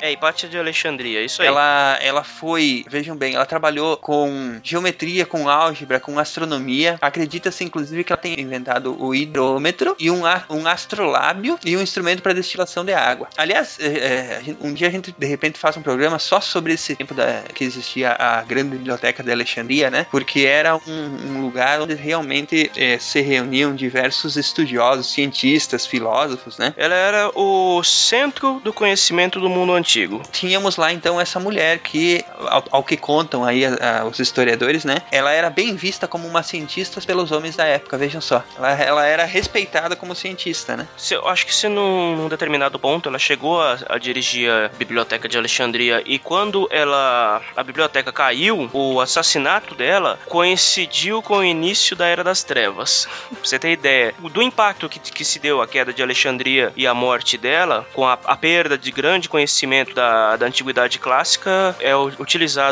É, 0.00 0.12
Hipátia 0.12 0.48
de 0.48 0.58
Alexandria, 0.58 1.22
isso 1.22 1.42
aí. 1.42 1.48
Ela, 1.48 1.98
ela 2.00 2.24
foi, 2.24 2.84
vejam 2.88 3.16
bem, 3.16 3.34
ela 3.34 3.46
trabalhou 3.46 3.96
com 3.96 4.58
geometria, 4.62 5.26
com 5.26 5.48
álgebra, 5.48 6.00
com 6.00 6.18
astronomia. 6.18 6.98
Acredita-se, 7.00 7.64
inclusive, 7.64 8.04
que 8.04 8.12
ela 8.12 8.20
tenha 8.20 8.40
inventado 8.40 8.96
o 9.02 9.14
hidrômetro 9.14 9.96
e 9.98 10.10
um, 10.10 10.22
um 10.50 10.66
astrolábio 10.66 11.58
e 11.64 11.76
um 11.76 11.80
instrumento 11.80 12.22
para 12.22 12.32
destilação 12.32 12.84
de 12.84 12.92
água. 12.92 13.28
Aliás, 13.36 13.78
é, 13.80 13.86
é, 13.86 14.42
um 14.60 14.72
dia 14.72 14.88
a 14.88 14.90
gente, 14.90 15.14
de 15.16 15.26
repente, 15.26 15.58
faz 15.58 15.76
um 15.76 15.82
programa 15.82 16.18
só 16.18 16.40
sobre 16.40 16.74
esse 16.74 16.94
tempo 16.94 17.14
da, 17.14 17.42
que 17.54 17.64
existia 17.64 18.12
a 18.12 18.42
grande 18.42 18.76
biblioteca 18.76 19.22
de 19.22 19.30
Alexandria, 19.30 19.90
né? 19.90 20.06
Porque 20.10 20.40
era 20.40 20.76
um, 20.76 21.36
um 21.36 21.40
lugar 21.42 21.80
onde 21.80 21.94
realmente 21.94 22.70
é, 22.76 22.98
se 22.98 23.20
reuniam 23.20 23.74
diversos 23.74 24.36
estudiosos, 24.36 25.12
cientistas, 25.12 25.86
filósofos, 25.86 26.58
né? 26.58 26.74
Ela 26.76 26.94
era 26.94 27.30
o 27.34 27.82
centro 27.82 28.60
do 28.60 28.72
conhecimento 28.72 29.40
do 29.40 29.48
mundo 29.48 29.72
antigo. 29.72 30.22
tínhamos 30.32 30.76
lá 30.76 30.92
então 30.92 31.20
essa 31.20 31.38
mulher 31.40 31.78
que, 31.78 32.24
ao, 32.38 32.75
ao 32.76 32.84
que 32.84 32.96
contam 32.96 33.44
aí 33.44 33.64
a- 33.64 34.00
a- 34.00 34.04
os 34.04 34.18
historiadores, 34.18 34.84
né? 34.84 34.96
Ela 35.10 35.32
era 35.32 35.48
bem 35.50 35.74
vista 35.76 36.06
como 36.06 36.26
uma 36.28 36.42
cientista 36.42 37.00
pelos 37.00 37.32
homens 37.32 37.56
da 37.56 37.64
época, 37.64 37.96
vejam 37.98 38.20
só. 38.20 38.42
Ela, 38.56 38.72
ela 38.72 39.06
era 39.06 39.24
respeitada 39.24 39.96
como 39.96 40.14
cientista, 40.14 40.76
né? 40.76 40.86
Se- 40.96 41.14
Eu 41.14 41.26
acho 41.28 41.46
que 41.46 41.54
se 41.54 41.68
num, 41.68 42.16
num 42.16 42.28
determinado 42.28 42.78
ponto 42.78 43.08
ela 43.08 43.18
chegou 43.18 43.60
a, 43.62 43.78
a 43.88 43.98
dirigir 43.98 44.50
a 44.50 44.68
biblioteca 44.76 45.28
de 45.28 45.36
Alexandria 45.38 46.02
e 46.04 46.18
quando 46.18 46.68
ela 46.70 47.40
a 47.56 47.62
biblioteca 47.62 48.12
caiu, 48.12 48.68
o 48.72 49.00
assassinato 49.00 49.74
dela 49.74 50.18
coincidiu 50.26 51.20
com 51.22 51.38
o 51.38 51.44
início 51.44 51.96
da 51.96 52.06
Era 52.06 52.22
das 52.22 52.42
Trevas. 52.44 53.08
pra 53.30 53.38
você 53.42 53.58
ter 53.58 53.72
ideia 53.72 54.14
do 54.18 54.42
impacto 54.42 54.88
que, 54.88 54.98
que 54.98 55.24
se 55.24 55.38
deu 55.38 55.60
a 55.62 55.66
queda 55.66 55.92
de 55.92 56.02
Alexandria 56.02 56.72
e 56.76 56.86
a 56.86 56.94
morte 56.94 57.36
dela, 57.38 57.86
com 57.94 58.06
a, 58.06 58.16
perda 58.36 58.76
de 58.78 58.90
grande 58.90 59.28
conhecimento 59.28 59.94
da, 59.94 60.36
da 60.36 60.46
antiguidade 60.46 60.98
clássica, 60.98 61.74
é 61.80 61.94
o- 61.96 62.12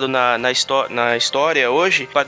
na, 0.02 0.36
na, 0.38 0.50
na 0.90 1.16
história 1.16 1.70
hoje 1.70 2.08
para 2.12 2.24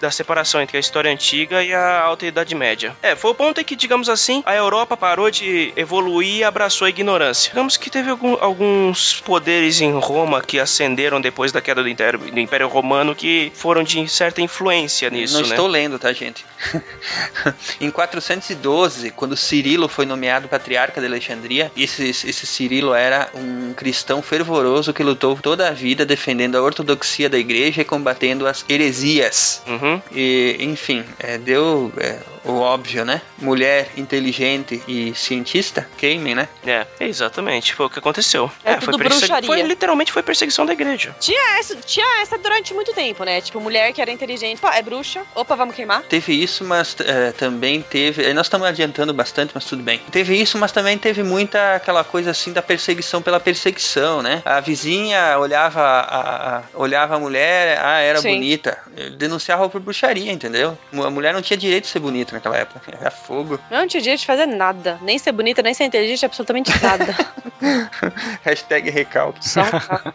da 0.00 0.10
separação 0.10 0.60
entre 0.60 0.76
a 0.76 0.80
história 0.80 1.10
antiga 1.10 1.62
e 1.62 1.72
a 1.72 2.00
alta 2.00 2.26
idade 2.26 2.54
média. 2.54 2.96
É, 3.02 3.14
foi 3.16 3.30
o 3.30 3.34
ponto 3.34 3.60
em 3.60 3.64
que, 3.64 3.74
digamos 3.76 4.08
assim, 4.08 4.42
a 4.46 4.54
Europa 4.54 4.96
parou 4.96 5.30
de 5.30 5.72
evoluir 5.76 6.36
e 6.38 6.44
abraçou 6.44 6.86
a 6.86 6.88
ignorância. 6.88 7.50
Digamos 7.50 7.76
que 7.76 7.90
teve 7.90 8.10
algum- 8.10 8.36
alguns 8.40 9.20
poderes 9.20 9.80
em 9.80 9.92
Roma 9.98 10.40
que 10.40 10.58
ascenderam 10.58 11.20
depois 11.20 11.52
da 11.52 11.60
queda 11.60 11.82
do 11.82 11.88
Império, 11.88 12.18
do 12.18 12.40
Império 12.40 12.68
Romano 12.68 13.14
que 13.14 13.50
foram 13.54 13.82
de 13.82 14.06
certa 14.08 14.40
influência 14.40 15.10
nisso, 15.10 15.34
Não 15.34 15.42
né? 15.42 15.48
estou 15.48 15.66
lendo, 15.66 15.98
tá, 15.98 16.12
gente? 16.12 16.44
em 17.80 17.90
412, 17.90 19.10
quando 19.10 19.36
Cirilo 19.36 19.88
foi 19.88 20.06
nomeado 20.06 20.48
patriarca 20.48 21.00
de 21.00 21.06
Alexandria, 21.06 21.70
esse, 21.76 22.08
esse 22.10 22.46
Cirilo 22.46 22.94
era 22.94 23.28
um 23.34 23.72
cristão 23.74 24.22
fervoroso 24.22 24.92
que 24.92 25.02
lutou 25.02 25.36
toda 25.36 25.68
a 25.68 25.72
vida 25.72 26.04
defendendo 26.06 26.56
a 26.56 26.62
ortodoxia 26.62 26.91
da 27.28 27.38
igreja 27.38 27.80
e 27.82 27.84
combatendo 27.84 28.46
as 28.46 28.64
heresias. 28.68 29.62
Uhum. 29.66 30.00
E, 30.12 30.56
enfim, 30.60 31.04
é, 31.18 31.38
deu 31.38 31.92
é, 31.96 32.18
o 32.44 32.58
óbvio, 32.60 33.04
né? 33.04 33.20
Mulher 33.38 33.88
inteligente 33.96 34.82
e 34.86 35.14
cientista, 35.14 35.88
queimem, 35.96 36.34
né? 36.34 36.48
É, 36.66 36.86
exatamente, 37.00 37.74
foi 37.74 37.86
o 37.86 37.90
que 37.90 37.98
aconteceu. 37.98 38.50
É 38.64 38.76
tudo 38.76 38.98
persegui- 38.98 39.18
bruxaria. 39.20 39.46
Foi, 39.46 39.62
literalmente 39.62 40.12
foi 40.12 40.22
perseguição 40.22 40.66
da 40.66 40.72
igreja. 40.72 41.14
Tinha 41.20 41.58
essa, 41.58 41.76
tinha 41.76 42.22
essa 42.22 42.36
durante 42.38 42.72
muito 42.74 42.92
tempo, 42.92 43.24
né? 43.24 43.40
Tipo, 43.40 43.60
mulher 43.60 43.92
que 43.92 44.00
era 44.00 44.10
inteligente. 44.10 44.60
Pô, 44.60 44.68
é 44.68 44.82
bruxa. 44.82 45.22
Opa, 45.34 45.54
vamos 45.56 45.74
queimar? 45.74 46.02
Teve 46.02 46.32
isso, 46.34 46.64
mas 46.64 46.96
é, 47.00 47.32
também 47.32 47.82
teve. 47.82 48.22
eh, 48.24 48.32
Nós 48.32 48.46
estamos 48.46 48.66
adiantando 48.66 49.12
bastante, 49.14 49.52
mas 49.54 49.64
tudo 49.64 49.82
bem. 49.82 50.00
Teve 50.10 50.34
isso, 50.40 50.58
mas 50.58 50.72
também 50.72 50.98
teve 50.98 51.22
muita 51.22 51.74
aquela 51.76 52.04
coisa 52.04 52.30
assim 52.30 52.52
da 52.52 52.62
perseguição 52.62 53.22
pela 53.22 53.38
perseguição, 53.40 54.22
né? 54.22 54.42
A 54.44 54.60
vizinha 54.60 55.38
olhava 55.38 55.80
a, 55.80 56.56
a- 56.58 56.62
olhava 56.82 57.16
a 57.16 57.18
mulher, 57.18 57.78
ah, 57.82 58.00
era 58.00 58.20
Sim. 58.20 58.34
bonita. 58.34 58.78
Denunciava 59.16 59.68
por 59.68 59.80
bruxaria, 59.80 60.32
entendeu? 60.32 60.76
A 60.92 61.10
mulher 61.10 61.32
não 61.32 61.42
tinha 61.42 61.56
direito 61.56 61.84
de 61.84 61.90
ser 61.90 62.00
bonita 62.00 62.34
naquela 62.34 62.56
época. 62.56 62.80
Era 63.00 63.10
fogo. 63.10 63.58
Não 63.70 63.86
tinha 63.86 64.00
direito 64.00 64.20
de 64.20 64.26
fazer 64.26 64.46
nada. 64.46 64.98
Nem 65.02 65.18
ser 65.18 65.32
bonita, 65.32 65.62
nem 65.62 65.74
ser 65.74 65.84
inteligente, 65.84 66.24
absolutamente 66.24 66.70
nada. 66.82 67.16
Hashtag 68.42 68.90
recalque. 68.90 69.40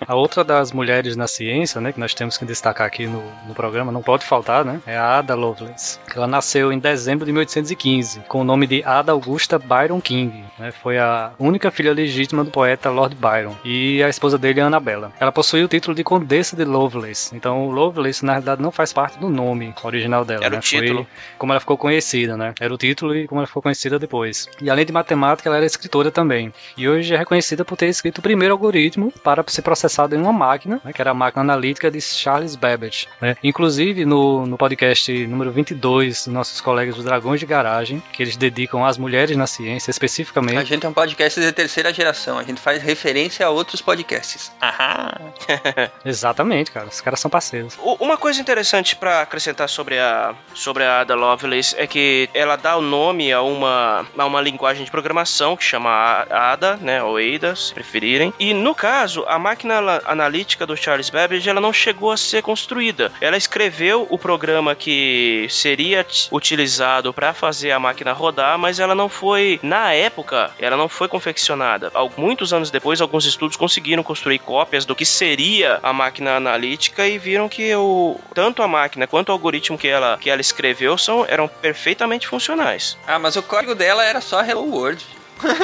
A 0.05 0.15
outra 0.15 0.43
das 0.43 0.71
mulheres 0.71 1.15
na 1.15 1.27
ciência, 1.27 1.79
né, 1.79 1.91
que 1.91 1.99
nós 1.99 2.13
temos 2.13 2.37
que 2.37 2.45
destacar 2.45 2.87
aqui 2.87 3.07
no, 3.07 3.23
no 3.47 3.53
programa, 3.53 3.91
não 3.91 4.01
pode 4.01 4.25
faltar, 4.25 4.65
né, 4.65 4.81
é 4.85 4.97
a 4.97 5.17
Ada 5.17 5.35
Lovelace. 5.35 5.99
Ela 6.13 6.27
nasceu 6.27 6.71
em 6.71 6.79
dezembro 6.79 7.25
de 7.25 7.31
1815, 7.31 8.21
com 8.27 8.41
o 8.41 8.43
nome 8.43 8.67
de 8.67 8.83
Ada 8.83 9.11
Augusta 9.11 9.57
Byron 9.57 10.01
King. 10.01 10.43
Né, 10.59 10.71
foi 10.71 10.97
a 10.97 11.31
única 11.39 11.71
filha 11.71 11.93
legítima 11.93 12.43
do 12.43 12.51
poeta 12.51 12.89
Lord 12.89 13.15
Byron 13.15 13.55
e 13.63 14.03
a 14.03 14.09
esposa 14.09 14.37
dele, 14.37 14.59
Annabella. 14.59 15.11
Ela 15.19 15.31
possui 15.31 15.63
o 15.63 15.67
título 15.67 15.95
de 15.95 16.03
Condessa 16.03 16.55
de 16.57 16.65
Lovelace. 16.65 17.35
Então, 17.35 17.69
Lovelace, 17.69 18.25
na 18.25 18.33
realidade, 18.33 18.61
não 18.61 18.71
faz 18.71 18.91
parte 18.91 19.17
do 19.19 19.29
nome 19.29 19.73
original 19.83 20.25
dela. 20.25 20.43
Era 20.43 20.55
o 20.55 20.57
né, 20.57 20.61
título. 20.61 21.03
Foi 21.03 21.07
como 21.37 21.53
ela 21.53 21.59
ficou 21.59 21.77
conhecida, 21.77 22.35
né? 22.35 22.53
Era 22.59 22.73
o 22.73 22.77
título 22.77 23.15
e 23.15 23.27
como 23.27 23.39
ela 23.39 23.47
ficou 23.47 23.61
conhecida 23.61 23.97
depois. 23.99 24.49
E 24.61 24.69
além 24.69 24.85
de 24.85 24.91
matemática, 24.91 25.47
ela 25.49 25.57
era 25.57 25.65
escritora 25.65 26.11
também. 26.11 26.53
E 26.75 26.87
hoje 26.87 27.13
é 27.13 27.17
reconhecida 27.17 27.63
por 27.63 27.77
ter 27.77 27.87
escrito 27.87 28.17
o 28.17 28.21
primeiro 28.21 28.53
algoritmo 28.53 29.11
para 29.23 29.43
ser 29.47 29.61
processado 29.61 30.15
em 30.15 30.19
uma 30.19 30.33
máquina, 30.33 30.81
né, 30.83 30.91
que 30.93 31.01
era 31.01 31.11
a 31.11 31.13
máquina 31.13 31.41
analítica 31.43 31.89
de 31.91 32.01
Charles 32.01 32.55
Babbage. 32.55 33.07
né? 33.21 33.35
Inclusive, 33.43 34.05
no, 34.05 34.45
no 34.45 34.57
podcast 34.57 35.27
número 35.27 35.51
22, 35.51 36.25
dos 36.25 36.27
nossos 36.27 36.59
colegas 36.61 36.95
dos 36.95 37.05
Dragões 37.05 37.39
de 37.39 37.45
Garagem, 37.45 38.01
que 38.11 38.23
eles 38.23 38.35
dedicam 38.35 38.85
às 38.85 38.97
mulheres 38.97 39.35
na 39.37 39.45
ciência, 39.47 39.89
A 39.89 39.91
especificamente. 39.91 40.65
gente 40.65 40.85
é 40.85 40.89
um 40.89 40.93
podcast 40.93 41.39
de 41.39 41.51
terceira 41.51 41.93
geração. 41.93 42.37
A 42.39 42.43
gente 42.43 42.59
faz 42.59 42.81
referência 42.81 43.45
a 43.45 43.49
outros 43.49 43.81
podcasts. 43.81 44.51
Aham. 44.61 45.11
Exatamente, 46.05 46.46
cara. 46.71 46.87
Os 46.87 47.01
caras 47.01 47.19
são 47.19 47.29
parceiros. 47.29 47.77
Uma 47.99 48.17
coisa 48.17 48.41
interessante 48.41 48.95
pra 48.95 49.21
acrescentar 49.21 49.69
sobre 49.69 49.99
a 49.99 50.33
sobre 50.53 50.83
a 50.83 51.01
Ada 51.01 51.15
Lovelace 51.15 51.75
é 51.77 51.85
que 51.85 52.29
ela 52.33 52.55
dá 52.55 52.75
o 52.75 52.81
nome 52.81 53.31
a 53.31 53.41
uma 53.41 54.05
a 54.17 54.25
uma 54.25 54.41
linguagem 54.41 54.83
de 54.83 54.91
programação 54.91 55.55
que 55.55 55.63
chama 55.63 56.25
Ada, 56.29 56.77
né, 56.77 57.03
ou 57.03 57.17
Ada, 57.17 57.55
se 57.55 57.73
preferirem. 57.73 58.33
E 58.39 58.53
no 58.53 58.73
caso, 58.73 59.23
a 59.27 59.37
máquina 59.39 60.01
analítica 60.05 60.65
do 60.65 60.75
Charles 60.75 61.09
Babbage, 61.09 61.49
ela 61.49 61.61
não 61.61 61.73
chegou 61.73 62.11
a 62.11 62.17
ser 62.17 62.41
construída. 62.41 63.11
Ela 63.21 63.37
escreveu 63.37 64.07
o 64.09 64.17
programa 64.17 64.75
que 64.75 65.47
seria 65.49 66.05
utilizado 66.31 67.13
para 67.13 67.33
fazer 67.33 67.71
a 67.71 67.79
máquina 67.79 68.13
rodar, 68.13 68.57
mas 68.57 68.79
ela 68.79 68.95
não 68.95 69.09
foi 69.09 69.59
na 69.61 69.93
época, 69.93 70.51
ela 70.59 70.77
não 70.77 70.89
foi 70.89 71.07
confeccionada. 71.07 71.91
Muitos 72.17 72.53
anos 72.53 72.71
depois, 72.71 73.01
alguns 73.01 73.25
estudos 73.25 73.57
conseguiram 73.57 74.03
construir 74.03 74.39
cópias 74.39 74.85
do 74.85 74.95
que 74.95 75.05
seria 75.05 75.79
a 75.81 75.93
máquina 75.93 76.36
analítica 76.37 77.07
e 77.07 77.17
viram 77.17 77.49
que 77.49 77.73
o, 77.75 78.19
tanto 78.33 78.61
a 78.61 78.67
máquina 78.67 79.07
quanto 79.07 79.29
o 79.29 79.31
algoritmo 79.31 79.77
que 79.77 79.87
ela, 79.87 80.17
que 80.17 80.29
ela 80.29 80.41
escreveu 80.41 80.97
são, 80.97 81.25
eram 81.27 81.47
perfeitamente 81.47 82.27
funcionais. 82.27 82.97
Ah, 83.05 83.19
mas 83.19 83.35
o 83.35 83.43
código 83.43 83.75
dela 83.75 84.03
era 84.03 84.21
só 84.21 84.43
Hello 84.43 84.63
World. 84.63 85.05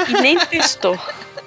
E 0.07 0.13
nem 0.21 0.37
testou. 0.37 0.99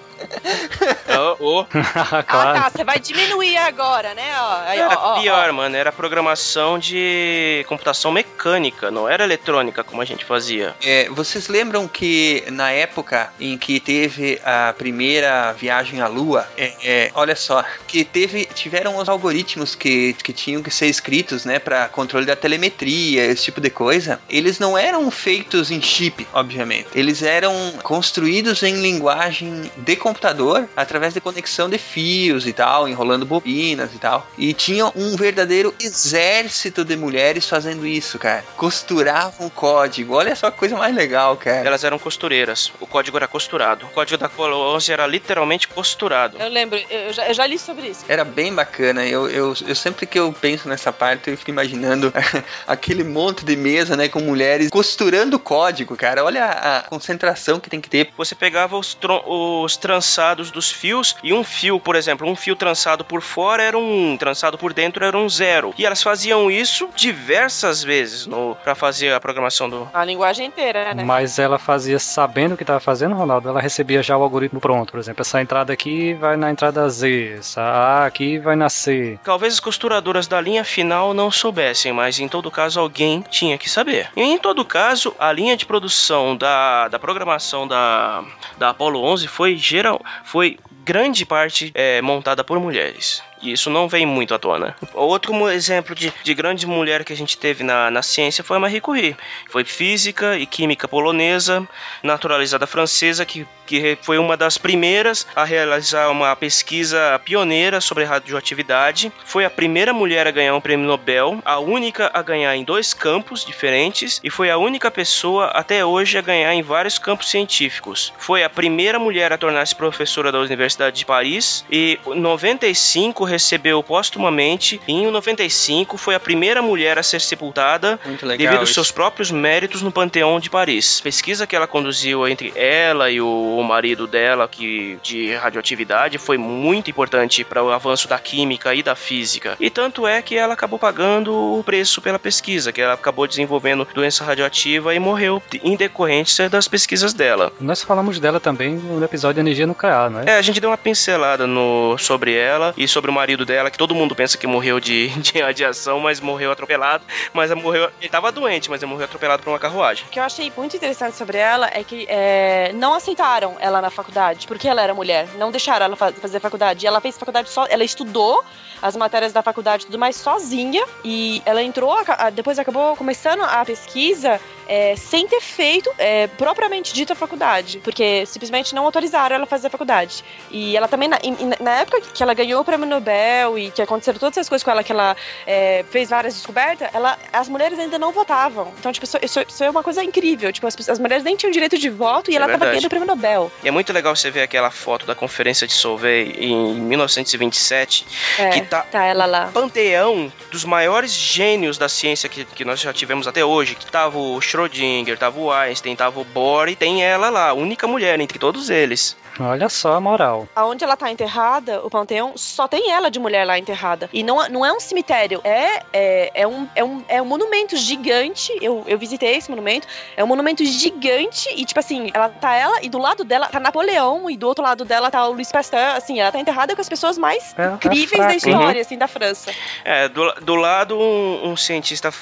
oh, 1.19 1.37
oh. 1.41 1.67
Ah, 1.75 2.23
tá. 2.23 2.71
Você 2.71 2.85
vai 2.85 2.99
diminuir 2.99 3.57
agora, 3.57 4.15
né? 4.15 4.33
Ó, 4.39 4.61
aí, 4.67 4.79
era 4.79 4.99
ó, 4.99 5.13
ó, 5.15 5.21
pior, 5.21 5.53
mano. 5.53 5.77
Era 5.77 5.93
programação 5.93 6.79
de 6.79 7.65
computação 7.69 8.11
mecânica, 8.11 8.91
não 8.91 9.09
era 9.09 9.25
eletrônica 9.25 9.83
como 9.85 10.03
a 10.03 10.05
gente 10.05 10.25
fazia. 10.25 10.75
É, 10.83 11.09
vocês 11.11 11.49
lembram 11.49 11.89
que 11.89 12.45
na 12.51 12.71
época 12.71 13.31
em 13.41 13.57
que 13.59 13.81
teve 13.81 14.41
a 14.45 14.75
primeira 14.77 15.53
viagem 15.53 16.01
à 16.01 16.07
Lua, 16.07 16.47
é, 16.57 16.73
é, 16.83 17.11
olha 17.15 17.37
só, 17.37 17.65
que 17.87 18.05
teve, 18.05 18.47
tiveram 18.47 18.97
os 18.97 19.09
algoritmos 19.09 19.75
que, 19.75 20.15
que 20.15 20.33
tinham 20.33 20.63
que 20.63 20.71
ser 20.71 20.87
escritos, 20.87 21.45
né, 21.45 21.59
para 21.59 21.89
controle 21.89 22.27
da 22.27 22.37
telemetria, 22.37 23.25
esse 23.25 23.45
tipo 23.45 23.61
de 23.61 23.71
coisa. 23.71 24.21
Eles 24.29 24.59
não 24.59 24.77
eram 24.77 25.11
feitos 25.11 25.71
em 25.71 25.81
chip, 25.81 26.27
obviamente. 26.33 26.89
Eles 26.95 27.23
eram 27.23 27.53
construídos 27.83 28.63
em 28.63 28.81
linguagem 28.81 29.71
de 29.77 29.97
computador 30.07 30.69
através 30.77 31.13
de 31.13 31.21
conexão 31.21 31.69
de 31.69 31.79
fios 31.79 32.47
e 32.47 32.53
tal, 32.53 32.89
enrolando 32.89 33.27
bobinas 33.27 33.93
e 33.93 33.99
tal. 33.99 34.25
E 34.39 34.55
tinha 34.55 34.87
um 34.95 35.17
verdadeiro 35.17 35.75
exército 35.81 36.85
de 36.85 36.97
mulheres 36.97 37.49
fazendo 37.49 37.85
isso, 37.85 38.17
cara. 38.17 38.45
Costuravam 38.57 39.49
o 39.49 39.51
código. 39.51 40.15
Olha 40.15 40.37
só 40.37 40.49
que 40.49 40.59
coisa 40.59 40.77
mais 40.77 40.95
legal, 40.95 41.37
cara. 41.37 41.67
Elas 41.67 41.83
eram 41.83 41.99
costureiras. 41.99 42.73
O 42.81 42.87
código 42.87 43.17
era 43.17 43.27
costurado. 43.27 43.85
O 43.87 43.89
código 43.89 44.17
da 44.17 44.31
11 44.39 44.93
era 44.93 45.05
literalmente 45.09 45.67
costurado. 45.67 46.37
Eu 46.39 46.51
lembro, 46.51 46.79
eu 46.89 47.13
já, 47.13 47.27
eu 47.27 47.35
já 47.35 47.45
li 47.45 47.59
sobre 47.59 47.89
isso. 47.89 48.05
Era 48.09 48.25
bem 48.25 48.55
bacana. 48.55 49.05
Eu, 49.05 49.29
eu, 49.29 49.57
eu 49.67 49.75
sempre 49.75 50.07
que 50.07 50.21
eu 50.21 50.33
penso 50.33 50.69
nessa 50.69 50.93
parte, 50.93 51.31
eu 51.31 51.37
fico 51.37 51.51
imaginando 51.51 52.13
aquele 52.65 53.03
monte 53.03 53.45
de 53.45 53.57
mesa, 53.57 53.97
né, 53.97 54.09
com 54.09 54.21
mulheres 54.21 54.71
costurando 54.71 55.37
o 55.37 55.41
código, 55.41 55.97
cara. 55.97 56.25
Olha 56.25 56.45
a 56.45 56.83
concentração 56.83 57.59
que 57.59 57.69
tem 57.69 57.81
que 57.81 57.91
ter. 57.91 58.13
Você 58.17 58.37
pegava 58.37 58.77
os, 58.77 58.97
os 59.27 59.77
trançados 59.97 60.51
dos 60.51 60.71
fios 60.71 61.17
e 61.23 61.33
um 61.33 61.43
fio, 61.43 61.81
por 61.81 61.97
exemplo, 61.97 62.29
um 62.29 62.37
fio 62.37 62.55
trançado 62.55 63.03
por 63.03 63.23
fora 63.23 63.63
era 63.63 63.79
um, 63.79 64.15
trançado 64.19 64.59
por 64.59 64.75
dentro 64.75 65.03
era 65.03 65.17
um 65.17 65.27
zero. 65.27 65.73
E 65.79 65.87
elas 65.87 66.03
faziam 66.03 66.51
isso 66.51 66.91
diversas 66.95 67.83
vezes 67.83 68.27
no 68.27 68.55
para 68.63 68.75
fazer 68.75 69.15
a 69.15 69.21
programação 69.21 69.71
do 69.71 69.89
a 69.95 70.05
linguagem 70.05 70.47
inteira, 70.47 70.93
né? 70.93 71.03
Mas 71.03 71.39
ela 71.39 71.59
fazia 71.59 71.99
sabendo 71.99 72.53
o 72.53 72.57
que 72.59 72.63
estava 72.63 72.79
fazendo, 72.79 73.15
Ronaldo. 73.15 73.49
Ela 73.49 73.61
recebia 73.61 74.03
já 74.03 74.19
o 74.19 74.23
algoritmo 74.23 74.61
pronto, 74.61 74.91
por 74.91 75.01
exemplo, 75.01 75.23
essa 75.23 75.41
entrada 75.41 75.73
aqui 75.73 76.13
vai 76.13 76.37
na 76.37 76.51
entrada 76.51 76.87
Z, 76.91 77.37
essa 77.39 77.63
A 77.63 78.07
aqui 78.07 78.39
vai 78.39 78.55
na 78.55 78.69
C. 78.69 79.19
Talvez 79.25 79.55
as 79.55 79.61
costuradoras 79.61 80.27
da 80.27 80.39
linha 80.41 80.65
final 80.65 81.15
não 81.15 81.31
soubessem, 81.31 81.91
mas 81.91 82.19
em 82.19 82.29
todo 82.29 82.51
caso 82.51 82.81
alguém 82.81 83.25
tinha 83.31 83.57
que 83.57 83.71
saber. 83.71 84.11
E 84.15 84.21
em 84.21 84.39
todo 84.39 84.63
caso, 84.63 85.15
a 85.19 85.33
linha 85.33 85.57
de 85.57 85.65
produção 85.65 86.37
da, 86.37 86.89
da 86.89 86.99
programação 86.99 87.67
da, 87.67 88.23
da 88.59 88.71
Apollo 88.71 89.03
11 89.03 89.27
foi 89.27 89.57
geral 89.87 90.05
foi 90.25 90.59
grande 90.85 91.25
parte 91.25 91.71
é, 91.75 92.03
montada 92.03 92.43
por 92.43 92.59
mulheres. 92.59 93.23
E 93.43 93.53
isso 93.53 93.71
não 93.71 93.89
vem 93.89 94.07
muito 94.07 94.35
à 94.35 94.39
tona. 94.39 94.75
Outro 94.95 95.49
exemplo 95.51 95.95
de, 95.95 96.13
de 96.23 96.35
grande 96.35 96.67
mulher 96.67 97.05
que 97.05 97.13
a 97.13 97.17
gente 97.17 97.37
teve 97.37 97.63
na, 97.63 97.91
na 97.91 98.03
ciência 98.03 98.43
foi 98.43 98.57
a 98.57 98.61
Marie 98.61 98.81
Curie. 98.81 99.17
Foi 99.49 99.65
física 99.65 100.39
e 100.39 100.47
química 100.47 100.89
polonesa, 100.89 101.67
naturalizada 102.03 102.67
francesa, 102.67 103.25
que, 103.25 103.47
que 103.67 103.99
foi 104.01 104.19
uma 104.19 104.37
das 104.37 104.57
primeiras 104.57 105.27
a 105.35 105.45
realizar 105.45 106.09
uma 106.11 106.35
pesquisa 106.35 107.21
pioneira 107.25 107.81
sobre 107.81 108.05
radioatividade. 108.05 109.13
Foi 109.25 109.45
a 109.45 109.51
primeira 109.51 109.93
mulher 109.93 110.27
a 110.27 110.31
ganhar 110.31 110.55
um 110.55 110.61
prêmio 110.61 110.87
Nobel, 110.87 111.41
a 111.45 111.59
única 111.59 112.11
a 112.15 112.23
ganhar 112.23 112.57
em 112.57 112.65
dois 112.65 112.95
campos 112.95 113.45
diferentes 113.45 114.21
e 114.25 114.31
foi 114.31 114.51
a 114.51 114.59
única 114.59 114.91
pessoa 114.91 115.47
até 115.47 115.85
hoje 115.85 116.17
a 116.17 116.23
ganhar 116.23 116.55
em 116.55 116.63
vários 116.63 116.99
campos 116.99 117.31
científicos. 117.31 118.13
Foi 118.19 118.43
a 118.43 118.51
primeira 118.51 118.99
mulher 118.99 119.33
a 119.33 119.39
tornar-se 119.39 119.75
professora 119.75 120.33
da 120.33 120.39
Universidade 120.39 120.97
de 120.97 121.05
Paris 121.05 121.65
e 121.71 121.99
95 122.07 123.26
recebeu 123.27 123.83
póstumamente 123.83 124.81
e 124.89 124.93
em 124.93 125.11
95 125.11 125.99
foi 125.99 126.15
a 126.15 126.21
primeira 126.21 126.63
mulher 126.63 126.99
a 126.99 127.03
ser 127.03 127.21
sepultada 127.21 127.99
devido 128.39 128.61
aos 128.61 128.73
seus 128.73 128.91
próprios 128.91 129.31
méritos 129.31 129.83
no 129.83 129.93
Panteão 129.93 130.41
de 130.41 130.49
Paris. 130.49 131.01
Pesquisa 131.01 131.47
que 131.47 131.55
ela 131.55 131.67
conduziu 131.67 132.27
entre 132.27 132.53
ela 132.57 133.11
e 133.11 133.21
o 133.21 133.63
marido 133.63 134.07
dela 134.07 134.49
que 134.49 134.99
de 135.03 135.35
radioatividade 135.35 136.19
foi 136.19 136.39
muito 136.39 136.91
importante 136.91 137.45
para 137.45 137.63
o 137.63 137.71
avanço 137.71 138.09
da 138.09 138.19
química 138.19 138.75
e 138.75 138.83
da 138.83 138.95
física. 138.95 139.57
E 139.61 139.69
tanto 139.69 140.07
é 140.07 140.23
que 140.23 140.37
ela 140.37 140.55
acabou 140.55 140.79
pagando 140.79 141.33
o 141.35 141.63
preço 141.63 142.01
pela 142.01 142.19
pesquisa, 142.19 142.73
que 142.73 142.81
ela 142.81 142.95
acabou 142.95 143.27
desenvolvendo 143.27 143.87
doença 143.95 144.25
radioativa 144.25 144.95
e 144.95 144.99
morreu 144.99 145.43
em 145.63 145.77
decorrência 145.77 146.49
das 146.49 146.69
pesquisas 146.69 147.13
dela. 147.13 147.53
Nós 147.61 147.83
falamos 147.83 148.19
dela 148.19 148.41
também 148.41 148.75
no 148.75 149.05
episódio 149.05 149.35
de 149.35 149.41
energia 149.41 149.67
nuclear, 149.67 150.11
não 150.11 150.21
é? 150.21 150.25
É, 150.27 150.39
a 150.39 150.43
gente 150.43 150.61
deu 150.61 150.71
uma 150.71 150.79
pincelada 150.79 151.47
no 151.47 151.97
sobre 151.99 152.35
ela 152.35 152.75
e 152.77 152.87
sobre 152.87 153.11
o 153.11 153.15
marido 153.17 153.45
dela, 153.45 153.71
que 153.71 153.79
todo 153.79 153.95
mundo 153.95 154.15
pensa 154.15 154.39
que 154.39 154.47
morreu 154.47 154.79
de, 154.79 155.09
de 155.21 155.41
radiação, 155.41 155.99
mas 156.01 156.21
morreu 156.21 156.53
atropelado. 156.53 157.05
Mas 157.33 157.53
morreu. 157.55 157.91
Ele 158.01 158.09
tava 158.09 158.31
doente, 158.31 158.71
mas 158.71 158.83
ele 158.83 158.91
morreu 158.91 159.07
atropelado 159.07 159.43
por 159.43 159.51
uma 159.51 159.59
carruagem. 159.59 160.05
O 160.07 160.11
que 160.11 160.19
eu 160.19 160.25
achei 160.25 160.53
muito 160.57 160.77
interessante 160.77 161.17
sobre 161.17 161.39
ela 161.39 161.69
é 161.73 161.83
que 161.83 162.07
é, 162.09 162.73
não 162.75 162.95
aceitaram 162.95 163.57
ela 163.59 163.81
na 163.81 163.91
faculdade, 163.91 164.47
porque 164.47 164.69
ela 164.69 164.83
era 164.83 164.95
mulher. 164.95 165.29
Não 165.39 165.51
deixaram 165.51 165.87
ela 165.87 165.97
fazer 165.97 166.41
faculdade. 166.41 166.85
E 166.85 166.87
ela 166.87 167.01
fez 167.01 167.19
faculdade 167.19 167.49
só. 167.51 167.67
Ela 167.69 167.85
estudou 167.85 168.45
as 168.81 168.95
matérias 168.97 169.33
da 169.33 169.43
faculdade 169.43 169.85
e 169.85 169.87
tudo 169.87 169.99
mais 169.99 170.17
sozinha. 170.17 170.85
E 171.05 171.43
ela 171.45 171.63
entrou, 171.63 171.97
depois 172.33 172.59
acabou 172.59 172.97
começando 172.97 173.43
a 173.43 173.65
pesquisa 173.65 174.41
é, 174.69 174.97
sem 174.97 175.27
ter 175.27 175.41
feito 175.41 175.91
é, 175.99 176.27
propriamente 176.27 176.93
dita 176.93 177.15
faculdade, 177.15 177.81
porque 177.83 178.25
simplesmente 178.27 178.75
não 178.75 178.85
autorizaram 178.85 179.37
ela 179.37 179.45
a 179.45 179.47
fazer 179.47 179.69
a 179.69 179.71
faculdade. 179.71 180.25
E 180.51 180.77
ela 180.77 180.89
também, 180.89 181.09
na, 181.09 181.19
na 181.61 181.71
época 181.81 182.01
que 182.01 182.23
ela 182.23 182.35
ganhou 182.35 182.61
o 182.61 182.65
prêmio 182.65 182.87
Nobel 182.87 183.59
e 183.59 183.71
que 183.71 183.83
aconteceram 183.83 184.19
todas 184.19 184.37
essas 184.37 184.49
coisas 184.49 184.65
com 184.65 184.71
ela, 184.71 184.83
que 184.83 184.93
ela 184.93 185.17
é, 185.47 185.85
fez 185.91 186.11
várias 186.11 186.35
descobertas, 186.35 186.89
ela, 186.93 187.19
as 187.33 187.49
mulheres 187.49 187.79
ainda 187.79 187.99
não 187.99 188.13
votavam. 188.13 188.73
Então, 188.79 188.93
tipo, 188.93 189.05
isso, 189.05 189.19
isso, 189.23 189.41
isso 189.47 189.65
é 189.65 189.71
uma 189.71 189.83
coisa 189.83 190.03
incrível. 190.03 190.53
Tipo, 190.53 190.67
as, 190.67 190.89
as, 190.89 190.99
mulheres 190.99 191.25
nem 191.25 191.37
tinham 191.37 191.51
direito 191.51 191.79
de 191.79 191.89
voto 191.89 192.31
e 192.31 192.35
é 192.35 192.37
ela 192.37 192.47
estava 192.47 192.67
ganhando 192.67 192.87
o 192.87 192.89
prêmio 192.89 193.07
Nobel. 193.07 193.51
E 193.63 193.69
é 193.69 193.71
muito 193.71 193.93
legal 193.93 194.15
você 194.15 194.31
ver 194.31 194.43
aquela 194.43 194.71
foto 194.71 195.07
da 195.07 195.15
conferência 195.15 195.67
de 195.67 195.73
Solvay 195.73 196.35
em 196.39 196.75
1927, 196.75 198.07
é, 198.39 198.49
que 198.51 198.61
tá, 198.63 198.83
tá 198.83 199.05
ela 199.05 199.27
lá. 199.27 199.51
panteão 199.53 200.33
dos 200.51 200.65
maiores 200.65 201.13
gênios 201.13 201.79
da 201.79 201.89
ciência 201.89 202.29
que, 202.29 202.45
que 202.45 202.65
nós 202.65 202.81
já 202.81 202.93
tivemos 202.93 203.27
até 203.27 203.45
hoje, 203.45 203.75
que 203.75 203.87
tava 203.87 204.19
o 204.19 204.41
Schrödinger, 204.57 205.19
tava 205.19 205.39
o 205.39 205.53
Einstein, 205.53 205.95
tava 205.95 206.19
o 206.19 206.25
Bohr 206.25 206.69
e 206.69 206.77
tem 206.77 207.05
ela 207.05 207.29
lá, 207.29 207.53
única 207.53 207.87
mulher 207.87 208.19
entre 208.19 208.39
todos 208.39 208.71
eles. 208.71 209.17
Olha 209.39 209.69
só 209.69 209.95
a 209.95 210.01
moral. 210.01 210.49
Aonde 210.57 210.83
ela 210.83 210.97
tá 210.97 211.11
enterrada, 211.11 211.81
o 211.85 211.91
panteão, 211.91 212.33
só 212.37 212.67
tem 212.67 212.91
ela 212.91 213.11
de 213.11 213.19
mulher 213.19 213.45
lá 213.45 213.59
enterrada. 213.59 214.09
E 214.13 214.23
não, 214.23 214.49
não 214.49 214.65
é 214.65 214.73
um 214.73 214.81
cemitério, 214.81 215.41
é, 215.45 215.83
é, 215.93 216.31
é, 216.35 216.47
um, 216.47 216.67
é, 216.75 216.83
um, 216.83 217.05
é 217.07 217.23
um 217.23 217.27
monumento 217.27 217.77
gigante. 217.77 218.57
Eu, 218.63 218.83
eu 218.87 218.99
visitei 218.99 219.37
esse 219.37 219.51
monumento. 219.51 219.87
É 220.17 220.25
um 220.25 220.27
monumento 220.27 220.65
gigante 220.65 221.49
e, 221.55 221.65
tipo 221.65 221.79
assim, 221.79 222.11
ela 222.15 222.31
tá 222.31 222.55
ela 222.55 222.83
e 222.83 222.89
do 222.89 222.99
lado 222.99 223.25
dela 223.25 223.49
tá 223.49 223.61
Napoleão 223.61 224.31
e 224.31 224.37
do 224.37 224.47
outro 224.47 224.65
lado 224.65 224.85
dela 224.85 225.11
tá 225.11 225.27
o 225.27 225.33
Luiz 225.33 225.53
Pasteur. 225.53 225.97
Assim, 225.97 226.19
ela 226.19 226.33
tá 226.33 226.41
enterrada 226.41 226.75
com 226.75 226.81
as 226.81 226.89
pessoas 226.89 227.19
mais 227.19 227.55
é, 227.59 227.67
incríveis 227.75 228.21
é 228.21 228.27
da 228.27 228.35
história, 228.35 228.75
uhum. 228.77 228.81
assim, 228.81 228.97
da 228.97 229.09
França. 229.09 229.53
É, 229.85 230.09
do, 230.09 230.33
do 230.41 230.55
lado 230.55 230.99
um, 230.99 231.51
um, 231.51 231.57
cientista 231.57 232.13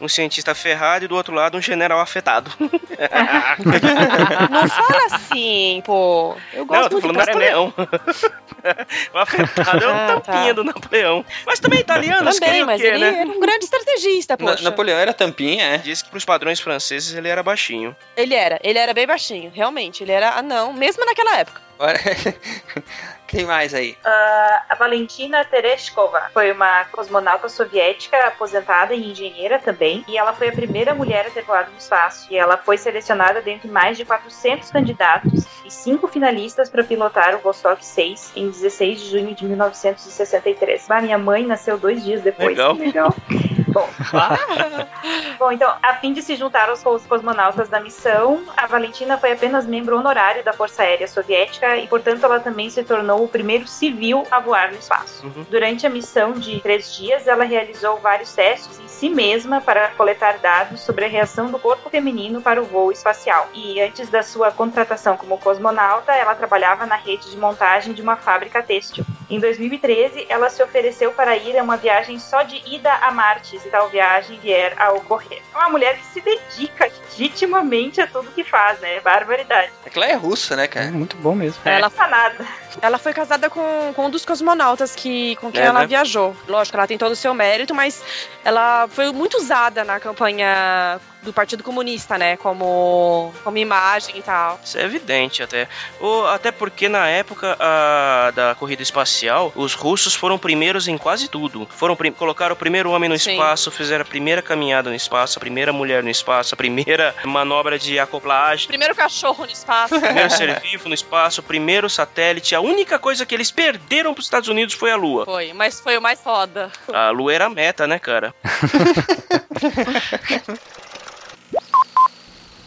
um 0.00 0.08
cientista 0.08 0.54
ferrado 0.54 1.04
e 1.04 1.08
do 1.08 1.16
outro 1.16 1.34
lado 1.34 1.56
um 1.56 1.62
general 1.62 1.77
afetado. 1.84 2.50
não 2.58 2.68
fala 4.68 5.06
assim, 5.06 5.82
pô. 5.84 6.36
Eu 6.52 6.66
gosto 6.66 6.78
não, 6.78 6.84
eu 6.84 6.90
tô 6.90 7.00
falando 7.00 7.16
Napoleão. 7.16 7.74
o 9.14 9.18
afetado 9.18 9.84
é 9.84 9.88
um 9.88 9.90
ah, 9.90 10.06
tampinha 10.06 10.46
tá. 10.46 10.52
do 10.52 10.64
Napoleão. 10.64 11.24
Mas 11.46 11.60
também 11.60 11.80
italianos 11.80 12.38
também, 12.38 12.64
mas 12.64 12.80
quê, 12.80 12.88
ele 12.88 12.98
né? 12.98 13.20
era 13.20 13.30
um 13.30 13.40
grande 13.40 13.64
estrategista, 13.64 14.36
poxa. 14.36 14.62
Na, 14.62 14.70
Napoleão 14.70 14.98
era 14.98 15.12
tampinha, 15.12 15.64
é? 15.64 15.78
Diz 15.78 16.02
que 16.02 16.10
pros 16.10 16.24
padrões 16.24 16.60
franceses 16.60 17.14
ele 17.14 17.28
era 17.28 17.42
baixinho. 17.42 17.94
Ele 18.16 18.34
era, 18.34 18.58
ele 18.62 18.78
era 18.78 18.94
bem 18.94 19.06
baixinho, 19.06 19.50
realmente. 19.54 20.02
Ele 20.02 20.12
era 20.12 20.30
anão, 20.30 20.72
mesmo 20.72 21.04
naquela 21.04 21.38
época. 21.38 21.68
Quem 23.28 23.44
mais 23.44 23.74
aí? 23.74 23.90
Uh, 24.04 24.60
a 24.70 24.74
Valentina 24.74 25.44
Tereshkova 25.44 26.30
foi 26.32 26.50
uma 26.50 26.86
cosmonauta 26.86 27.46
soviética 27.46 28.16
aposentada 28.26 28.94
e 28.94 29.10
engenheira 29.10 29.58
também, 29.58 30.02
e 30.08 30.16
ela 30.16 30.32
foi 30.32 30.48
a 30.48 30.52
primeira 30.52 30.94
mulher 30.94 31.26
a 31.26 31.30
ter 31.30 31.42
voado 31.42 31.70
no 31.70 31.76
espaço. 31.76 32.26
E 32.30 32.38
ela 32.38 32.56
foi 32.56 32.78
selecionada 32.78 33.42
dentre 33.42 33.68
mais 33.68 33.98
de 33.98 34.06
400 34.06 34.70
candidatos 34.70 35.44
e 35.62 35.70
cinco 35.70 36.08
finalistas 36.08 36.70
para 36.70 36.82
pilotar 36.82 37.34
o 37.34 37.38
Vostok 37.40 37.84
6 37.84 38.32
em 38.34 38.48
16 38.48 39.00
de 39.02 39.10
junho 39.10 39.34
de 39.34 39.44
1963. 39.44 40.90
A 40.90 41.02
minha 41.02 41.18
mãe 41.18 41.46
nasceu 41.46 41.76
dois 41.76 42.02
dias 42.02 42.22
depois. 42.22 42.48
Legal. 42.48 42.74
Legal. 42.74 43.14
Bom, 43.68 43.88
Bom, 45.38 45.52
então, 45.52 45.74
a 45.82 45.94
fim 45.94 46.12
de 46.12 46.22
se 46.22 46.36
juntar 46.36 46.68
aos 46.68 46.82
cosmonautas 46.82 47.68
da 47.68 47.80
missão, 47.80 48.42
a 48.56 48.66
Valentina 48.66 49.16
foi 49.18 49.32
apenas 49.32 49.66
membro 49.66 49.96
honorário 49.98 50.42
da 50.42 50.52
Força 50.52 50.82
Aérea 50.82 51.06
Soviética 51.06 51.76
e, 51.76 51.86
portanto, 51.86 52.24
ela 52.24 52.40
também 52.40 52.70
se 52.70 52.82
tornou 52.82 53.24
o 53.24 53.28
primeiro 53.28 53.66
civil 53.66 54.26
a 54.30 54.40
voar 54.40 54.72
no 54.72 54.78
espaço. 54.78 55.26
Uhum. 55.26 55.46
Durante 55.50 55.86
a 55.86 55.90
missão 55.90 56.32
de 56.32 56.60
três 56.60 56.94
dias, 56.96 57.26
ela 57.26 57.44
realizou 57.44 57.98
vários 57.98 58.34
testes 58.34 58.80
em 58.80 58.88
si 58.88 59.08
mesma 59.08 59.60
para 59.60 59.88
coletar 59.90 60.38
dados 60.38 60.80
sobre 60.80 61.04
a 61.04 61.08
reação 61.08 61.50
do 61.50 61.58
corpo 61.58 61.88
feminino 61.90 62.40
para 62.40 62.60
o 62.60 62.64
voo 62.64 62.90
espacial. 62.90 63.48
E 63.54 63.80
antes 63.80 64.08
da 64.08 64.22
sua 64.22 64.50
contratação 64.50 65.16
como 65.16 65.38
cosmonauta, 65.38 66.12
ela 66.12 66.34
trabalhava 66.34 66.86
na 66.86 66.96
rede 66.96 67.30
de 67.30 67.36
montagem 67.36 67.92
de 67.92 68.02
uma 68.02 68.16
fábrica 68.16 68.62
têxtil. 68.62 69.04
Em 69.30 69.38
2013, 69.38 70.26
ela 70.28 70.48
se 70.48 70.62
ofereceu 70.62 71.12
para 71.12 71.36
ir 71.36 71.58
a 71.58 71.62
uma 71.62 71.76
viagem 71.76 72.18
só 72.18 72.42
de 72.42 72.62
ida 72.74 72.90
a 72.92 73.10
Marte, 73.10 73.57
se 73.58 73.68
tal 73.68 73.88
viagem 73.88 74.38
vier 74.40 74.74
a 74.78 74.92
ocorrer. 74.92 75.42
É 75.54 75.58
uma 75.58 75.70
mulher 75.70 75.98
que 75.98 76.06
se 76.06 76.20
dedica 76.20 76.90
legitimamente 77.10 78.00
a 78.00 78.06
tudo 78.06 78.30
que 78.30 78.44
faz, 78.44 78.78
né? 78.80 79.00
Barbaridade. 79.00 79.72
É 79.84 79.90
que 79.90 79.98
ela 79.98 80.06
é 80.06 80.14
russa, 80.14 80.56
né, 80.56 80.66
cara? 80.66 80.86
É 80.86 80.90
muito 80.90 81.16
bom 81.16 81.34
mesmo. 81.34 81.60
É. 81.64 81.76
Ela 81.76 81.90
nada. 82.08 82.46
Ela 82.80 82.98
foi 82.98 83.12
casada 83.12 83.50
com, 83.50 83.92
com 83.94 84.06
um 84.06 84.10
dos 84.10 84.24
cosmonautas 84.24 84.94
que, 84.94 85.36
com 85.36 85.50
quem 85.50 85.62
é, 85.62 85.66
ela 85.66 85.80
né? 85.80 85.86
viajou. 85.86 86.36
Lógico, 86.46 86.76
ela 86.76 86.86
tem 86.86 86.98
todo 86.98 87.12
o 87.12 87.16
seu 87.16 87.34
mérito, 87.34 87.74
mas 87.74 88.02
ela 88.44 88.88
foi 88.88 89.12
muito 89.12 89.36
usada 89.36 89.84
na 89.84 89.98
campanha 90.00 91.00
do 91.22 91.32
Partido 91.32 91.62
Comunista, 91.62 92.16
né? 92.16 92.36
Como, 92.36 93.32
como 93.42 93.56
imagem 93.58 94.18
e 94.18 94.22
tal. 94.22 94.58
Isso 94.64 94.78
é 94.78 94.84
evidente 94.84 95.42
até. 95.42 95.68
Ou, 96.00 96.26
até 96.26 96.50
porque 96.50 96.88
na 96.88 97.08
época 97.08 97.56
a, 97.58 98.30
da 98.34 98.54
corrida 98.54 98.82
espacial, 98.82 99.52
os 99.54 99.74
russos 99.74 100.14
foram 100.14 100.38
primeiros 100.38 100.88
em 100.88 100.96
quase 100.96 101.28
tudo. 101.28 101.66
Foram 101.70 101.96
colocaram 102.16 102.54
o 102.54 102.56
primeiro 102.56 102.90
homem 102.90 103.08
no 103.08 103.18
Sim. 103.18 103.32
espaço, 103.32 103.70
fizeram 103.70 104.02
a 104.02 104.06
primeira 104.06 104.40
caminhada 104.40 104.90
no 104.90 104.96
espaço, 104.96 105.38
a 105.38 105.40
primeira 105.40 105.72
mulher 105.72 106.02
no 106.02 106.10
espaço, 106.10 106.54
a 106.54 106.56
primeira 106.56 107.14
manobra 107.24 107.78
de 107.78 107.98
acoplagem. 107.98 108.68
Primeiro 108.68 108.94
cachorro 108.94 109.44
no 109.44 109.52
espaço. 109.52 110.00
Primeiro 110.00 110.30
ser 110.30 110.60
vivo 110.60 110.88
no 110.88 110.94
espaço, 110.94 111.42
primeiro 111.42 111.90
satélite. 111.90 112.54
A 112.54 112.60
única 112.68 112.98
coisa 112.98 113.24
que 113.24 113.34
eles 113.34 113.50
perderam 113.50 114.12
para 114.12 114.20
os 114.20 114.26
Estados 114.26 114.48
Unidos 114.48 114.74
foi 114.74 114.90
a 114.90 114.96
Lua. 114.96 115.24
Foi, 115.24 115.52
mas 115.52 115.80
foi 115.80 115.96
o 115.96 116.02
mais 116.02 116.20
foda. 116.20 116.70
A 116.92 117.10
Lua 117.10 117.32
era 117.32 117.46
a 117.46 117.50
meta, 117.50 117.86
né, 117.86 117.98
cara? 117.98 118.34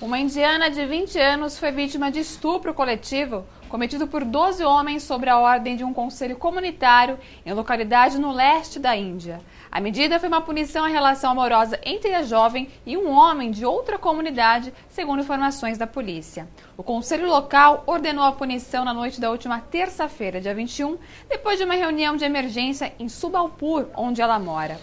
Uma 0.02 0.18
indiana 0.18 0.70
de 0.70 0.84
20 0.84 1.20
anos 1.20 1.60
foi 1.60 1.72
vítima 1.72 2.10
de 2.12 2.20
estupro 2.20 2.74
coletivo 2.74 3.46
cometido 3.70 4.06
por 4.06 4.26
12 4.26 4.66
homens 4.66 5.04
sobre 5.04 5.30
a 5.30 5.38
ordem 5.38 5.78
de 5.78 5.84
um 5.84 5.94
conselho 5.94 6.36
comunitário 6.36 7.18
em 7.46 7.54
localidade 7.54 8.18
no 8.20 8.34
leste 8.34 8.80
da 8.80 8.96
Índia. 8.98 9.40
A 9.72 9.80
medida 9.80 10.20
foi 10.20 10.28
uma 10.28 10.42
punição 10.42 10.84
à 10.84 10.90
relação 10.90 11.32
amorosa 11.32 11.80
entre 11.86 12.14
a 12.14 12.24
jovem 12.24 12.68
e 12.86 12.98
um 12.98 13.10
homem 13.10 13.50
de 13.50 13.66
outra 13.66 13.98
comunidade, 13.98 14.74
segundo 14.90 15.22
informações 15.22 15.78
da 15.78 15.88
polícia. 15.88 16.46
O 16.76 16.84
conselho 16.84 17.30
local 17.30 17.82
ordenou 17.88 18.26
a 18.26 18.34
punição 18.34 18.84
na 18.84 18.94
noite 18.94 19.22
da 19.22 19.32
última 19.32 19.62
terça-feira, 19.62 20.42
dia 20.42 20.54
21, 20.54 20.98
depois 21.30 21.58
de 21.58 21.64
uma 21.64 21.76
reunião 21.76 22.18
de 22.18 22.26
emergência 22.26 22.92
em 23.00 23.08
Subalpur, 23.08 23.88
onde 23.96 24.22
ela 24.22 24.38
mora. 24.38 24.78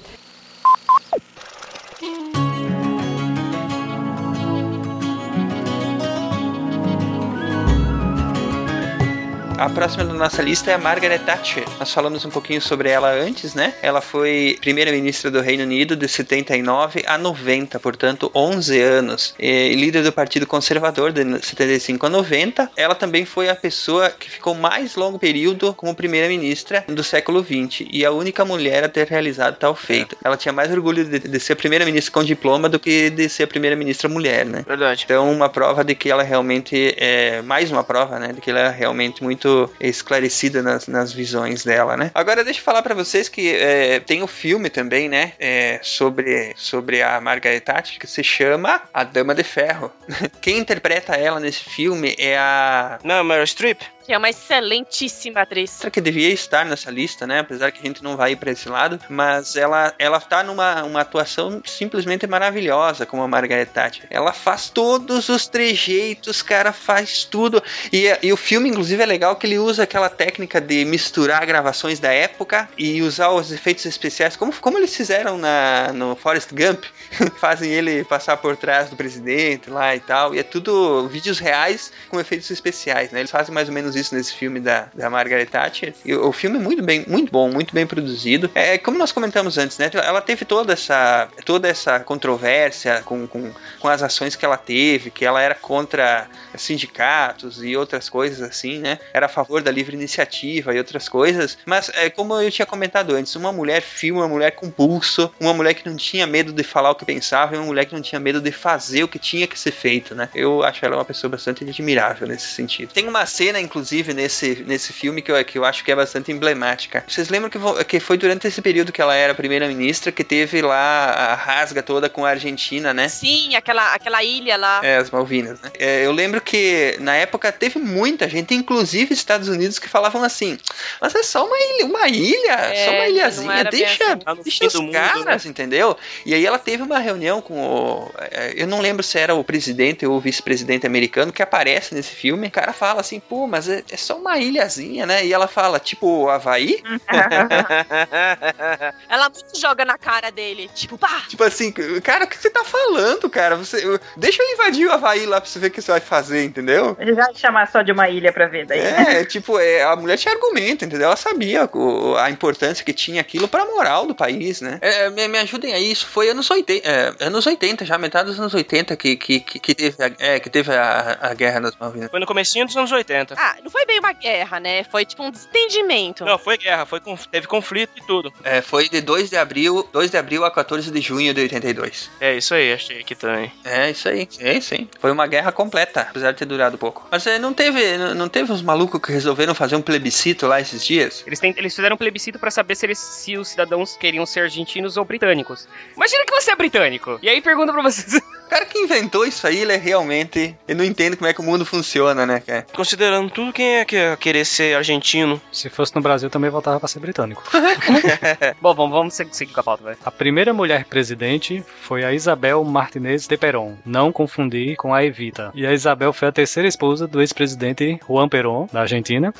A 9.59 9.69
próxima 9.69 10.05
da 10.05 10.15
nossa 10.15 10.41
lista 10.41 10.71
é 10.71 10.75
a 10.75 10.79
Margaret 10.79 11.19
Thatcher. 11.19 11.65
Nós 11.81 11.93
falamos 11.93 12.25
um 12.25 12.31
pouquinho 12.31 12.63
sobre 12.63 12.91
ela 12.91 13.11
antes, 13.11 13.55
né? 13.55 13.75
Ela 13.83 14.01
foi 14.01 14.57
primeira-ministra 14.61 15.33
do 15.33 15.41
Reino 15.41 15.65
Unido 15.65 15.97
de 15.97 16.07
79 16.07 17.03
a 17.05 17.19
90, 17.19 17.81
portanto 17.81 18.31
11 18.33 18.81
anos. 18.81 19.35
E 19.37 19.75
líder 19.75 20.05
do 20.05 20.13
Partido 20.13 20.47
Conservador 20.47 21.11
de 21.11 21.25
75 21.45 22.07
a 22.07 22.09
90. 22.09 22.71
Ela 22.77 22.95
também 22.95 23.25
foi 23.25 23.49
a 23.49 23.57
pessoa 23.57 24.11
que 24.11 24.31
ficou 24.31 24.55
mais 24.55 24.95
longo 24.95 25.19
período 25.19 25.75
como 25.75 25.93
primeira-ministra 25.93 26.85
do 26.87 27.03
século 27.03 27.43
20 27.43 27.89
e 27.91 28.05
a 28.05 28.13
única 28.13 28.45
mulher 28.45 28.85
a 28.85 28.89
ter 28.89 29.09
realizado 29.09 29.57
tal 29.57 29.75
feito. 29.75 30.17
Ela 30.23 30.37
tinha 30.37 30.53
mais 30.53 30.71
orgulho 30.71 31.05
de, 31.05 31.19
de 31.19 31.41
ser 31.41 31.57
primeira-ministra 31.57 32.13
com 32.13 32.23
diploma 32.23 32.69
do 32.69 32.79
que 32.79 33.11
de 33.11 33.29
ser 33.29 33.49
primeira-ministra 33.49 34.09
mulher, 34.09 34.47
né? 34.47 34.65
Verdade. 34.65 35.03
Então, 35.05 35.29
uma 35.29 35.49
prova 35.49 35.83
de 35.83 35.97
que 35.97 36.09
ela 36.09 36.23
realmente 36.23 36.95
é 36.97 37.43
mais 37.43 37.73
uma 37.73 37.83
prova, 37.83 38.21
né? 38.21 38.33
De 38.33 38.41
que 38.41 38.51
ela 38.51 38.61
é 38.61 38.71
realmente 38.71 39.21
muito 39.25 39.48
muito 39.49 39.71
esclarecida 39.81 40.63
nas, 40.63 40.87
nas 40.87 41.13
visões 41.13 41.65
dela, 41.65 41.97
né? 41.97 42.11
Agora 42.15 42.45
deixa 42.45 42.61
eu 42.61 42.65
falar 42.65 42.83
para 42.83 42.95
vocês 42.95 43.29
que 43.29 43.55
é, 43.55 44.01
tem 44.01 44.21
o 44.21 44.25
um 44.25 44.29
filme 44.29 44.69
também, 44.69 45.09
né? 45.09 45.33
É, 45.39 45.81
sobre, 45.83 46.53
sobre 46.57 47.03
a 47.03 47.21
Margaret 47.21 47.61
Thatcher 47.61 47.99
que 47.99 48.07
se 48.07 48.23
chama 48.23 48.83
A 48.93 49.05
Dama 49.05 49.35
de 49.35 49.43
Ferro. 49.43 49.91
Quem 50.41 50.59
interpreta 50.59 51.15
ela 51.15 51.41
nesse 51.41 51.65
filme 51.65 52.15
é 52.19 52.37
a. 52.37 52.99
Não, 53.03 53.25
Meryl 53.25 53.47
Streep 53.47 53.81
que 54.09 54.15
é 54.15 54.17
uma 54.17 54.31
excelentíssima 54.31 55.43
atriz. 55.43 55.83
Que 55.93 56.01
devia 56.01 56.31
estar 56.31 56.65
nessa 56.65 56.91
lista, 56.91 57.27
né? 57.27 57.41
Apesar 57.41 57.71
que 57.71 57.79
a 57.79 57.87
gente 57.87 58.03
não 58.03 58.17
vai 58.17 58.33
ir 58.33 58.37
para 58.37 58.51
esse 58.51 58.67
lado, 58.67 58.99
mas 59.07 59.55
ela 59.55 59.93
ela 59.99 60.19
tá 60.19 60.43
numa 60.43 60.83
uma 60.83 61.03
atuação 61.03 61.61
simplesmente 61.67 62.27
maravilhosa 62.27 63.05
como 63.05 63.23
a 63.23 63.29
Margaret 63.29 63.67
Thatcher. 63.67 64.07
Ela 64.09 64.33
faz 64.33 64.71
todos 64.71 65.29
os 65.29 65.47
trejeitos, 65.47 66.41
cara, 66.41 66.73
faz 66.73 67.25
tudo. 67.25 67.63
E, 67.93 68.07
e 68.23 68.33
o 68.33 68.37
filme 68.39 68.71
inclusive 68.71 69.03
é 69.03 69.05
legal 69.05 69.37
que 69.37 69.47
ele 69.47 69.59
usa 69.59 69.83
aquela 69.83 70.09
técnica 70.09 70.59
de 70.59 70.87
misturar 70.87 71.45
gravações 71.45 72.01
da 72.01 72.11
época 72.11 72.67
e 72.79 73.03
usar 73.03 73.29
os 73.29 73.53
efeitos 73.53 73.85
especiais, 73.85 74.37
como, 74.37 74.55
como 74.55 74.79
eles 74.79 74.97
fizeram 74.97 75.37
na, 75.37 75.93
no 75.93 76.17
Forrest 76.17 76.49
Gump. 76.55 76.83
Fazem 77.39 77.71
ele 77.71 78.05
passar 78.05 78.39
por 78.39 78.57
trás 78.57 78.89
do 78.89 78.97
presidente 78.97 79.69
lá 79.69 79.95
e 79.95 80.01
tal. 80.01 80.35
E 80.35 80.39
é 80.39 80.43
tudo 80.43 81.07
vídeos 81.09 81.39
reais 81.39 81.93
com 82.09 82.19
efeitos 82.19 82.51
especiais, 82.51 83.11
né? 83.11 83.19
Eles 83.21 83.31
fazem 83.31 83.53
mais 83.55 83.69
ou 83.69 83.75
menos 83.75 83.98
isso 83.99 84.15
nesse 84.15 84.35
filme 84.35 84.61
da, 84.61 84.89
da 84.95 85.11
Margaret 85.11 85.47
Thatcher. 85.47 85.95
E 86.05 86.15
o 86.15 86.33
filme 86.33 86.59
é 86.59 86.61
muito 86.61 86.83
bem, 86.83 87.05
muito 87.07 87.31
bom, 87.31 87.51
muito 87.51 87.75
bem 87.75 87.87
produzido. 87.87 88.51
É 88.55 88.79
como 88.79 88.99
nós 88.99 89.13
comentamos 89.13 89.59
antes, 89.59 89.79
né? 89.79 89.91
Ela 89.93 90.21
teve 90.21 90.45
toda 90.45 90.73
essa, 90.73 91.29
toda 91.45 91.69
essa 91.69 92.01
controvérsia 92.01 93.03
com, 93.05 93.27
com, 93.27 93.53
com 93.79 93.89
as 93.89 94.03
ações 94.03 94.37
que 94.37 94.45
ela 94.45 94.57
teve, 94.57 95.11
que 95.11 95.25
ela 95.25 95.41
era 95.41 95.55
contra 95.55 96.29
sindicatos 96.57 97.63
e 97.63 97.77
outras 97.77 98.09
coisas 98.09 98.41
assim, 98.41 98.79
né? 98.79 98.99
Era 99.13 99.27
a 99.27 99.29
favor 99.29 99.63
da 99.63 99.71
livre 99.71 99.97
iniciativa 99.97 100.75
e 100.75 100.79
outras 100.79 101.09
coisas. 101.09 101.59
Mas 101.65 101.91
é 101.95 102.11
como 102.11 102.35
eu 102.41 102.51
tinha 102.51 102.67
comentado 102.67 103.15
antes, 103.15 103.35
uma 103.37 103.53
mulher 103.53 103.83
firme, 103.83 104.19
uma 104.19 104.29
mulher 104.29 104.53
com 104.53 104.71
pulso, 104.71 105.33
uma 105.41 105.53
mulher 105.53 105.75
que 105.75 105.89
não 105.89 105.97
tinha 105.97 106.27
medo 106.27 106.53
de 106.53 106.63
falar 106.63 106.91
o 106.91 106.95
que 106.95 107.05
pensava 107.05 107.55
e 107.55 107.59
uma 107.59 107.67
mulher 107.67 107.85
que 107.85 107.95
não 107.95 108.03
tinha 108.03 108.21
medo 108.21 108.41
de 108.41 108.53
fazer 108.53 109.03
o 109.05 109.09
que 109.09 109.19
tinha 109.19 109.47
que 109.47 109.59
ser 109.59 109.73
feito, 109.73 110.15
né? 110.15 110.29
Eu 110.35 110.63
acho 110.63 110.85
ela 110.85 110.97
uma 110.97 111.05
pessoa 111.05 111.31
bastante 111.31 111.65
admirável 111.65 112.27
nesse 112.27 112.49
sentido. 112.49 112.93
Tem 112.93 113.09
uma 113.09 113.27
cena, 113.27 113.61
inclusive 113.61 113.88
inclusive, 113.89 114.13
nesse, 114.13 114.65
nesse 114.67 114.93
filme 114.93 115.23
que 115.23 115.33
eu, 115.33 115.45
que 115.45 115.59
eu 115.59 115.65
acho 115.65 115.83
que 115.83 115.91
é 115.91 115.97
bastante 115.97 116.31
emblemática. 116.31 117.05
Vocês 117.07 117.29
lembram 117.29 117.51
que, 117.51 117.85
que 117.85 118.01
foi 118.01 118.19
durante 118.19 118.47
esse 118.47 118.61
período 118.61 118.93
que 118.93 119.01
ela 119.01 119.15
era 119.15 119.35
primeira-ministra 119.35 120.13
que 120.13 120.23
teve 120.23 120.61
lá 120.61 121.11
a 121.11 121.35
rasga 121.35 121.83
toda 121.83 122.09
com 122.09 122.25
a 122.25 122.31
Argentina, 122.31 122.93
né? 122.93 123.09
Sim, 123.09 123.55
aquela, 123.55 123.95
aquela 123.95 124.23
ilha 124.23 124.57
lá. 124.57 124.81
É, 124.83 124.97
as 124.97 125.11
Malvinas, 125.11 125.61
né? 125.61 125.71
É, 125.79 126.05
eu 126.05 126.13
lembro 126.13 126.41
que 126.41 126.97
na 127.01 127.15
época 127.15 127.51
teve 127.51 127.79
muita 127.79 128.29
gente, 128.29 128.55
inclusive 128.55 129.15
Estados 129.15 129.49
Unidos, 129.49 129.79
que 129.79 129.89
falavam 129.89 130.23
assim: 130.23 130.59
mas 131.01 131.15
é 131.15 131.23
só 131.23 131.47
uma 131.47 131.57
ilha, 131.57 131.87
uma 131.87 132.09
ilha, 132.09 132.53
é, 132.53 132.85
só 132.85 132.91
uma 132.93 133.09
ilhazinha, 133.09 133.65
deixa, 133.65 134.19
assim. 134.27 134.43
deixa 134.43 134.67
os 134.67 134.75
mundo, 134.75 134.93
caras, 134.93 135.45
né? 135.45 135.51
entendeu? 135.51 135.97
E 136.27 136.35
aí 136.35 136.45
ela 136.45 136.59
teve 136.59 136.83
uma 136.83 136.99
reunião 136.99 137.41
com 137.41 137.59
o. 137.59 138.11
É, 138.31 138.55
eu 138.57 138.67
não 138.67 138.81
lembro 138.81 139.03
se 139.03 139.19
era 139.19 139.35
o 139.35 139.43
presidente 139.43 140.05
ou 140.05 140.17
o 140.17 140.21
vice-presidente 140.21 140.87
americano 140.87 141.33
que 141.33 141.43
aparece 141.43 141.95
nesse 141.95 142.15
filme. 142.15 142.49
O 142.49 142.51
cara 142.51 142.73
fala 142.73 143.01
assim: 143.01 143.21
pô, 143.21 143.47
mas 143.47 143.68
é 143.69 143.79
é, 143.91 143.97
só 143.97 144.17
uma 144.17 144.39
ilhazinha, 144.39 145.07
né? 145.07 145.25
E 145.25 145.33
ela 145.33 145.49
fala, 145.49 145.79
tipo, 145.79 146.29
Havaí? 146.29 146.83
ela 149.09 149.31
muito 149.31 149.61
joga 149.61 149.85
na 149.85 149.99
cara 149.99 150.31
dele, 150.31 150.71
tipo, 150.75 150.99
pá! 150.99 151.23
Tipo 151.29 151.45
assim, 151.45 151.73
cara, 152.03 152.25
o 152.25 152.29
que 152.29 152.37
você 152.37 152.51
tá 152.51 152.65
falando, 152.65 153.29
cara? 153.31 153.57
Você, 153.57 153.83
deixa 154.17 154.43
eu 154.43 154.53
invadir 154.53 154.87
o 154.87 154.93
Havaí 154.93 155.27
lá 155.27 155.41
pra 155.41 155.49
você 155.49 155.59
ver 155.59 155.69
o 155.69 155.71
que 155.71 155.83
você 155.83 155.91
vai 155.91 156.01
fazer, 156.01 156.45
entendeu? 156.45 156.97
Ele 156.99 157.13
vai 157.13 157.35
chamar 157.35 157.71
só 157.71 157.83
de 157.83 157.93
uma 157.93 158.09
ilha 158.09 158.33
pra 158.33 158.47
ver 158.47 158.67
daí. 158.67 158.81
É, 158.81 159.25
tipo, 159.25 159.59
é, 159.59 159.83
a 159.83 159.97
mulher 159.97 160.17
tinha 160.17 160.35
argumento, 160.35 160.85
entendeu? 160.85 161.07
Ela 161.07 161.17
sabia 161.17 161.69
o, 161.73 162.17
a 162.17 162.31
importância 162.31 162.85
que 162.85 162.93
tinha 162.93 163.21
aquilo 163.21 163.49
pra 163.49 163.65
moral 163.65 164.07
do 164.07 164.15
país, 164.15 164.61
né? 164.61 164.79
É, 164.81 165.11
me, 165.11 165.29
me, 165.29 165.39
ajudem 165.39 165.73
aí, 165.73 165.91
isso 165.91 166.07
foi 166.07 166.31
anos 166.31 166.51
80, 166.51 166.89
é, 166.89 167.15
anos 167.21 167.47
80 167.47 167.85
já, 167.85 167.99
metade 167.99 168.29
dos 168.29 168.39
anos 168.39 168.55
80 168.55 168.97
que, 168.97 169.17
que, 169.17 169.41
que, 169.41 169.59
que 169.59 169.75
teve, 169.75 170.03
a, 170.03 170.11
é, 170.19 170.41
que 170.41 170.51
teve 170.51 170.75
a, 170.75 171.19
a 171.21 171.35
Guerra 171.35 171.61
das 171.61 171.77
Malvinas. 171.77 172.11
Foi 172.11 172.21
no 172.21 172.27
comecinho 172.27 172.67
dos 172.67 172.77
anos 172.77 172.93
80. 172.93 173.35
Ah, 173.37 173.57
não 173.63 173.71
foi 173.71 173.85
bem 173.87 173.99
uma 173.99 174.13
guerra, 174.13 174.61
né? 174.61 174.85
Foi 174.85 175.05
tipo 175.05 175.23
um 175.23 175.31
desentendimento. 175.31 176.25
Não, 176.25 176.39
foi 176.39 176.57
guerra, 176.57 176.87
foi, 176.87 177.01
teve 177.31 177.47
conflito 177.47 177.93
e 177.97 178.07
tudo. 178.07 178.33
É, 178.45 178.61
foi 178.61 178.89
de 178.89 179.01
2 179.01 179.31
de 179.31 179.37
abril, 179.37 179.89
2 179.93 180.11
de 180.11 180.17
abril 180.17 180.45
a 180.45 180.51
14 180.51 180.91
de 180.91 181.01
junho 181.01 181.33
de 181.35 181.41
82. 181.41 182.11
É, 182.21 182.37
isso 182.37 182.55
aí, 182.55 182.73
achei 182.73 183.01
aqui 183.01 183.15
também. 183.15 183.53
É, 183.65 183.91
isso 183.91 184.09
aí. 184.09 184.29
É, 184.39 184.61
sim. 184.61 184.89
Foi 185.01 185.11
uma 185.11 185.27
guerra 185.27 185.53
completa, 185.53 186.03
apesar 186.03 186.33
de 186.33 186.39
ter 186.39 186.45
durado 186.45 186.79
pouco. 186.79 187.07
Mas 187.11 187.27
é, 187.27 187.39
não 187.39 187.53
teve, 187.53 187.97
não, 187.97 188.15
não 188.15 188.29
teve 188.29 188.53
uns 188.53 188.63
malucos 188.63 189.01
que 189.01 189.13
resolveram 189.13 189.55
fazer 189.55 189.77
um 189.77 189.83
plebiscito 189.83 190.47
lá 190.47 190.61
esses 190.61 190.85
dias? 190.85 191.25
Eles, 191.27 191.41
tem, 191.41 191.55
eles 191.57 191.75
fizeram 191.75 191.95
um 191.95 191.99
plebiscito 191.99 192.39
para 192.39 192.51
saber 192.51 192.75
se, 192.75 192.87
eles, 192.87 192.99
se 192.99 193.37
os 193.37 193.49
cidadãos 193.49 193.97
queriam 193.97 194.25
ser 194.27 194.41
argentinos 194.41 194.97
ou 194.97 195.05
britânicos. 195.05 195.69
Imagina 195.97 196.25
que 196.25 196.35
você 196.35 196.51
é 196.51 196.57
britânico. 196.57 197.19
E 197.23 197.29
aí 197.29 197.41
pergunta 197.41 197.73
pra 197.73 197.83
vocês. 197.83 198.21
O 198.49 198.51
cara 198.51 198.65
que 198.65 198.79
inventou 198.79 199.27
isso 199.27 199.47
aí, 199.47 199.59
ele 199.59 199.75
é 199.75 199.77
realmente. 199.77 200.57
Ele 200.67 200.79
não 200.79 200.83
entende 200.83 201.19
como 201.19 201.29
é 201.29 201.35
que 201.35 201.41
o 201.41 201.45
mundo 201.45 201.67
funciona, 201.67 202.25
né, 202.25 202.41
cara? 202.41 202.67
Considerando 202.75 203.29
tudo, 203.29 203.53
quem 203.53 203.77
é 203.77 203.85
que 203.85 203.95
ia 203.95 204.17
querer 204.17 204.47
ser 204.47 204.75
argentino? 204.75 205.39
Se 205.53 205.69
fosse 205.69 205.95
no 205.95 206.01
Brasil, 206.01 206.31
também 206.31 206.49
voltava 206.49 206.81
pra 206.81 206.89
ser 206.89 206.99
britânico. 206.99 207.43
Bom, 208.59 208.75
vamos, 208.75 208.97
vamos 208.97 209.15
seguir 209.37 209.53
com 209.53 209.61
a 209.61 209.63
pauta, 209.63 209.85
velho. 209.85 209.99
A 210.03 210.11
primeira 210.11 210.55
mulher 210.55 210.87
presidente 210.87 211.63
foi 211.83 212.05
a 212.05 212.15
Isabel 212.15 212.65
Martinez 212.65 213.27
de 213.27 213.37
Perón. 213.37 213.75
Não 213.85 214.11
confundir 214.11 214.77
com 214.77 214.95
a 214.95 215.05
Evita. 215.05 215.53
E 215.55 215.67
a 215.67 215.75
Isabel 215.75 216.15
foi 216.15 216.29
a 216.29 216.33
terceira 216.33 216.67
esposa 216.67 217.07
do 217.07 217.21
ex-presidente 217.21 218.01
Juan 218.09 218.31
Perón, 218.31 218.67
da 218.73 218.81
Argentina. 218.81 219.31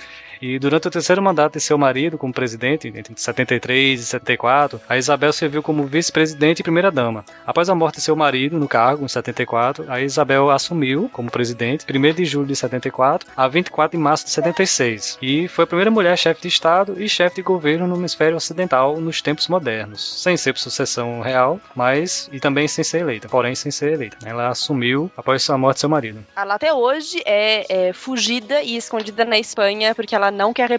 E 0.41 0.59
durante 0.59 0.89
o 0.89 0.91
terceiro 0.91 1.23
mandato 1.23 1.55
de 1.55 1.61
seu 1.61 1.77
marido 1.77 2.17
como 2.17 2.33
presidente, 2.33 2.89
entre 2.89 3.13
73 3.17 4.01
e 4.01 4.05
74, 4.05 4.81
a 4.89 4.97
Isabel 4.97 5.33
serviu 5.33 5.63
como 5.63 5.85
vice-presidente 5.85 6.61
e 6.61 6.63
primeira-dama. 6.63 7.25
Após 7.47 7.69
a 7.69 7.75
morte 7.75 7.97
de 7.97 8.03
seu 8.03 8.15
marido 8.15 8.59
no 8.59 8.69
cargo, 8.69 9.05
em 9.05 9.09
74, 9.09 9.85
a 9.89 10.01
Isabel 10.01 10.51
assumiu 10.51 11.09
como 11.13 11.31
presidente 11.31 11.85
1 11.89 12.15
de 12.15 12.25
julho 12.25 12.47
de 12.47 12.57
74 12.57 13.29
a 13.37 13.49
24 13.49 13.97
de 13.97 14.03
março 14.03 14.25
de 14.25 14.31
76 14.31 15.19
e 15.21 15.49
foi 15.49 15.65
a 15.65 15.67
primeira 15.67 15.91
mulher 15.91 16.17
chefe 16.17 16.43
de 16.43 16.49
Estado 16.49 17.03
e 17.03 17.09
chefe 17.09 17.37
de 17.37 17.43
governo 17.43 17.87
no 17.87 17.97
hemisfério 17.97 18.37
ocidental 18.37 19.01
nos 19.01 19.21
tempos 19.21 19.49
modernos, 19.49 20.23
sem 20.23 20.37
ser 20.37 20.53
por 20.53 20.61
sucessão 20.61 21.21
real, 21.21 21.61
mas 21.75 22.29
e 22.33 22.41
também 22.41 22.69
sem 22.69 22.85
ser 22.85 23.01
eleita, 23.01 23.29
porém 23.29 23.55
sem 23.55 23.71
ser 23.71 23.93
eleita. 23.93 24.17
Ela 24.25 24.49
assumiu 24.49 25.11
após 25.17 25.49
a 25.51 25.59
morte 25.59 25.77
de 25.77 25.81
seu 25.81 25.89
marido. 25.89 26.25
Ela 26.37 26.55
até 26.55 26.73
hoje 26.73 27.23
é, 27.25 27.89
é 27.89 27.93
fugida 27.93 28.63
e 28.63 28.77
escondida 28.77 29.25
na 29.25 29.39
Espanha 29.39 29.95
porque 29.95 30.15
ela 30.15 30.28
não 30.31 30.53
quer 30.53 30.71
re 30.71 30.79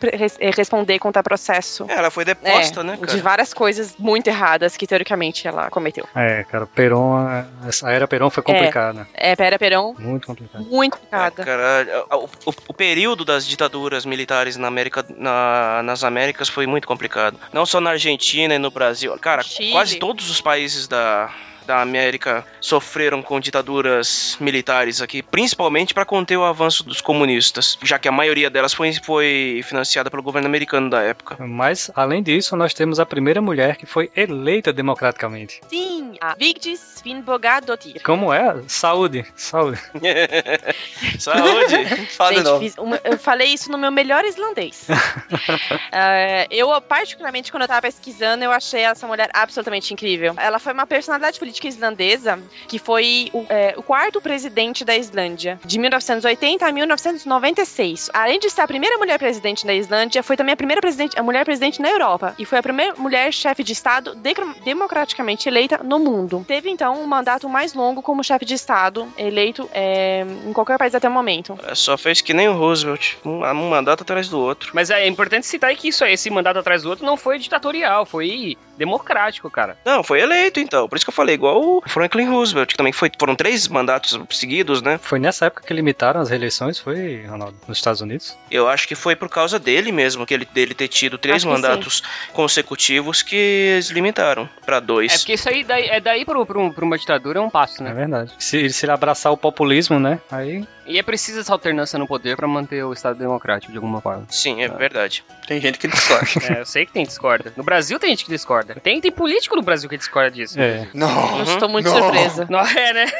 responder 0.56 1.00
contra 1.00 1.24
processo. 1.24 1.86
É, 1.90 1.94
ela 1.94 2.12
foi 2.12 2.26
deposta, 2.26 2.82
é, 2.82 2.84
né, 2.84 2.98
cara? 2.98 3.12
De 3.12 3.22
várias 3.22 3.54
coisas 3.54 3.96
muito 3.98 4.28
erradas 4.28 4.76
que 4.78 4.88
teoricamente 4.88 5.48
ela 5.48 5.70
cometeu. 5.70 6.08
É, 6.16 6.44
cara, 6.44 6.66
Peron, 6.66 7.28
essa 7.68 7.90
era 7.92 8.08
Peron 8.08 8.30
foi 8.30 8.44
complicada. 8.44 9.08
É, 9.14 9.32
é 9.32 9.36
era 9.40 9.58
Peron. 9.58 9.96
Muito 9.98 10.28
complicada. 10.28 10.64
Muito 10.64 10.98
complicada. 10.98 11.42
É, 11.42 11.46
cara, 11.46 12.06
o, 12.18 12.26
o, 12.46 12.54
o, 12.70 12.74
período 12.74 13.26
das 13.26 13.46
ditaduras 13.46 14.06
militares 14.06 14.58
na 14.58 14.68
América, 14.68 15.06
na, 15.18 15.82
nas 15.84 16.04
Américas 16.04 16.50
foi 16.50 16.68
muito 16.68 16.88
complicado. 16.88 17.40
Não 17.54 17.66
só 17.66 17.80
na 17.80 17.92
Argentina 17.92 18.56
e 18.56 18.60
no 18.60 18.72
Brasil. 18.72 19.18
Cara, 19.20 19.44
Chile. 19.44 19.72
quase 19.72 19.98
todos 19.98 20.30
os 20.30 20.42
países 20.42 20.88
da, 20.88 21.30
da 21.70 21.82
América 21.82 22.44
sofreram 22.60 23.22
com 23.22 23.40
ditaduras 23.40 24.36
militares 24.40 25.02
aqui, 25.04 25.22
principalmente 25.22 25.94
para 25.94 26.04
conter 26.04 26.36
o 26.36 26.44
avanço 26.44 26.84
dos 26.84 27.00
comunistas, 27.00 27.78
já 27.84 28.00
que 28.00 28.08
a 28.08 28.12
maioria 28.12 28.50
delas 28.50 28.74
foi, 28.74 28.92
foi 29.04 29.62
financiada 29.64 30.10
pelo 30.10 30.24
governo 30.24 30.48
americano 30.48 30.90
da 30.90 31.04
época. 31.04 31.38
Mas, 31.46 31.92
além 31.96 32.24
disso, 32.24 32.56
nós 32.56 32.74
temos 32.74 33.00
a 33.00 33.06
primeira 33.06 33.40
mulher 33.40 33.76
que 33.76 33.86
foi 33.86 34.10
eleita 34.16 34.74
democraticamente. 34.74 35.62
Sim, 35.70 36.16
a 36.20 36.34
Vigdis 36.34 37.02
Finnbogadottir. 37.04 38.02
Como 38.04 38.34
é? 38.34 38.64
Saúde, 38.68 39.24
saúde. 39.36 39.80
saúde. 41.20 41.86
Fala 42.10 42.34
de 42.34 42.44
novo. 42.44 42.66
Uma, 42.80 43.00
eu 43.04 43.18
falei 43.20 43.54
isso 43.54 43.72
no 43.72 43.78
meu 43.78 43.92
melhor 43.92 44.26
islandês. 44.26 44.88
uh, 44.90 46.48
eu, 46.50 46.82
particularmente, 46.82 47.52
quando 47.52 47.62
eu 47.62 47.68
tava 47.68 47.84
pesquisando, 47.84 48.44
eu 48.44 48.52
achei 48.52 48.82
essa 48.82 49.06
mulher 49.06 49.30
absolutamente 49.34 49.94
incrível. 49.94 50.34
Ela 50.38 50.58
foi 50.58 50.74
uma 50.74 50.88
personalidade 50.88 51.38
política 51.38 51.59
islandesa 51.68 52.40
que 52.68 52.80
foi 52.80 53.30
o, 53.34 53.46
é, 53.50 53.74
o 53.78 53.84
quarto 53.84 54.22
presidente 54.22 54.84
da 54.86 54.96
Islândia, 54.96 55.60
de 55.66 55.80
1980 55.80 56.66
a 56.66 56.72
1996. 56.72 58.10
Além 58.14 58.40
de 58.40 58.50
ser 58.50 58.62
a 58.62 58.68
primeira 58.68 58.98
mulher 58.98 59.18
presidente 59.18 59.66
da 59.66 59.74
Islândia, 59.74 60.24
foi 60.24 60.38
também 60.38 60.54
a 60.54 60.58
primeira 60.58 60.82
presidente, 60.82 61.20
a 61.20 61.24
mulher 61.24 61.46
presidente 61.46 61.82
na 61.82 61.90
Europa 61.90 62.36
e 62.38 62.46
foi 62.46 62.58
a 62.58 62.64
primeira 62.64 62.96
mulher 62.96 63.32
chefe 63.34 63.64
de 63.64 63.74
Estado 63.74 64.16
de, 64.16 64.34
democraticamente 64.64 65.50
eleita 65.50 65.82
no 65.84 66.00
mundo. 66.00 66.46
Teve 66.48 66.70
então 66.70 67.02
um 67.02 67.08
mandato 67.08 67.50
mais 67.50 67.74
longo 67.74 68.02
como 68.02 68.24
chefe 68.24 68.46
de 68.46 68.54
Estado 68.54 69.08
eleito 69.18 69.70
é, 69.74 70.26
em 70.46 70.54
qualquer 70.54 70.78
país 70.78 70.94
até 70.96 71.08
o 71.08 71.12
momento. 71.12 71.58
É, 71.64 71.76
só 71.76 71.98
fez 71.98 72.22
que 72.22 72.34
nem 72.34 72.48
o 72.48 72.54
Roosevelt, 72.54 73.16
um, 73.26 73.44
um 73.44 73.70
mandato 73.70 74.04
atrás 74.04 74.30
do 74.30 74.40
outro. 74.40 74.72
Mas 74.74 74.90
é 74.90 75.08
importante 75.08 75.46
citar 75.46 75.76
que 75.76 75.90
isso, 75.90 76.06
esse 76.06 76.30
mandato 76.30 76.60
atrás 76.60 76.84
do 76.84 76.90
outro 76.90 77.06
não 77.06 77.18
foi 77.18 77.38
ditatorial, 77.40 78.06
foi 78.06 78.58
democrático, 78.80 79.52
cara. 79.52 79.78
Não, 79.86 80.02
foi 80.02 80.22
eleito 80.22 80.60
então. 80.60 80.88
Por 80.88 80.96
isso 80.96 81.06
que 81.06 81.10
eu 81.10 81.14
falei, 81.14 81.36
igual 81.36 81.62
o 81.62 81.84
Franklin 81.86 82.30
Roosevelt, 82.30 82.70
que 82.70 82.78
também 82.78 82.94
foi, 82.94 83.12
foram 83.20 83.36
três 83.36 83.68
mandatos 83.68 84.18
seguidos, 84.32 84.82
né? 84.82 84.98
Foi 84.98 85.20
nessa 85.20 85.46
época 85.46 85.64
que 85.68 85.74
limitaram 85.74 86.22
as 86.22 86.30
reeleições, 86.30 86.80
foi, 86.80 87.26
Ronaldo, 87.28 87.56
nos 87.68 87.78
Estados 87.78 88.02
Unidos? 88.02 88.38
Eu 88.50 88.68
acho 88.68 88.88
que 88.88 88.96
foi 88.96 89.16
por 89.16 89.30
causa 89.30 89.60
dele 89.60 89.92
mesmo, 89.92 90.26
que 90.26 90.34
ele, 90.34 90.46
dele 90.46 90.74
ter 90.74 90.88
tido 90.88 91.18
três 91.18 91.44
mandatos 91.44 92.02
consecutivos 92.34 93.22
que 93.22 93.36
eles 93.36 93.90
limitaram 93.90 94.50
para 94.66 94.80
dois. 94.80 95.14
É 95.14 95.18
porque 95.18 95.34
isso 95.34 95.50
aí 95.50 95.64
daí, 95.64 95.88
é 95.88 96.00
daí 96.00 96.26
pro, 96.26 96.46
pro 96.46 96.86
uma 96.86 96.98
ditadura 96.98 97.40
é 97.40 97.42
um 97.42 97.50
passo, 97.50 97.84
né? 97.84 97.92
É 97.92 97.94
verdade. 97.94 98.32
Se, 98.40 98.70
se 98.70 98.86
ele 98.86 98.94
abraçar 98.94 99.32
o 99.32 99.38
populismo, 99.38 100.00
né? 100.00 100.20
Aí 100.32 100.66
e 100.90 100.98
é 100.98 101.04
preciso 101.04 101.40
essa 101.40 101.54
alternância 101.54 102.00
no 102.00 102.08
poder 102.08 102.36
para 102.36 102.48
manter 102.48 102.84
o 102.84 102.92
Estado 102.92 103.20
democrático 103.20 103.72
de 103.72 103.78
alguma 103.78 104.02
forma. 104.02 104.26
Sim, 104.28 104.62
é, 104.62 104.66
é. 104.66 104.70
verdade. 104.70 105.24
Tem 105.48 105.62
gente 105.62 105.78
que 105.78 105.88
discorda. 105.88 106.28
é, 106.52 106.62
eu 106.62 106.66
sei 106.66 106.84
que 106.88 106.92
tem 106.92 107.06
discorda. 107.06 107.54
No 107.56 107.64
Brasil 107.64 108.00
tem 108.00 108.10
gente 108.10 108.26
que 108.26 108.32
discorda. 108.32 108.74
Tem, 108.76 109.00
tem 109.00 109.12
político 109.12 109.56
no 109.56 109.62
Brasil 109.62 109.88
que 109.88 109.98
discorda 109.98 110.32
disso. 110.32 110.60
É. 110.60 110.90
Não. 110.92 111.38
Eu 111.38 111.44
estou 111.44 111.70
muito 111.70 111.88
não. 111.88 111.96
surpresa. 111.96 112.48
Não 112.50 112.60
é, 112.60 112.94
né? 112.94 113.06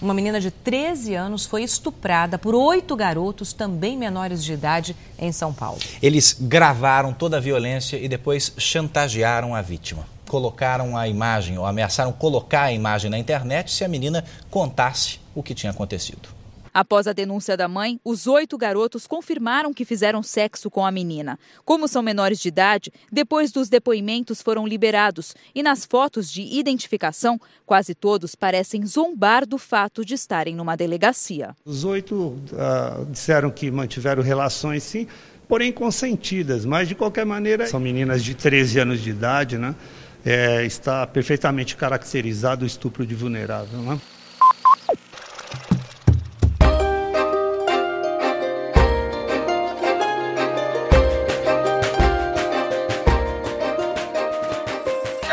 Uma 0.00 0.14
menina 0.14 0.38
de 0.38 0.52
13 0.52 1.14
anos 1.14 1.44
foi 1.44 1.64
estuprada 1.64 2.38
por 2.38 2.54
oito 2.54 2.94
garotos, 2.94 3.52
também 3.52 3.96
menores 3.96 4.44
de 4.44 4.52
idade, 4.52 4.94
em 5.18 5.32
São 5.32 5.52
Paulo. 5.52 5.80
Eles 6.00 6.36
gravaram 6.38 7.12
toda 7.12 7.38
a 7.38 7.40
violência 7.40 7.96
e 7.96 8.06
depois 8.06 8.52
chantagearam 8.56 9.54
a 9.54 9.62
vítima. 9.62 10.06
Colocaram 10.36 10.98
a 10.98 11.08
imagem, 11.08 11.56
ou 11.56 11.64
ameaçaram 11.64 12.12
colocar 12.12 12.64
a 12.64 12.72
imagem 12.72 13.10
na 13.10 13.18
internet 13.18 13.72
se 13.72 13.82
a 13.84 13.88
menina 13.88 14.22
contasse 14.50 15.18
o 15.34 15.42
que 15.42 15.54
tinha 15.54 15.72
acontecido. 15.72 16.28
Após 16.74 17.06
a 17.06 17.14
denúncia 17.14 17.56
da 17.56 17.66
mãe, 17.66 17.98
os 18.04 18.26
oito 18.26 18.58
garotos 18.58 19.06
confirmaram 19.06 19.72
que 19.72 19.82
fizeram 19.82 20.22
sexo 20.22 20.70
com 20.70 20.84
a 20.84 20.90
menina. 20.90 21.38
Como 21.64 21.88
são 21.88 22.02
menores 22.02 22.38
de 22.38 22.48
idade, 22.48 22.92
depois 23.10 23.50
dos 23.50 23.70
depoimentos 23.70 24.42
foram 24.42 24.66
liberados 24.66 25.34
e 25.54 25.62
nas 25.62 25.86
fotos 25.86 26.30
de 26.30 26.42
identificação, 26.42 27.40
quase 27.64 27.94
todos 27.94 28.34
parecem 28.34 28.84
zombar 28.84 29.46
do 29.46 29.56
fato 29.56 30.04
de 30.04 30.12
estarem 30.12 30.54
numa 30.54 30.76
delegacia. 30.76 31.56
Os 31.64 31.82
oito 31.82 32.14
uh, 32.14 33.06
disseram 33.10 33.50
que 33.50 33.70
mantiveram 33.70 34.22
relações, 34.22 34.82
sim, 34.82 35.08
porém 35.48 35.72
consentidas, 35.72 36.66
mas 36.66 36.88
de 36.88 36.94
qualquer 36.94 37.24
maneira 37.24 37.66
são 37.66 37.80
meninas 37.80 38.22
de 38.22 38.34
13 38.34 38.80
anos 38.80 39.00
de 39.00 39.10
idade, 39.10 39.56
né? 39.56 39.74
É, 40.28 40.66
está 40.66 41.06
perfeitamente 41.06 41.76
caracterizado 41.76 42.64
o 42.64 42.66
estupro 42.66 43.06
de 43.06 43.14
vulnerável. 43.14 43.80
Né? 43.80 44.00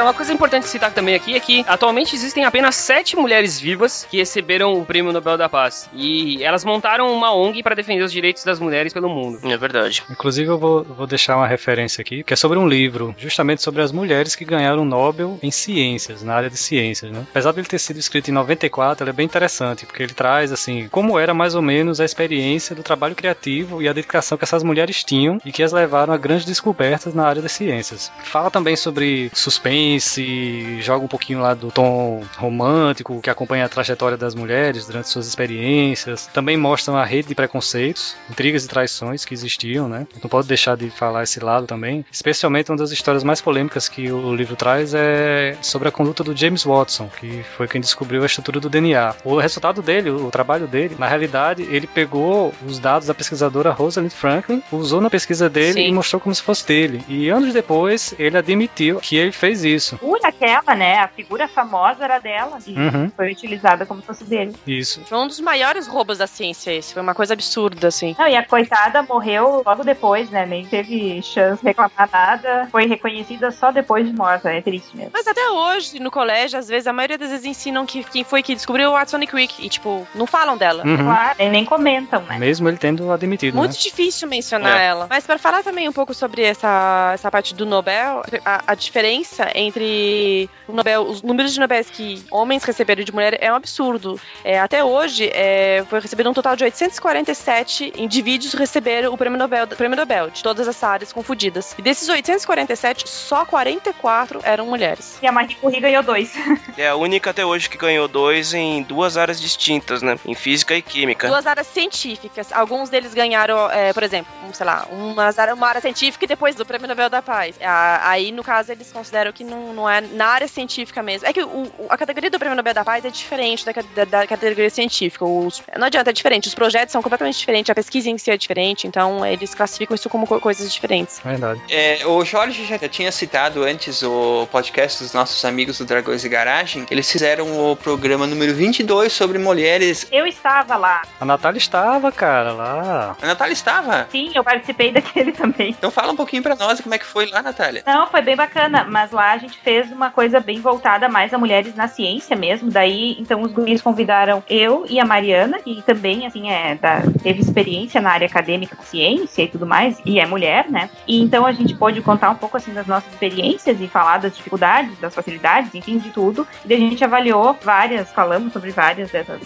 Uma 0.04 0.14
coisa 0.14 0.34
importante 0.34 0.68
citar 0.68 0.91
também 0.91 1.16
aqui 1.16 1.36
é 1.36 1.39
que 1.39 1.64
atualmente 1.68 2.16
existem 2.16 2.45
apenas 2.45 2.76
sete 2.76 3.16
mulheres 3.16 3.60
vivas 3.60 4.06
que 4.10 4.18
receberam 4.18 4.74
o 4.74 4.86
Prêmio 4.86 5.12
Nobel 5.12 5.38
da 5.38 5.49
Paz. 5.49 5.89
E 5.93 6.43
elas 6.43 6.66
montaram 6.66 7.12
uma 7.12 7.34
ONG 7.34 7.64
para 7.64 7.76
defender 7.76 8.04
os 8.04 8.12
direitos 8.12 8.43
das 8.43 8.60
mulheres 8.60 8.93
pelo 8.93 9.10
mundo. 9.10 9.39
É 9.43 9.58
verdade. 9.58 10.04
Inclusive, 10.10 10.49
eu 10.49 10.58
vou, 10.58 10.84
vou 10.84 11.08
deixar 11.08 11.38
uma 11.38 11.47
referência 11.47 12.01
aqui, 12.01 12.24
que 12.24 12.34
é 12.34 12.36
sobre 12.36 12.58
um 12.60 12.68
livro, 12.68 13.16
justamente 13.18 13.62
sobre 13.62 13.82
as 13.82 13.91
mulheres 13.91 14.36
que 14.36 14.45
ganharam 14.45 14.82
o 14.82 14.86
Nobel 14.86 15.39
em 15.41 15.51
ciências, 15.51 16.24
na 16.24 16.36
área 16.36 16.49
de 16.49 16.58
ciências, 16.58 17.12
né? 17.12 17.26
Apesar 17.30 17.51
de 17.51 17.60
ele 17.60 17.68
ter 17.68 17.80
sido 17.80 17.99
escrito 17.99 18.30
em 18.30 18.34
94, 18.34 19.04
ele 19.04 19.10
é 19.10 19.14
bem 19.14 19.26
interessante, 19.26 19.86
porque 19.86 20.04
ele 20.04 20.14
traz, 20.14 20.51
assim, 20.51 20.88
como 20.89 21.18
era 21.18 21.34
mais 21.34 21.56
ou 21.56 21.62
menos 21.62 21.99
a 21.99 22.06
experiência 22.06 22.76
do 22.76 22.84
trabalho 22.84 23.16
criativo 23.16 23.82
e 23.82 23.88
a 23.88 23.93
dedicação 23.93 24.38
que 24.38 24.43
essas 24.43 24.64
mulheres 24.64 25.04
tinham 25.04 25.39
e 25.45 25.51
que 25.51 25.64
as 25.64 25.72
levaram 25.72 26.14
a 26.14 26.18
grandes 26.18 26.45
descobertas 26.45 27.14
na 27.14 27.26
área 27.26 27.41
das 27.41 27.51
ciências. 27.51 28.12
Fala 28.24 28.51
também 28.51 28.76
sobre 28.76 29.32
suspense 29.34 29.93
suspense, 30.00 30.82
joga 30.82 31.06
um 31.06 31.08
pouquinho 31.08 31.39
lá 31.39 31.54
do 31.54 31.72
tom 31.72 32.24
romântico 32.38 33.22
que 33.22 33.30
acompanha 33.30 33.66
a 33.66 33.70
trajetória 33.70 34.18
das 34.18 34.36
mulheres 34.36 34.86
durante 34.86 35.10
suas 35.10 35.28
experiências. 35.28 36.28
Também 36.28 36.58
mostram 36.58 36.96
a 36.96 37.04
rede 37.04 37.30
de 37.30 37.36
preconceitos, 37.36 38.16
intrigas 38.30 38.66
e 38.66 38.68
traições 38.68 39.26
que 39.26 39.34
existiam, 39.34 39.88
né? 39.88 40.08
Não 40.22 40.30
pode 40.30 40.48
deixar 40.48 40.78
de 40.78 40.89
falar 40.89 41.24
esse 41.24 41.39
lado 41.39 41.68
também. 41.68 42.06
Especialmente 42.12 42.72
uma 42.72 42.78
das 42.78 42.91
histórias 42.91 43.24
mais 43.24 43.41
polêmicas 43.41 43.89
que 43.89 44.12
o 44.12 44.34
livro 44.36 44.56
traz 44.56 44.94
é 44.94 45.58
sobre 45.62 45.88
a 45.88 45.91
conduta 45.91 46.24
do 46.24 46.36
James 46.36 46.64
Watson, 46.64 47.10
que 47.20 47.44
foi 47.58 47.68
quem 47.68 47.82
descobriu 47.82 48.24
a 48.24 48.26
estrutura 48.26 48.60
do 48.60 48.70
DNA. 48.70 49.16
O 49.24 49.38
resultado 49.38 49.82
dele, 49.82 50.10
o 50.10 50.30
trabalho 50.30 50.68
dele, 50.68 50.96
na 50.98 51.08
realidade, 51.08 51.64
ele 51.70 51.88
pegou 51.88 52.54
os 52.66 52.80
dados 52.80 53.08
da 53.08 53.14
pesquisadora 53.14 53.72
Rosalind 53.72 54.12
Franklin, 54.12 54.62
usou 54.72 55.02
na 55.02 55.10
pesquisa 55.10 55.50
dele 55.50 55.74
Sim. 55.74 55.88
e 55.88 55.91
mostrou 55.91 56.20
como 56.20 56.34
se 56.34 56.41
fosse 56.41 56.66
dele. 56.66 57.04
E 57.08 57.30
anos 57.30 57.54
depois, 57.54 58.14
ele 58.18 58.38
admitiu 58.38 59.00
que 59.00 59.16
ele 59.16 59.32
fez 59.32 59.64
isso. 59.64 59.83
Figura 59.92 60.28
aquela, 60.28 60.76
né? 60.76 60.98
A 61.00 61.08
figura 61.08 61.48
famosa 61.48 62.04
era 62.04 62.20
dela 62.20 62.58
e 62.66 62.74
Uhum. 62.78 63.12
foi 63.16 63.32
utilizada 63.32 63.86
como 63.86 64.02
se 64.02 64.08
fosse 64.08 64.24
dele. 64.24 64.54
Isso. 64.68 65.02
Foi 65.06 65.18
um 65.18 65.28
dos 65.28 65.40
maiores 65.40 65.88
roubos 65.88 66.18
da 66.18 66.28
ciência 66.28 66.72
esse. 66.72 66.94
Foi 66.94 67.02
uma 67.02 67.14
coisa 67.16 67.34
absurda, 67.34 67.88
assim. 67.88 68.16
Não, 68.18 68.28
e 68.28 68.36
a 68.36 68.46
coitada 68.46 69.02
morreu 69.04 69.64
logo 69.66 69.84
depois, 69.84 70.30
né? 70.30 70.46
Nem 70.46 70.66
teve 70.66 71.22
chance 71.22 71.62
de 71.62 71.68
reclamar 71.68 72.10
nada. 72.12 72.68
Foi 72.72 72.86
reconhecida 72.86 73.52
só 73.52 73.72
depois 73.72 74.06
de 74.06 74.14
morta. 74.14 74.52
É 74.54 74.62
triste 74.62 74.96
mesmo. 74.96 75.12
Mas 75.14 75.28
até 75.28 75.50
hoje, 75.50 76.00
no 76.00 76.12
colégio, 76.12 76.60
às 76.60 76.68
vezes, 76.68 76.88
a 76.88 76.94
maioria 76.94 77.18
das 77.18 77.30
vezes 77.30 77.46
ensinam 77.46 77.86
que 77.86 78.04
quem 78.04 78.24
foi 78.24 78.44
que 78.44 78.54
descobriu 78.56 78.90
o 78.90 78.94
Watson 78.94 79.20
Crick. 79.26 79.54
E, 79.66 79.70
tipo, 79.70 80.08
não 80.14 80.28
falam 80.28 80.58
dela. 80.58 80.84
Uhum. 80.86 80.98
Claro, 80.98 81.36
e 81.40 81.50
nem 81.50 81.66
comentam, 81.66 82.22
né? 82.24 82.38
Mesmo 82.38 82.68
ele 82.68 82.78
tendo 82.78 83.12
admitido, 83.12 83.58
Muito 83.58 83.72
né? 83.74 83.78
difícil 83.80 84.28
mencionar 84.28 84.80
É. 84.80 84.86
ela. 84.86 85.08
Mas 85.10 85.26
para 85.26 85.38
falar 85.38 85.64
também 85.64 85.88
um 85.88 85.94
pouco 85.94 86.14
sobre 86.14 86.44
essa, 86.44 87.12
essa 87.14 87.32
parte 87.32 87.54
do 87.56 87.66
Nobel, 87.66 88.22
a, 88.46 88.64
a 88.68 88.76
diferença 88.76 89.50
entre 89.56 89.73
o 89.82 90.74
Nobel, 90.74 91.04
os 91.04 91.22
números 91.22 91.54
de 91.54 91.60
Nobéis 91.60 91.90
que 91.90 92.24
homens 92.30 92.64
receberam 92.64 93.04
de 93.04 93.12
mulher 93.14 93.38
é 93.42 93.52
um 93.52 93.56
absurdo. 93.56 94.20
É, 94.44 94.60
até 94.60 94.84
hoje, 94.84 95.30
é, 95.34 95.84
foi 95.90 96.00
recebido 96.00 96.30
um 96.30 96.34
total 96.34 96.56
de 96.56 96.64
847 96.64 97.94
indivíduos 97.96 98.54
receberam 98.54 99.14
o 99.14 99.18
prêmio 99.18 99.38
Nobel, 99.38 99.68
prêmio 99.68 99.98
Nobel 99.98 100.30
de 100.30 100.44
todas 100.44 100.68
as 100.68 100.84
áreas 100.84 101.12
confundidas. 101.14 101.74
E 101.78 101.82
desses 101.82 102.08
847, 102.10 103.08
só 103.10 103.46
44 103.46 104.40
eram 104.44 104.66
mulheres. 104.66 105.18
E 105.22 105.28
a 105.28 105.32
Marie 105.32 105.56
Curie 105.56 105.80
ganhou 105.80 106.04
dois. 106.04 106.34
É 106.76 106.88
a 106.90 106.96
única 106.96 107.30
até 107.30 107.46
hoje 107.46 107.70
que 107.70 107.78
ganhou 107.78 108.08
dois 108.08 108.52
em 108.54 108.82
duas 108.84 109.16
áreas 109.16 109.40
distintas, 109.40 110.02
né? 110.02 110.18
Em 110.26 110.34
física 110.34 110.74
e 110.76 110.82
química. 110.82 111.28
Duas 111.28 111.46
áreas 111.46 111.68
científicas. 111.68 112.52
Alguns 112.52 112.90
deles 112.90 113.14
ganharam, 113.14 113.70
é, 113.70 113.94
por 113.94 114.02
exemplo, 114.02 114.32
um, 114.48 114.52
sei 114.54 114.66
lá, 114.66 114.88
uma, 114.92 115.24
área- 115.38 115.54
uma 115.54 115.68
área 115.68 115.82
científica 115.82 116.26
e 116.26 116.28
depois 116.28 116.56
do 116.56 116.66
Prêmio 116.66 116.88
Nobel 116.88 117.10
da 117.12 117.22
Paz. 117.22 117.56
Aí, 118.02 118.32
no 118.32 118.44
caso, 118.44 118.72
eles 118.72 118.92
consideram 118.92 119.32
que 119.32 119.44
não, 119.44 119.62
não 119.72 119.89
é 119.89 120.01
na 120.01 120.26
área 120.28 120.47
científica 120.47 121.01
mesmo. 121.03 121.28
É 121.28 121.32
que 121.32 121.43
o- 121.43 121.72
a 121.89 121.97
categoria 121.97 122.30
do 122.30 122.39
Prêmio 122.39 122.55
Nobel 122.55 122.74
da 122.74 122.84
Paz 122.84 123.05
é 123.05 123.09
diferente 123.09 123.66
da, 123.66 123.72
da- 123.95 124.05
da 124.05 124.28
categoria 124.28 124.70
científica. 124.70 125.24
Os- 125.24 125.61
não 125.78 125.88
adianta, 125.88 126.09
é 126.09 126.14
diferente. 126.14 126.47
Os 126.47 126.55
projetos 126.55 126.91
são 126.91 127.01
completamente 127.01 127.38
diferentes, 127.38 127.70
a 127.70 127.76
pesquisa 127.76 128.09
em 128.09 128.18
si 128.18 128.32
é 128.32 128.38
diferente, 128.38 128.88
então 128.88 129.26
eles 129.26 129.53
classificam 129.53 129.95
isso 129.95 130.09
como 130.09 130.26
co- 130.28 130.39
coisas 130.39 130.74
diferentes. 130.74 131.20
Verdade. 131.24 131.61
É, 131.70 132.05
o 132.05 132.26
Jorge 132.26 132.66
já 132.66 132.78
tinha 132.89 133.11
citado 133.11 133.64
antes 133.64 134.01
o 134.03 134.47
podcast 134.51 135.01
dos 135.03 135.14
nossos 135.14 135.43
amigos 135.45 135.78
do 135.78 135.86
Dragões 135.86 136.24
e 136.26 136.30
Garagem. 136.30 136.86
Eles 136.89 137.09
fizeram 137.11 137.72
o 137.72 137.76
programa 137.76 138.26
número 138.28 138.53
22 138.53 139.14
sobre 139.14 139.38
mulheres. 139.38 140.07
Eu 140.11 140.26
estava 140.26 140.76
lá. 140.76 141.03
A 141.20 141.26
Natália 141.26 141.57
estava, 141.57 142.11
cara, 142.11 142.51
lá. 142.53 143.16
A 143.22 143.26
Natália 143.28 143.53
estava? 143.53 144.07
Sim, 144.11 144.32
eu 144.34 144.43
participei 144.43 144.91
daquele 144.93 145.32
também. 145.32 145.70
Então 145.70 145.91
fala 145.91 146.11
um 146.11 146.16
pouquinho 146.16 146.41
pra 146.43 146.55
nós 146.55 146.80
como 146.82 146.93
é 146.95 146.97
que 146.97 147.05
foi 147.05 147.26
lá, 147.28 147.41
Natália. 147.41 147.84
Não, 147.86 148.07
foi 148.07 148.22
bem 148.22 148.36
bacana, 148.36 148.84
mas 148.89 149.11
lá 149.11 149.32
a 149.32 149.38
gente 149.38 149.53
fez 149.60 149.91
uma 149.91 150.10
coisa 150.10 150.39
bem 150.39 150.60
voltada 150.60 151.10
mais 151.10 151.34
a 151.34 151.38
mulheres 151.38 151.76
na 151.76 151.88
ciência 151.88 152.36
mesmo. 152.36 152.72
Daí, 152.72 153.16
então, 153.20 153.41
os 153.41 153.51
guris 153.51 153.82
convidaram 153.82 154.43
eu 154.49 154.86
e 154.89 154.99
a 154.99 155.06
Mariana, 155.06 155.60
que 155.60 155.82
também, 155.82 156.26
assim, 156.26 156.49
é 156.49 156.76
da- 156.76 157.01
teve 157.22 157.41
experiência 157.41 158.01
na 158.01 158.12
área 158.12 158.28
acadêmica 158.28 158.76
da 158.76 158.84
ciência 158.84 159.43
e 159.43 159.47
tudo 159.47 159.66
mais, 159.66 159.99
e 160.06 160.20
é 160.20 160.26
mulher, 160.26 160.70
né? 160.70 160.89
E 161.08 161.22
então 161.22 161.45
a 161.45 161.51
gente 161.51 161.76
pôde 161.76 162.01
contar 162.01 162.30
um 162.30 162.36
pouco, 162.36 162.58
assim, 162.58 162.74
das 162.74 162.88
nossas 162.88 163.12
experiências 163.14 163.80
e 163.80 163.88
falar 163.88 164.18
das 164.18 164.36
dificuldades, 164.36 164.97
das 164.99 165.14
facilidades, 165.14 165.74
enfim, 165.76 165.97
de 165.97 166.10
tudo. 166.10 166.47
E 166.66 166.74
a 166.74 166.78
gente 166.78 167.04
avaliou 167.04 167.58
várias, 167.62 168.12
falamos 168.12 168.54
sobre 168.54 168.72
várias 168.72 169.12
dessas 169.12 169.41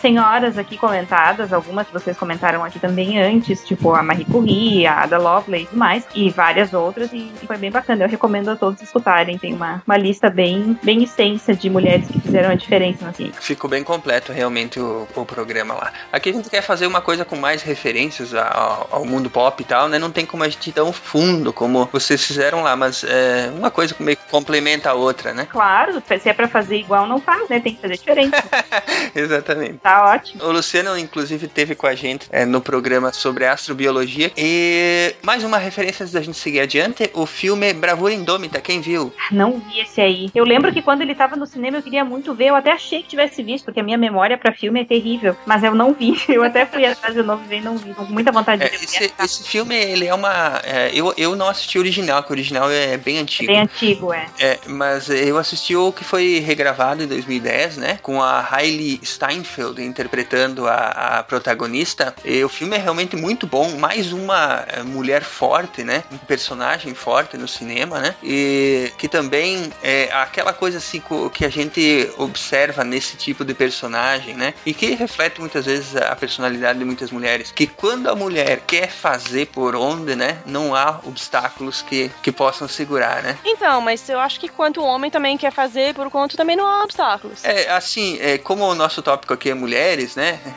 senhoras 0.00 0.56
aqui 0.56 0.76
comentadas, 0.76 1.52
algumas 1.52 1.86
que 1.86 1.92
vocês 1.92 2.16
comentaram 2.16 2.64
aqui 2.64 2.78
também 2.78 3.20
antes, 3.20 3.64
tipo 3.66 3.94
a 3.94 4.02
Marie 4.02 4.24
Curie, 4.24 4.86
a 4.86 5.02
Ada 5.02 5.18
Lovelace 5.18 5.64
e 5.64 5.66
tudo 5.66 5.78
mais, 5.78 6.06
e 6.14 6.30
várias 6.30 6.72
outras, 6.72 7.12
e, 7.12 7.32
foi 7.46 7.56
bem 7.56 7.70
bacana. 7.70 8.04
Eu 8.04 8.08
recomendo 8.08 8.50
a 8.50 8.56
todos 8.56 8.80
escutarem. 8.82 9.38
Tem 9.38 9.54
uma, 9.54 9.82
uma 9.86 9.96
lista 9.96 10.30
bem, 10.30 10.78
bem 10.82 11.02
extensa 11.02 11.54
de 11.54 11.68
mulheres 11.70 12.06
que 12.08 12.20
fizeram 12.20 12.50
a 12.50 12.54
diferença 12.54 13.04
na 13.04 13.12
ciência. 13.12 13.40
Ficou 13.40 13.68
bem 13.68 13.82
completo 13.82 14.32
realmente 14.32 14.78
o, 14.78 15.06
o 15.14 15.24
programa 15.24 15.74
lá. 15.74 15.92
Aqui 16.12 16.30
a 16.30 16.32
gente 16.32 16.50
quer 16.50 16.62
fazer 16.62 16.86
uma 16.86 17.00
coisa 17.00 17.24
com 17.24 17.36
mais 17.36 17.62
referências 17.62 18.34
ao, 18.34 18.88
ao 18.90 19.04
mundo 19.04 19.30
pop 19.30 19.60
e 19.62 19.64
tal, 19.64 19.88
né? 19.88 19.98
Não 19.98 20.10
tem 20.10 20.26
como 20.26 20.44
a 20.44 20.48
gente 20.48 20.68
ir 20.68 20.72
tão 20.72 20.92
fundo 20.92 21.52
como 21.52 21.88
vocês 21.92 22.24
fizeram 22.24 22.62
lá, 22.62 22.76
mas 22.76 23.04
é 23.04 23.50
uma 23.56 23.70
coisa 23.70 23.94
que 23.94 24.02
meio 24.02 24.16
que 24.16 24.30
complementa 24.30 24.90
a 24.90 24.94
outra, 24.94 25.32
né? 25.32 25.46
Claro, 25.50 26.02
se 26.06 26.28
é 26.28 26.32
pra 26.32 26.48
fazer 26.48 26.76
igual, 26.76 27.06
não 27.06 27.20
faz, 27.20 27.48
né? 27.48 27.60
Tem 27.60 27.74
que 27.74 27.80
fazer 27.80 27.96
diferente. 27.96 28.36
Exatamente. 29.14 29.78
Tá 29.88 30.04
ótimo. 30.12 30.44
O 30.44 30.52
Luciano, 30.52 30.98
inclusive, 30.98 31.48
teve 31.48 31.74
com 31.74 31.86
a 31.86 31.94
gente 31.94 32.26
é, 32.30 32.44
no 32.44 32.60
programa 32.60 33.10
sobre 33.10 33.46
astrobiologia. 33.46 34.30
E 34.36 35.14
mais 35.22 35.42
uma 35.42 35.56
referência 35.56 36.02
antes 36.02 36.12
da 36.12 36.20
gente 36.20 36.36
seguir 36.36 36.60
adiante: 36.60 37.10
o 37.14 37.24
filme 37.24 37.72
Bravura 37.72 38.12
Indômita. 38.12 38.60
Quem 38.60 38.82
viu? 38.82 39.10
Não 39.32 39.58
vi 39.60 39.80
esse 39.80 39.98
aí. 40.00 40.30
Eu 40.34 40.44
lembro 40.44 40.70
que 40.72 40.82
quando 40.82 41.00
ele 41.00 41.14
tava 41.14 41.36
no 41.36 41.46
cinema 41.46 41.78
eu 41.78 41.82
queria 41.82 42.04
muito 42.04 42.34
ver. 42.34 42.48
Eu 42.48 42.56
até 42.56 42.72
achei 42.72 43.02
que 43.02 43.08
tivesse 43.08 43.42
visto, 43.42 43.64
porque 43.64 43.80
a 43.80 43.82
minha 43.82 43.96
memória 43.96 44.36
pra 44.36 44.52
filme 44.52 44.80
é 44.82 44.84
terrível. 44.84 45.34
Mas 45.46 45.64
eu 45.64 45.74
não 45.74 45.94
vi. 45.94 46.18
Eu 46.28 46.44
até 46.44 46.66
fui 46.66 46.84
atrás 46.84 47.14
de 47.14 47.22
novo 47.22 47.42
e 47.50 47.60
não 47.60 47.76
vi. 47.78 47.94
Com 47.94 48.04
muita 48.04 48.30
vontade 48.30 48.62
É, 48.62 48.68
de 48.68 48.76
ver. 48.76 48.84
esse, 48.84 49.12
esse 49.24 49.44
filme, 49.48 49.74
ele 49.74 50.06
é 50.06 50.14
uma. 50.14 50.60
é, 50.64 50.90
eu, 50.92 51.14
eu 51.16 51.34
não 51.34 51.48
assisti 51.48 51.78
o 51.78 51.80
original, 51.80 52.22
que 52.22 52.30
o 52.30 52.32
original 52.32 52.70
é 52.70 52.96
bem 52.96 53.18
antigo. 53.18 53.50
Bem 53.50 53.62
antigo, 53.62 54.12
é. 54.12 54.26
É, 54.38 54.58
mas 54.66 55.08
eu 55.08 55.38
assisti 55.38 55.74
o 55.74 55.92
que 55.92 56.04
foi 56.04 56.38
regravado 56.40 57.02
em 57.02 57.06
2010, 57.06 57.78
né? 57.78 57.98
Com 58.02 58.22
a 58.22 58.46
Hailey 58.52 59.00
Steinfeld 59.02 59.77
interpretando 59.78 60.66
a, 60.66 61.18
a 61.18 61.22
protagonista. 61.22 62.14
E 62.24 62.42
o 62.44 62.48
filme 62.48 62.76
é 62.76 62.78
realmente 62.78 63.16
muito 63.16 63.46
bom. 63.46 63.76
Mais 63.76 64.12
uma 64.12 64.64
é, 64.66 64.82
mulher 64.82 65.22
forte, 65.22 65.82
né? 65.84 66.04
Um 66.10 66.18
personagem 66.18 66.94
forte 66.94 67.36
no 67.36 67.48
cinema, 67.48 68.00
né? 68.00 68.14
E 68.22 68.92
que 68.98 69.08
também 69.08 69.70
é 69.82 70.10
aquela 70.12 70.52
coisa 70.52 70.78
assim 70.78 71.02
que 71.32 71.44
a 71.44 71.48
gente 71.48 72.10
observa 72.16 72.84
nesse 72.84 73.16
tipo 73.16 73.44
de 73.44 73.54
personagem, 73.54 74.34
né? 74.34 74.54
E 74.64 74.74
que 74.74 74.94
reflete 74.94 75.40
muitas 75.40 75.66
vezes 75.66 75.96
a 75.96 76.14
personalidade 76.16 76.78
de 76.78 76.84
muitas 76.84 77.10
mulheres. 77.10 77.52
Que 77.52 77.66
quando 77.66 78.08
a 78.08 78.14
mulher 78.14 78.60
quer 78.66 78.90
fazer 78.90 79.46
por 79.46 79.74
onde, 79.76 80.14
né? 80.14 80.38
Não 80.46 80.74
há 80.74 81.00
obstáculos 81.04 81.82
que, 81.82 82.10
que 82.22 82.32
possam 82.32 82.68
segurar, 82.68 83.22
né? 83.22 83.38
Então, 83.44 83.80
mas 83.80 84.08
eu 84.08 84.18
acho 84.18 84.40
que 84.40 84.48
quanto 84.48 84.80
o 84.80 84.84
homem 84.84 85.10
também 85.10 85.36
quer 85.36 85.52
fazer 85.52 85.94
por 85.94 86.10
conta, 86.10 86.36
também 86.36 86.56
não 86.56 86.66
há 86.66 86.84
obstáculos. 86.84 87.44
É, 87.44 87.70
assim, 87.70 88.18
é, 88.20 88.38
como 88.38 88.64
o 88.64 88.74
nosso 88.74 89.02
tópico 89.02 89.34
aqui 89.34 89.50
é 89.50 89.54
mulheres, 89.68 90.16
né? 90.16 90.40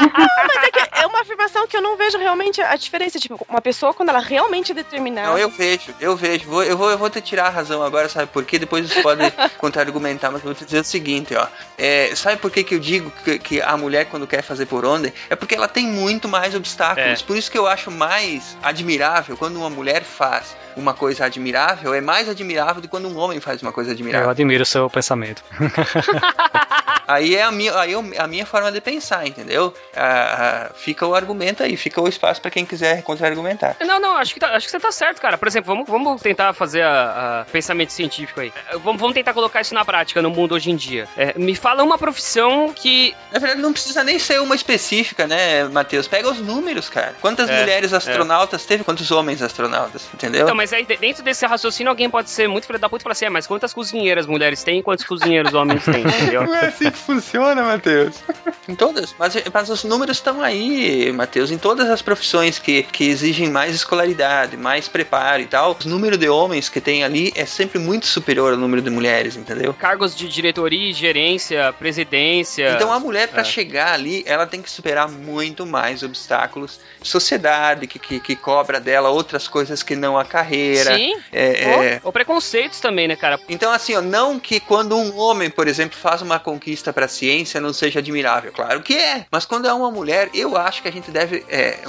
Ah, 0.00 0.46
mas 0.46 0.64
é, 0.64 0.70
que 0.70 1.00
é 1.00 1.06
uma 1.06 1.20
afirmação 1.22 1.66
que 1.66 1.76
eu 1.76 1.77
não 1.88 1.96
vejo 1.96 2.18
realmente 2.18 2.60
a 2.60 2.76
diferença. 2.76 3.18
Tipo, 3.18 3.44
uma 3.48 3.60
pessoa, 3.60 3.92
quando 3.94 4.10
ela 4.10 4.20
realmente 4.20 4.72
é 4.72 4.74
determinada. 4.74 5.28
Não, 5.28 5.38
eu 5.38 5.48
vejo, 5.50 5.94
eu 6.00 6.16
vejo. 6.16 6.46
Vou- 6.48 6.62
eu, 6.64 6.76
vou, 6.76 6.90
eu 6.90 6.98
vou 6.98 7.08
te 7.10 7.20
tirar 7.20 7.46
a 7.46 7.50
razão 7.50 7.82
agora, 7.82 8.08
sabe 8.08 8.26
por 8.32 8.44
quê? 8.44 8.58
Depois 8.58 8.88
você 8.88 9.02
pode 9.02 9.22
contra-argumentar, 9.58 10.30
mas 10.30 10.40
eu 10.42 10.46
vou 10.46 10.54
te 10.54 10.64
dizer 10.64 10.80
o 10.80 10.84
seguinte, 10.84 11.34
ó. 11.34 11.46
É, 11.76 12.12
sabe 12.14 12.36
por 12.36 12.50
que, 12.50 12.62
que 12.64 12.74
eu 12.74 12.78
digo 12.78 13.10
que, 13.24 13.38
que 13.38 13.62
a 13.62 13.76
mulher, 13.76 14.06
quando 14.06 14.26
quer 14.26 14.42
fazer 14.42 14.66
por 14.66 14.84
onde, 14.84 15.12
é 15.30 15.36
porque 15.36 15.54
ela 15.54 15.68
tem 15.68 15.86
muito 15.86 16.28
mais 16.28 16.54
obstáculos. 16.54 17.22
É. 17.22 17.24
Por 17.24 17.36
isso 17.36 17.50
que 17.50 17.58
eu 17.58 17.66
acho 17.66 17.90
mais 17.90 18.56
admirável 18.62 19.36
quando 19.36 19.56
uma 19.56 19.70
mulher 19.70 20.02
faz 20.02 20.56
uma 20.76 20.94
coisa 20.94 21.24
admirável, 21.24 21.92
é 21.92 22.00
mais 22.00 22.28
admirável 22.28 22.76
do 22.76 22.82
que 22.82 22.88
quando 22.88 23.08
um 23.08 23.16
homem 23.18 23.40
faz 23.40 23.60
uma 23.62 23.72
coisa 23.72 23.90
Eu 23.90 23.94
admirável. 23.94 24.30
admiro 24.30 24.62
o 24.62 24.66
seu 24.66 24.88
pensamento. 24.88 25.42
Aí 27.06 27.34
é 27.34 27.42
a 27.42 27.50
minha, 27.50 27.74
aí 27.78 27.92
eu- 27.92 28.04
a 28.18 28.26
minha 28.26 28.44
forma 28.44 28.70
de 28.70 28.82
pensar, 28.82 29.26
entendeu? 29.26 29.72
Ah, 29.96 30.66
ah, 30.68 30.74
fica 30.74 31.06
o 31.06 31.14
argumento 31.14 31.62
aí, 31.62 31.74
fica 31.78 32.00
o 32.00 32.08
espaço 32.08 32.40
pra 32.40 32.50
quem 32.50 32.64
quiser 32.66 33.02
contra-argumentar. 33.02 33.76
Não, 33.86 33.98
não, 34.00 34.16
acho 34.16 34.34
que, 34.34 34.40
tá- 34.40 34.54
acho 34.54 34.66
que 34.66 34.70
você 34.70 34.80
tá 34.80 34.92
certo, 34.92 35.20
cara. 35.20 35.38
Por 35.38 35.48
exemplo, 35.48 35.72
vamos, 35.74 35.88
vamos 35.88 36.20
tentar 36.22 36.52
fazer 36.52 36.82
a, 36.82 37.40
a 37.40 37.44
pensamento 37.50 37.92
científico 37.92 38.40
aí. 38.40 38.52
É, 38.70 38.76
Vamos, 38.78 39.00
vamos 39.00 39.14
tentar 39.14 39.32
colocar 39.34 39.60
isso 39.60 39.74
na 39.74 39.84
prática 39.84 40.20
no 40.22 40.30
mundo 40.30 40.54
hoje 40.54 40.70
em 40.70 40.76
dia. 40.76 41.06
É, 41.16 41.38
me 41.38 41.54
fala 41.54 41.82
uma 41.82 41.96
profissão 41.98 42.72
que. 42.74 43.14
Na 43.32 43.38
verdade, 43.38 43.60
não 43.62 43.72
precisa 43.72 44.02
nem 44.04 44.18
ser 44.18 44.40
uma 44.40 44.54
específica, 44.54 45.26
né, 45.26 45.64
Matheus? 45.64 46.06
Pega 46.08 46.28
os 46.30 46.38
números, 46.40 46.88
cara. 46.88 47.14
Quantas 47.20 47.48
É, 47.48 47.60
mulheres 47.60 47.92
é. 47.92 47.96
astronautas 47.96 48.64
teve? 48.64 48.84
Quantos 48.84 49.10
homens 49.10 49.42
astronautas? 49.42 50.06
Entendeu? 50.14 50.42
Então, 50.44 50.54
mas 50.54 50.72
aí 50.72 50.84
de- 50.84 50.96
dentro 50.96 51.22
desse 51.22 51.46
raciocínio 51.46 51.90
alguém 51.90 52.08
pode 52.10 52.30
ser 52.30 52.48
muito 52.48 52.66
filho 52.66 52.78
da 52.78 52.88
puta 52.88 53.02
e 53.02 53.04
falar 53.04 53.12
assim: 53.12 53.26
é, 53.26 53.30
mas 53.30 53.46
quantas 53.46 53.72
cozinheiras 53.72 54.26
mulheres 54.26 54.62
têm 54.64 54.78
e 54.80 54.82
quantos 54.82 55.04
cozinheiros 55.04 55.54
homens 55.54 55.84
têm, 55.84 56.02
entendeu? 56.06 56.44
Não 56.46 56.54
é 56.54 56.66
assim 56.66 56.90
que 56.90 56.96
funciona, 56.98 57.62
Matheus. 57.62 58.16
em 58.68 58.74
todas. 58.74 59.14
Mas, 59.18 59.34
mas 59.52 59.68
os 59.70 59.84
números 59.84 60.16
estão 60.16 60.42
aí, 60.42 61.12
Matheus. 61.12 61.50
Em 61.50 61.58
todas 61.58 61.67
as 61.70 62.02
profissões 62.02 62.58
que, 62.58 62.82
que 62.82 63.04
exigem 63.04 63.50
mais 63.50 63.74
escolaridade, 63.74 64.56
mais 64.56 64.88
preparo 64.88 65.42
e 65.42 65.46
tal, 65.46 65.76
o 65.84 65.88
número 65.88 66.16
de 66.16 66.28
homens 66.28 66.68
que 66.68 66.80
tem 66.80 67.04
ali 67.04 67.32
é 67.34 67.44
sempre 67.44 67.78
muito 67.78 68.06
superior 68.06 68.52
ao 68.52 68.58
número 68.58 68.82
de 68.82 68.90
mulheres, 68.90 69.36
entendeu? 69.36 69.74
Cargos 69.74 70.14
de 70.14 70.28
diretoria, 70.28 70.92
gerência, 70.92 71.72
presidência. 71.72 72.72
Então 72.74 72.92
a 72.92 72.98
mulher, 72.98 73.28
para 73.28 73.42
é. 73.42 73.44
chegar 73.44 73.92
ali, 73.92 74.22
ela 74.26 74.46
tem 74.46 74.62
que 74.62 74.70
superar 74.70 75.08
muito 75.08 75.66
mais 75.66 76.02
obstáculos. 76.02 76.80
Sociedade 77.02 77.86
que, 77.86 77.98
que, 77.98 78.20
que 78.20 78.36
cobra 78.36 78.80
dela 78.80 79.10
outras 79.10 79.46
coisas 79.46 79.82
que 79.82 79.94
não 79.94 80.18
a 80.18 80.24
carreira. 80.24 80.96
Sim. 80.96 81.14
É, 81.32 81.64
é... 81.64 82.00
Ou 82.02 82.12
preconceitos 82.12 82.80
também, 82.80 83.08
né, 83.08 83.16
cara? 83.16 83.38
Então, 83.48 83.70
assim, 83.70 83.94
ó, 83.94 84.00
não 84.00 84.38
que 84.38 84.60
quando 84.60 84.96
um 84.96 85.16
homem, 85.16 85.50
por 85.50 85.68
exemplo, 85.68 85.96
faz 85.96 86.22
uma 86.22 86.38
conquista 86.38 86.92
para 86.92 87.06
a 87.06 87.08
ciência 87.08 87.60
não 87.60 87.72
seja 87.72 87.98
admirável. 87.98 88.52
Claro 88.52 88.82
que 88.82 88.94
é. 88.94 89.26
Mas 89.30 89.44
quando 89.44 89.68
é 89.68 89.72
uma 89.72 89.90
mulher, 89.90 90.28
eu 90.34 90.56
acho 90.56 90.82
que 90.82 90.88
a 90.88 90.92
gente 90.92 91.10
deve, 91.10 91.44
é, 91.58 91.80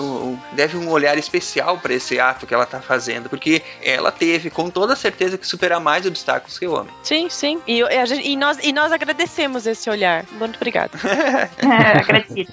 deve 0.54 0.78
um 0.78 0.90
olhar 0.90 1.18
especial 1.18 1.78
para 1.78 1.94
esse 1.94 2.20
ato 2.20 2.48
que 2.48 2.54
ela 2.54 2.66
tá 2.66 2.82
fazendo. 2.82 3.30
Porque 3.30 3.62
ela 3.84 4.12
teve, 4.12 4.50
com 4.50 4.70
toda 4.70 4.96
certeza, 4.96 5.38
que 5.38 5.46
superar 5.46 5.80
mais 5.80 6.06
obstáculos 6.06 6.58
que 6.58 6.66
o 6.66 6.74
homem. 6.74 6.92
Sim, 7.04 7.30
sim. 7.30 7.62
E, 7.68 7.84
gente, 8.06 8.28
e, 8.28 8.36
nós, 8.36 8.58
e 8.62 8.74
nós 8.74 8.92
agradecemos 8.92 9.68
esse 9.68 9.90
olhar. 9.90 10.26
Muito 10.32 10.56
obrigada. 10.56 10.92
é, 11.58 12.00
agradecido. 12.00 12.52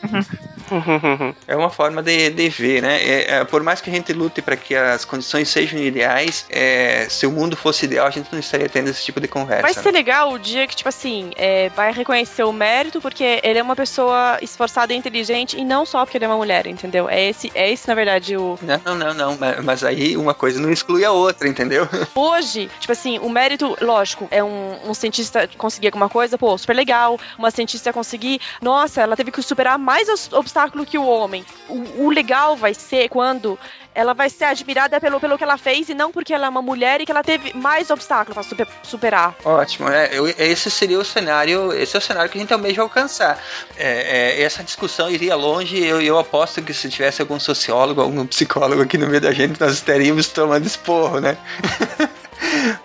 é 1.47 1.57
uma 1.57 1.71
forma 1.71 2.03
de, 2.03 2.31
de 2.31 2.49
ver, 2.49 2.83
né? 2.83 3.03
É, 3.03 3.37
é, 3.37 3.45
por 3.45 3.63
mais 3.63 3.81
que 3.81 3.89
a 3.89 3.93
gente 3.93 4.13
lute 4.13 4.43
para 4.43 4.57
que 4.57 4.75
as 4.75 5.05
condições 5.05 5.49
sejam 5.49 5.79
ideais, 5.79 6.45
é, 6.51 7.07
se 7.09 7.27
o 7.27 7.31
mundo 7.31 7.57
fosse 7.57 7.87
ideal, 7.87 8.07
a 8.07 8.11
gente 8.11 8.29
não 8.33 8.39
estaria 8.39 8.69
tendo 8.69 8.91
esse 8.91 9.05
tipo 9.05 9.21
de 9.21 9.29
conversa. 9.29 9.63
Vai 9.63 9.75
ser 9.75 9.93
legal 9.93 10.33
o 10.33 10.39
dia 10.39 10.67
que, 10.67 10.77
tipo 10.77 10.89
assim, 10.89 11.31
é, 11.37 11.69
vai 11.71 11.93
reconhecer 11.93 12.43
o 12.43 12.53
mérito 12.53 13.01
porque 13.01 13.41
ele 13.43 13.59
é 13.59 13.63
uma 13.63 13.77
pessoa 13.77 14.39
esforçada 14.43 14.93
e 14.93 14.97
inteligente 14.97 15.57
e 15.59 15.65
não 15.65 15.87
só 15.87 16.05
porque 16.05 16.19
ele 16.19 16.25
é 16.25 16.29
uma 16.29 16.37
mulher, 16.37 16.67
entendeu? 16.67 17.06
É 17.09 17.29
esse, 17.29 17.51
é 17.55 17.71
esse 17.71 17.87
na 17.89 17.95
verdade, 17.95 18.37
o. 18.37 18.59
Não, 18.63 18.95
não, 18.95 19.15
não, 19.15 19.39
mas 19.65 19.85
aí 19.85 20.17
uma 20.17 20.35
coisa 20.35 20.61
não 20.61 20.71
exclui 20.71 21.05
a 21.05 21.13
outra, 21.13 21.49
entendeu? 21.49 21.89
Hoje, 22.15 22.71
tipo 22.81 22.93
assim, 22.93 23.19
o 23.19 23.29
mérito, 23.29 23.77
lógico, 23.81 24.29
é 24.31 24.43
um, 24.43 24.91
um 24.91 24.95
cientista 24.95 25.49
conseguir 25.57 25.89
alguma 25.89 26.09
coisa, 26.09 26.39
pô, 26.39 26.57
super 26.57 26.75
legal. 26.75 27.19
Uma 27.39 27.51
cientista 27.51 27.93
conseguir, 27.93 28.41
nossa, 28.61 29.01
ela 29.03 29.17
teve 29.17 29.31
que 29.31 29.43
superar 29.43 29.79
mais 29.79 30.09
obstáculo 30.33 30.87
que 30.87 30.99
o 30.99 31.07
homem. 31.07 31.45
O, 31.69 32.05
o 32.05 32.11
legal 32.11 32.57
vai 32.57 32.75
ser 32.75 33.09
quando 33.09 33.59
ela 33.97 34.13
vai 34.13 34.29
ser 34.29 34.45
admirada 34.45 35.01
pelo, 35.01 35.19
pelo 35.19 35.39
que 35.39 35.43
ela 35.43 35.57
fez 35.57 35.89
e 35.89 35.95
não 35.95 36.13
porque 36.13 36.35
ela 36.35 36.47
é 36.47 36.49
uma 36.51 36.61
mulher 36.61 37.01
e 37.01 37.07
que 37.07 37.11
ela 37.11 37.25
teve 37.25 37.55
mais 37.55 37.89
obstáculos 37.89 38.35
para 38.35 38.43
super, 38.43 38.69
superar. 38.83 39.35
Ótimo, 39.43 39.89
é, 39.89 40.11
eu, 40.13 40.29
esse 40.29 40.71
seria 40.71 40.99
o 40.99 41.05
cenário, 41.05 41.73
esse 41.73 41.97
é 41.97 41.99
o 41.99 42.03
cenário 42.03 42.31
que 42.31 42.37
a 42.37 42.41
gente 42.41 42.53
almeja 42.53 42.83
alcançar. 42.83 43.43
É, 43.79 44.35
é, 44.37 44.43
essa 44.43 44.63
discussão 44.63 45.11
iria 45.11 45.35
longe, 45.35 45.83
eu, 45.83 46.03
eu 46.03 46.19
aposto 46.19 46.61
que 46.61 46.75
se 46.75 46.91
tivesse 46.91 47.23
algum 47.23 47.41
sociólogo, 47.41 48.03
algum 48.03 48.27
psicólogo 48.27 48.83
aqui 48.83 48.99
no 48.99 49.07
meio 49.07 49.21
da 49.21 49.33
gente, 49.33 49.59
nós 49.59 49.73
estaríamos 49.73 50.29
tomando 50.29 50.67
esporro, 50.67 51.19
né? 51.19 51.39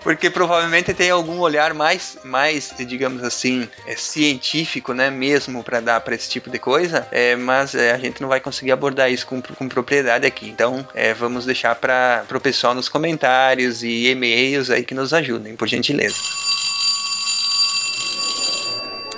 Porque 0.01 0.29
provavelmente 0.29 0.93
tem 0.93 1.09
algum 1.09 1.39
olhar 1.39 1.73
mais, 1.73 2.17
mais 2.23 2.73
digamos 2.79 3.23
assim, 3.23 3.67
é, 3.85 3.95
científico, 3.95 4.93
né, 4.93 5.09
mesmo 5.09 5.63
para 5.63 5.79
dar 5.79 6.01
para 6.01 6.15
esse 6.15 6.29
tipo 6.29 6.49
de 6.49 6.59
coisa, 6.59 7.07
é, 7.11 7.35
mas 7.35 7.75
é, 7.75 7.91
a 7.91 7.97
gente 7.97 8.21
não 8.21 8.29
vai 8.29 8.39
conseguir 8.39 8.71
abordar 8.71 9.11
isso 9.11 9.25
com, 9.25 9.41
com 9.41 9.67
propriedade 9.67 10.25
aqui. 10.25 10.49
Então, 10.49 10.87
é, 10.93 11.13
vamos 11.13 11.45
deixar 11.45 11.75
para 11.75 12.25
o 12.33 12.39
pessoal 12.39 12.73
nos 12.73 12.89
comentários 12.89 13.83
e 13.83 14.07
e-mails 14.07 14.69
aí 14.69 14.83
que 14.83 14.93
nos 14.93 15.13
ajudem, 15.13 15.55
por 15.55 15.67
gentileza. 15.67 16.15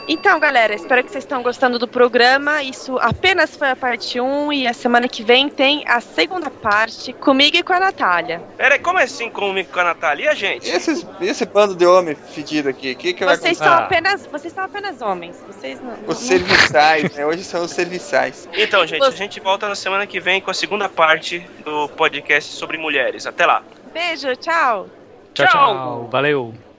Então, 0.08 0.38
galera, 0.39 0.76
espero 0.76 1.04
que 1.04 1.12
vocês 1.12 1.24
estão 1.24 1.41
gostando 1.41 1.80
do 1.80 1.88
programa. 1.88 2.62
Isso 2.62 2.97
apenas 2.99 3.56
foi 3.56 3.70
a 3.70 3.76
parte 3.76 4.20
1 4.20 4.51
e 4.51 4.68
a 4.68 4.74
semana 4.74 5.08
que 5.08 5.24
vem 5.24 5.47
tem 5.47 5.84
a 5.88 6.01
segunda 6.01 6.49
parte 6.49 7.14
comigo 7.14 7.56
e 7.56 7.64
com 7.64 7.74
a 7.74 7.80
Natália. 7.80 8.41
Peraí, 8.58 8.80
como 8.80 8.99
é 8.99 9.04
assim 9.04 9.30
comigo 9.30 9.70
e 9.70 9.74
com 9.74 9.80
a 9.80 9.86
Natália? 9.86 10.26
E 10.26 10.28
a 10.28 10.34
gente? 10.34 10.70
Esse, 10.70 11.08
esse 11.22 11.45
bando 11.45 11.76
de 11.76 11.86
homem 11.86 12.16
fedido 12.16 12.70
aqui, 12.70 12.93
que 12.95 13.14
que 13.14 13.24
vocês 13.24 13.58
vai 13.58 13.68
são 13.68 13.78
apenas 13.78 14.28
Vocês 14.28 14.54
são 14.54 14.64
apenas 14.64 15.01
homens. 15.01 15.41
Vocês 15.47 15.80
não. 15.82 15.93
Os 15.93 16.08
não... 16.08 16.16
serviçais, 16.16 17.16
né? 17.16 17.26
Hoje 17.26 17.43
são 17.43 17.64
os 17.64 17.72
serviçais. 17.72 18.47
Então, 18.54 18.86
gente, 18.86 19.04
a 19.04 19.12
gente 19.12 19.39
volta 19.39 19.70
na 19.70 19.76
semana 19.76 20.06
que 20.06 20.20
vem 20.20 20.41
com 20.41 20.51
a 20.51 20.54
segunda 20.54 20.89
parte 20.89 21.39
do 21.64 21.88
podcast 21.89 22.51
sobre 22.51 22.78
mulheres. 22.78 23.26
Até 23.26 23.45
lá. 23.45 23.64
Beijo, 23.93 24.36
tchau. 24.36 24.89
Tchau, 25.34 25.47
tchau. 25.47 25.47
tchau. 25.47 26.10
Valeu. 26.12 26.72